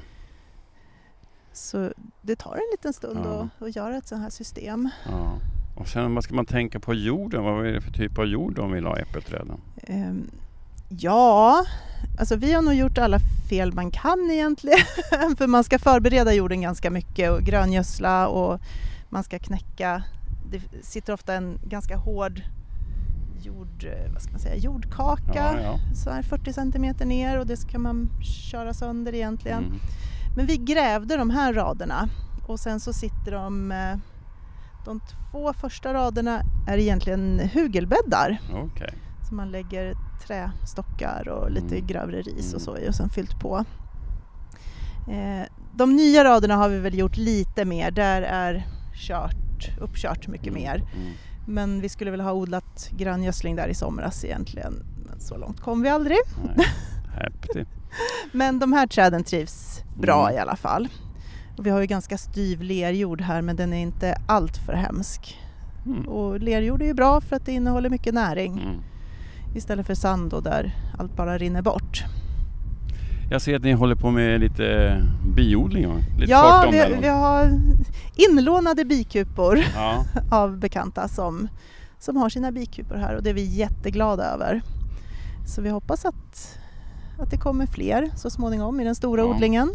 Så 1.54 1.92
det 2.22 2.36
tar 2.36 2.54
en 2.54 2.68
liten 2.72 2.94
stund 2.94 3.20
Ja. 3.26 3.48
att, 3.60 3.68
att 3.68 3.76
göra 3.76 3.98
ett 3.98 4.08
sånt 4.08 4.22
här 4.22 4.30
system. 4.30 4.90
Ja. 5.10 5.32
Och 5.78 5.88
sen 5.88 6.16
vad 6.16 6.24
ska 6.24 6.36
man 6.36 6.46
tänka 6.46 6.80
på 6.80 6.94
jorden? 6.94 7.44
Vad 7.44 7.68
är 7.68 7.72
det 7.74 7.82
för 7.82 7.92
typ 7.92 8.18
av 8.18 8.26
jord 8.26 8.56
de 8.56 8.72
vill 8.72 8.86
ha 8.86 8.98
äppelträden? 8.98 9.62
Ehm, 9.84 10.32
ja, 10.90 11.66
alltså 12.20 12.36
vi 12.36 12.54
har 12.54 12.62
nog 12.62 12.74
gjort 12.74 12.98
alla 12.98 13.20
fel 13.50 13.74
man 13.74 13.92
kan 13.92 14.32
egentligen. 14.32 14.80
För 15.38 15.48
man 15.48 15.64
ska 15.64 15.80
förbereda 15.80 16.34
jorden 16.34 16.62
ganska 16.62 16.92
mycket 16.92 17.32
och 17.32 17.42
gröngödsla 17.42 18.28
och 18.28 18.60
man 19.10 19.24
ska 19.24 19.40
knäcka. 19.40 20.04
Det 20.52 20.62
sitter 20.82 21.14
ofta 21.14 21.34
en 21.34 21.60
ganska 21.64 21.98
hård 21.98 22.42
jord, 23.42 23.84
eh, 23.84 24.14
vad 24.14 24.22
ska 24.22 24.32
man 24.32 24.40
säga, 24.40 24.56
jordkaka. 24.56 25.34
Ja, 25.36 25.62
ja. 25.62 25.80
Så 25.96 26.10
här 26.10 26.22
40 26.22 26.54
centimeter 26.54 27.06
ner 27.06 27.40
och 27.40 27.48
det 27.48 27.58
ska 27.58 27.80
man 27.80 28.10
köra 28.52 28.74
sönder 28.74 29.16
egentligen. 29.16 29.64
Mm. 29.64 29.80
Men 30.36 30.46
vi 30.46 30.58
grävde 30.58 31.18
de 31.18 31.30
här 31.30 31.54
raderna 31.54 32.10
och 32.48 32.60
sen 32.60 32.80
så 32.80 32.94
sitter 32.94 33.32
de 33.32 33.72
eh, 33.72 33.98
de 34.88 35.00
två 35.32 35.54
första 35.54 35.94
raderna 35.94 36.42
är 36.68 36.78
egentligen 36.78 37.40
hugelbäddar 37.54 38.38
Okej. 38.54 38.94
som 39.28 39.38
man 39.38 39.52
lägger 39.52 39.94
trästockar 40.28 41.28
och 41.30 41.52
lite 41.52 41.76
Mm. 41.76 41.88
grövre 41.88 42.22
ris 42.22 42.46
Mm. 42.46 42.56
och 42.56 42.62
så 42.62 42.78
i 42.78 42.90
och 42.90 42.96
sen 42.96 43.10
fyllt 43.10 43.40
på. 43.40 43.66
Eh, 45.10 45.46
de 45.76 45.96
nya 45.96 46.24
raderna 46.24 46.56
har 46.56 46.70
vi 46.70 46.80
väl 46.80 46.98
gjort 46.98 47.18
lite 47.18 47.66
mer, 47.66 47.92
där 47.92 48.22
är 48.22 48.68
kört, 49.08 49.80
uppkört 49.82 50.28
mycket 50.28 50.54
mer. 50.54 50.76
Mm. 50.76 51.14
Men 51.48 51.82
vi 51.82 51.90
skulle 51.90 52.12
väl 52.12 52.22
ha 52.22 52.32
odlat 52.34 52.90
gröngödsling 52.92 53.56
där 53.56 53.68
i 53.68 53.74
somras 53.74 54.26
egentligen. 54.26 54.74
Men 55.10 55.20
så 55.20 55.38
långt 55.38 55.60
kom 55.62 55.82
vi 55.82 55.90
aldrig. 55.90 56.18
Men 58.32 58.60
de 58.60 58.74
här 58.74 58.88
träden 58.88 59.24
trivs 59.24 59.84
bra 59.98 60.24
Mm. 60.24 60.36
i 60.36 60.40
alla 60.42 60.56
fall. 60.56 60.88
Och 61.58 61.66
vi 61.66 61.70
har 61.70 61.80
ju 61.82 61.86
ganska 61.86 62.18
styv 62.18 62.62
lerjord 62.62 63.22
här 63.22 63.42
men 63.42 63.56
den 63.56 63.74
är 63.74 63.82
inte 63.82 64.18
allt 64.28 64.58
för 64.58 64.74
hemsk. 64.74 65.38
Mm. 65.86 66.08
Och 66.08 66.40
lerjord 66.40 66.82
är 66.82 66.86
ju 66.86 66.94
bra 66.94 67.22
för 67.22 67.36
att 67.36 67.46
det 67.46 67.52
innehåller 67.52 67.90
mycket 67.90 68.14
näring 68.14 68.54
Mm. 68.54 68.76
istället 69.56 69.88
för 69.88 69.94
sand 69.96 70.32
då 70.32 70.40
där 70.40 70.76
allt 70.98 71.16
bara 71.16 71.38
rinner 71.38 71.62
bort. 71.62 72.04
Jag 73.32 73.42
ser 73.42 73.56
att 73.56 73.64
ni 73.64 73.72
håller 73.72 73.96
på 73.96 74.12
med 74.12 74.40
lite 74.40 74.98
biodling, 75.36 75.88
va? 75.88 75.96
lite 76.18 76.32
ja, 76.32 76.68
vi, 76.72 76.96
vi 77.02 77.08
har 77.08 77.60
inlånade 78.16 78.86
bikupor 78.86 79.60
Ja, 79.76 80.06
av 80.32 80.58
bekanta 80.58 81.08
som, 81.08 81.48
som 82.00 82.16
har 82.18 82.30
sina 82.30 82.52
bikupor 82.52 82.96
här 82.96 83.16
och 83.16 83.24
det 83.24 83.30
är 83.30 83.34
vi 83.34 83.44
jätteglada 83.46 84.24
över. 84.24 84.62
Så 85.48 85.62
vi 85.62 85.70
hoppas 85.70 86.06
att, 86.06 86.58
att 87.20 87.32
det 87.32 87.38
kommer 87.38 87.66
fler 87.66 88.10
så 88.16 88.30
småningom 88.30 88.80
i 88.80 88.84
den 88.84 88.96
stora 88.96 89.22
Ja. 89.22 89.28
odlingen 89.28 89.70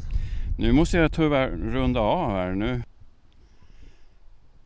nu 0.62 0.72
måste 0.72 0.96
jag 0.96 1.12
tyvärr 1.12 1.48
runda 1.48 2.00
av 2.00 2.30
här 2.30 2.52
nu. 2.52 2.82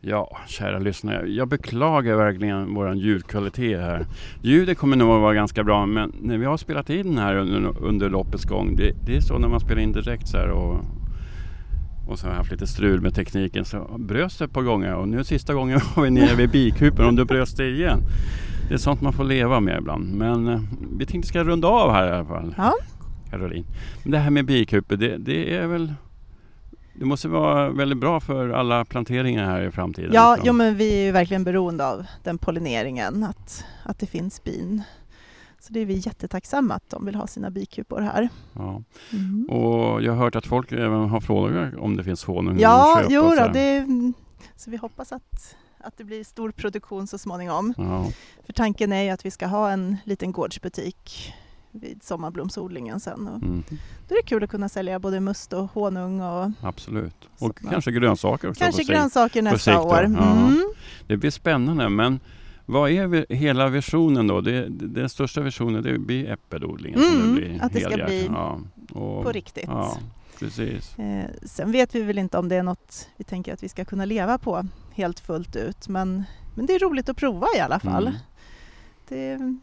Ja, 0.01 0.37
kära 0.47 0.79
lyssnare. 0.79 1.29
Jag 1.29 1.49
beklagar 1.49 2.17
verkligen 2.17 2.75
vår 2.75 2.95
ljudkvalitet 2.95 3.81
här. 3.81 4.07
Ljudet 4.43 4.79
kommer 4.79 4.97
nog 4.97 5.15
att 5.15 5.21
vara 5.21 5.35
ganska 5.35 5.65
bra, 5.65 5.87
men 5.87 6.13
när 6.21 6.39
vi 6.39 6.45
har 6.45 6.57
spelat 6.57 6.91
in 6.91 7.19
här 7.19 7.37
under, 7.37 7.83
under 7.83 8.11
loppets 8.11 8.45
gång, 8.45 8.77
det, 8.77 8.93
det 9.07 9.17
är 9.17 9.21
så 9.21 9.39
när 9.39 9.49
man 9.49 9.61
spelar 9.61 9.83
in 9.83 9.93
direkt 9.93 10.29
så 10.29 10.37
här 10.37 10.51
och, 10.51 10.81
och 12.09 12.19
så 12.19 12.27
har 12.27 12.33
jag 12.33 12.39
haft 12.39 12.53
lite 12.53 12.67
strul 12.67 13.01
med 13.01 13.15
tekniken 13.15 13.65
så 13.65 13.97
bröts 13.99 14.39
det 14.39 14.45
ett 14.45 14.53
par 14.53 14.63
gånger 14.63 14.95
och 14.95 15.09
nu 15.09 15.25
sista 15.25 15.55
gången 15.55 15.81
var 15.97 16.03
vi 16.03 16.11
nere 16.11 16.35
vid 16.35 16.51
bikupen 16.51 17.07
och 17.07 17.15
då 17.15 17.25
bröts 17.25 17.55
det 17.55 17.69
igen. 17.69 18.01
Det 18.69 18.75
är 18.75 18.79
sånt 18.79 19.01
man 19.01 19.13
får 19.13 19.25
leva 19.25 19.61
med 19.61 19.79
ibland. 19.79 20.15
Men 20.15 20.49
eh, 20.49 20.61
vi 20.99 21.07
tänkte 21.07 21.29
ska 21.29 21.45
runda 21.45 21.69
av 21.69 21.93
här 21.93 22.07
i 22.07 22.11
alla 22.11 22.25
fall. 22.25 22.55
Ja. 22.57 22.75
Caroline. 23.31 23.65
Men 24.03 24.13
det 24.13 24.19
här 24.19 24.31
med 24.31 24.45
bikuper, 24.47 24.97
det, 24.97 25.17
det 25.17 25.55
är 25.57 25.67
väl 25.67 25.95
det 26.99 27.05
måste 27.05 27.29
vara 27.29 27.71
väldigt 27.71 27.99
bra 27.99 28.21
för 28.21 28.49
alla 28.49 28.85
planteringar 28.85 29.45
här 29.45 29.61
i 29.61 29.71
framtiden. 29.71 30.11
Ja, 30.15 30.35
liksom. 30.35 30.47
jo, 30.47 30.53
men 30.53 30.77
vi 30.77 31.01
är 31.01 31.05
ju 31.05 31.13
verkligen 31.13 31.45
beroende 31.45 31.87
av 31.87 32.07
den 32.23 32.39
pollineringen, 32.39 33.25
att, 33.25 33.65
att 33.83 33.99
det 33.99 34.07
finns 34.07 34.45
bin. 34.45 34.83
Så 35.59 35.73
det 35.73 35.81
är 35.81 35.87
vi 35.87 35.95
jättetacksamma 35.95 36.75
att 36.75 36.91
de 36.91 37.07
vill 37.07 37.15
ha 37.15 37.27
sina 37.27 37.51
bikupor 37.51 38.01
här. 38.01 38.29
ja. 38.53 38.83
Mm. 39.13 39.49
Och 39.51 40.03
jag 40.03 40.13
har 40.13 40.19
hört 40.25 40.37
att 40.37 40.47
folk 40.47 40.73
även 40.73 41.09
har 41.09 41.21
frågor 41.21 41.79
om 41.81 41.97
det 41.97 42.05
finns 42.05 42.25
honung 42.25 42.59
Ja, 42.59 42.97
köpa 42.99 43.13
jo 43.13 43.21
och 43.21 43.31
då, 43.31 43.37
sådär. 43.37 43.53
det, 43.53 44.13
så 44.57 44.71
vi 44.71 44.77
hoppas 44.77 45.13
att, 45.13 45.57
att 45.79 45.99
det 45.99 46.05
blir 46.05 46.25
stor 46.25 46.51
produktion 46.51 47.07
så 47.07 47.19
småningom. 47.19 47.75
Ja, 47.77 48.07
För 48.47 48.53
tanken 48.53 48.93
är 48.93 49.03
ju 49.03 49.11
att 49.11 49.27
vi 49.27 49.31
ska 49.31 49.47
ha 49.47 49.71
en 49.71 49.97
liten 50.05 50.33
gårdsbutik 50.33 51.35
vid 51.81 52.03
sommarblomsodlingen 52.03 53.01
sen. 53.01 53.29
Och 53.29 53.43
mm, 53.43 53.65
då 54.09 54.15
är 54.15 54.23
det 54.23 54.29
kul 54.29 54.45
att 54.45 54.51
kunna 54.51 54.69
sälja 54.69 54.99
både 54.99 55.21
must 55.21 55.53
och 55.53 55.71
honung 55.73 56.21
och 56.21 56.51
absolut. 56.61 57.29
Och 57.39 57.59
ja. 57.63 57.71
kanske 57.71 57.93
grönsaker 57.93 58.51
också. 58.51 58.65
kanske 58.65 58.85
grönsaker 58.85 59.43
nästa 59.43 59.81
år. 59.81 60.05
Mm. 60.05 60.73
Det 61.07 61.17
blir 61.17 61.31
spännande 61.31 61.89
men 61.89 62.21
vad 62.67 62.91
är 62.91 63.33
hela 63.35 63.69
visionen 63.69 64.27
då? 64.27 64.41
Det, 64.41 64.69
det, 64.69 64.87
den 64.87 65.09
största 65.09 65.41
visionen 65.41 65.83
det 65.83 65.99
blir 65.99 66.31
äppelodlingen. 66.31 67.01
Mm, 67.01 67.35
det 67.35 67.41
blir 67.41 67.63
att 67.63 67.73
det 67.73 67.81
ska 67.81 67.97
bli 68.05 68.27
ja, 68.27 68.61
och, 68.93 69.25
På 69.25 69.33
riktigt. 69.33 69.65
Ja, 69.69 69.99
precis. 70.39 70.99
Eh, 70.99 71.31
sen 71.43 71.73
vet 71.73 71.95
vi 71.95 72.03
väl 72.03 72.19
inte 72.19 72.39
om 72.39 72.49
det 72.49 72.57
är 72.57 72.63
något 72.63 73.09
vi 73.17 73.25
tänker 73.25 73.53
att 73.53 73.63
vi 73.63 73.69
ska 73.69 73.85
kunna 73.85 74.05
leva 74.05 74.39
på 74.39 74.67
helt 74.93 75.21
fullt 75.21 75.57
ut. 75.57 75.89
Men, 75.89 76.25
men 76.55 76.67
det 76.67 76.75
är 76.75 76.79
roligt 76.79 77.09
att 77.09 77.17
prova 77.17 77.47
i 77.57 77.61
alla 77.61 77.81
fall. 77.81 78.07
Mm. 78.07 78.19
Det, 79.09 79.57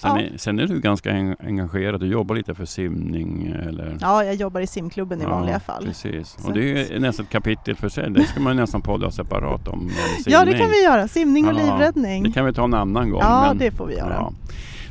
Sen, 0.00 0.10
Ja. 0.10 0.20
är, 0.20 0.32
sen 0.38 0.58
är 0.58 0.66
du 0.66 0.80
ganska 0.80 1.10
en, 1.10 1.36
engagerad. 1.40 2.00
Du 2.00 2.06
jobbar 2.06 2.34
lite 2.34 2.54
för 2.54 2.64
simning 2.64 3.46
eller? 3.68 3.98
ja, 4.00 4.24
jag 4.24 4.34
jobbar 4.34 4.60
i 4.60 4.66
simklubben 4.66 5.22
i 5.22 5.24
vanliga 5.24 5.60
fall. 5.60 5.84
Precis. 5.84 6.36
Och 6.44 6.52
det 6.52 6.94
är 6.94 7.00
nästan 7.00 7.24
ett 7.26 7.32
kapitel 7.32 7.76
för 7.76 7.88
sig. 7.88 8.10
Det 8.10 8.24
ska 8.24 8.40
man 8.40 8.56
nästan 8.56 8.80
podda 8.82 9.10
separat 9.10 9.68
om. 9.68 9.78
med 9.84 9.94
Ja, 10.26 10.38
det 10.38 10.44
simning. 10.50 10.58
kan 10.60 10.70
vi 10.70 10.82
göra. 10.84 11.08
Simning 11.08 11.46
och 11.48 11.54
Ja, 11.54 11.56
livräddning. 11.64 12.22
Det 12.22 12.32
kan 12.32 12.44
vi 12.46 12.52
ta 12.52 12.64
en 12.64 12.74
annan 12.74 13.10
gång. 13.10 13.20
ja, 13.22 13.44
men- 13.48 13.58
det 13.58 13.70
får 13.70 13.86
vi 13.86 13.96
göra. 13.96 14.32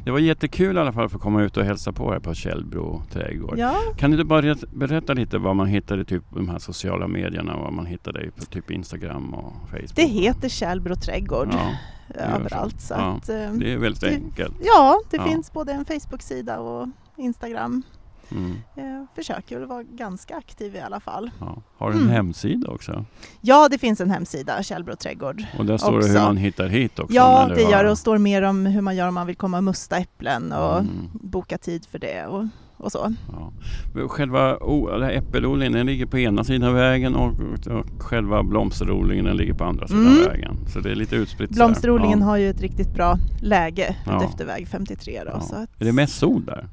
Det 0.07 0.11
var 0.11 0.19
jättekul 0.19 0.77
i 0.77 0.79
alla 0.79 0.93
fall 0.93 1.05
att 1.05 1.11
få 1.11 1.19
komma 1.19 1.43
ut 1.43 1.57
och 1.57 1.63
hälsa 1.65 1.91
på 1.91 2.11
här 2.11 2.19
på 2.19 2.33
Källbro 2.33 3.01
trädgård. 3.11 3.57
Ja, 3.57 3.75
Kan 3.97 4.11
du 4.11 4.23
bara 4.23 4.55
berätta 4.73 5.13
lite 5.13 5.37
vad 5.37 5.55
man 5.55 5.67
hittar 5.67 5.99
i 5.99 6.05
typ 6.05 6.23
de 6.29 6.49
här 6.49 6.59
sociala 6.59 7.07
medierna? 7.07 7.57
Vad 7.57 7.73
man 7.73 7.85
hittar 7.85 8.13
dig 8.13 8.31
på 8.31 8.45
typ 8.45 8.71
Instagram 8.71 9.33
och 9.33 9.53
Facebook? 9.69 9.95
det 9.95 10.01
heter 10.05 10.49
Källbro 10.49 10.95
trädgård 10.95 11.49
Ja, 11.53 11.69
överallt. 12.35 12.81
så. 12.81 12.93
Ja, 12.93 12.99
att, 13.21 13.29
eh, 13.29 13.51
det 13.51 13.73
är 13.73 13.77
väldigt 13.77 14.01
det- 14.01 14.09
enkelt. 14.15 14.55
ja, 14.63 14.99
det 15.09 15.19
finns 15.23 15.53
både 15.53 15.71
en 15.71 15.85
Facebook-sida 15.85 16.59
och 16.59 16.87
Instagram. 17.17 17.83
Mm. 18.31 18.51
Eh, 18.75 18.83
försöker 19.15 19.59
vara 19.59 19.83
ganska 19.83 20.35
aktiv 20.37 20.75
i 20.75 20.79
alla 20.79 20.99
fall. 20.99 21.29
Ja. 21.39 21.61
Har 21.77 21.89
du 21.91 21.95
en 21.95 22.01
Mm. 22.01 22.13
hemsida 22.13 22.67
också? 22.71 23.05
Ja, 23.41 23.67
det 23.71 23.77
finns 23.77 24.01
en 24.01 24.11
hemsida, 24.11 24.63
Källbro 24.63 24.95
trädgård. 24.95 25.43
Och 25.57 25.65
där 25.65 25.77
står 25.77 25.91
det 25.91 25.97
hur 26.07 26.13
Också. 26.15 26.23
man 26.25 26.37
hittar 26.37 26.67
hit 26.67 26.99
också? 26.99 27.13
Ja, 27.15 27.49
det 27.55 27.61
gör 27.61 27.83
det 27.83 27.91
och 27.91 27.97
står 27.97 28.17
mer 28.17 28.41
om 28.41 28.65
hur 28.65 28.81
man 28.81 28.95
gör 28.95 29.07
om 29.07 29.13
man 29.13 29.27
vill 29.27 29.35
komma 29.35 29.57
och 29.57 29.63
musta 29.63 29.97
äpplen 29.97 30.51
och 30.51 30.79
Mm. 30.79 30.89
boka 31.13 31.57
tid 31.57 31.85
för 31.85 31.99
det 31.99 32.25
och, 32.25 32.45
och 32.77 32.91
så. 32.91 33.13
Ja. 33.31 33.51
Själva 34.07 34.57
äppelodlingen 35.11 35.73
den 35.73 35.85
ligger 35.85 36.05
på 36.05 36.17
ena 36.19 36.43
sidan 36.43 36.73
vägen 36.73 37.15
och, 37.15 37.33
och 37.71 37.85
själva 38.03 38.43
blomsterodlingen 38.43 39.25
den 39.25 39.37
ligger 39.37 39.53
på 39.53 39.63
andra 39.63 39.87
sidan 39.87 40.07
Mm. 40.07 40.25
vägen. 40.25 40.55
Så 40.73 40.79
det 40.79 40.91
är 40.91 40.95
lite 40.95 41.15
utspritt. 41.15 41.49
Blomsterodlingen 41.49 42.19
ja. 42.19 42.25
har 42.25 42.37
ju 42.37 42.49
ett 42.49 42.61
riktigt 42.61 42.93
bra 42.93 43.17
läge 43.41 43.95
Ja. 44.05 44.23
efter 44.23 44.45
väg 44.45 44.67
53 44.67 45.21
då. 45.25 45.31
Ja. 45.33 45.41
Så 45.41 45.55
att, 45.55 45.81
Är 45.81 45.85
det 45.85 45.91
mest 45.93 46.15
sol 46.19 46.45
där? 46.45 46.67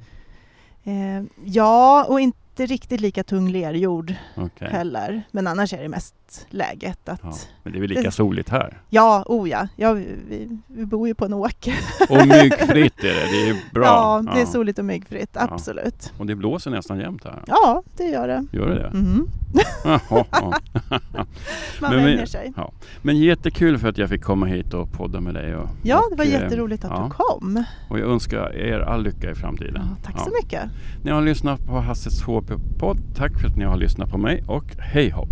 Eh, 0.84 1.22
ja, 1.44 2.04
och 2.08 2.20
inte 2.20 2.66
riktigt 2.66 3.00
lika 3.00 3.24
tung 3.24 3.48
lerjord 3.48 4.14
Okej. 4.36 4.68
heller. 4.68 5.22
Men 5.30 5.46
annars 5.46 5.72
är 5.72 5.82
det 5.82 5.88
mest 5.88 6.14
läget 6.50 7.08
att 7.08 7.20
Ja. 7.22 7.32
Men 7.62 7.72
det 7.72 7.78
är 7.78 7.80
väl 7.80 7.88
lika 7.90 8.02
Det- 8.02 8.10
soligt 8.10 8.48
här? 8.48 8.78
Ja, 8.90 9.22
oh 9.26 9.48
ja. 9.48 9.68
ja 9.76 9.92
vi, 9.92 10.48
vi 10.68 10.86
bor 10.86 11.08
ju 11.08 11.14
på 11.14 11.24
en 11.24 11.32
åker. 11.32 11.74
Och 12.08 12.26
myggfritt 12.26 12.98
är 13.04 13.14
det, 13.14 13.30
det 13.30 13.48
är 13.50 13.56
bra. 13.74 13.84
Ja, 13.84 14.22
det 14.32 14.38
är 14.38 14.40
Ja. 14.40 14.46
soligt 14.46 14.78
och 14.78 14.84
myggfritt, 14.84 15.30
Ja. 15.32 15.46
absolut. 15.50 16.12
Och 16.18 16.26
det 16.26 16.34
blåser 16.34 16.70
nästan 16.70 16.98
jämt 16.98 17.24
här. 17.24 17.42
Ja, 17.46 17.82
det 17.96 18.04
gör 18.04 18.28
det. 18.28 18.46
Gör 18.52 18.68
det 18.68 18.74
det? 18.74 18.92
Ja. 19.84 20.00
Man 21.80 21.90
Men 21.94 22.04
vänjer 22.04 22.26
sig. 22.26 22.52
Men 23.02 23.16
jättekul 23.18 23.78
för 23.78 23.88
att 23.88 23.98
jag 23.98 24.08
fick 24.08 24.22
komma 24.22 24.46
hit 24.46 24.74
och 24.74 24.92
podda 24.92 25.20
med 25.20 25.34
dig. 25.34 25.56
Och, 25.56 25.68
Ja, 25.82 25.98
och, 25.98 26.10
det 26.10 26.16
var 26.16 26.24
eh, 26.24 26.30
jätteroligt 26.42 26.84
att 26.84 26.90
ja. 26.90 27.04
du 27.04 27.10
kom. 27.24 27.64
Och 27.90 27.98
jag 27.98 28.08
önskar 28.08 28.56
er 28.56 28.80
all 28.80 29.02
lycka 29.02 29.30
i 29.30 29.34
framtiden. 29.34 29.74
Ja, 29.90 29.96
tack 30.04 30.14
Ja. 30.18 30.24
så 30.24 30.30
mycket. 30.42 30.62
Ni 31.04 31.10
har 31.10 31.22
lyssnat 31.22 31.64
på 31.66 31.72
Hasses 31.80 32.22
HP-podd. 32.22 32.98
Tack 33.16 33.40
för 33.40 33.48
att 33.48 33.56
ni 33.56 33.64
har 33.64 33.76
lyssnat 33.76 34.10
på 34.10 34.18
mig 34.18 34.44
och 34.48 34.64
hej 34.78 35.10
hopp! 35.10 35.28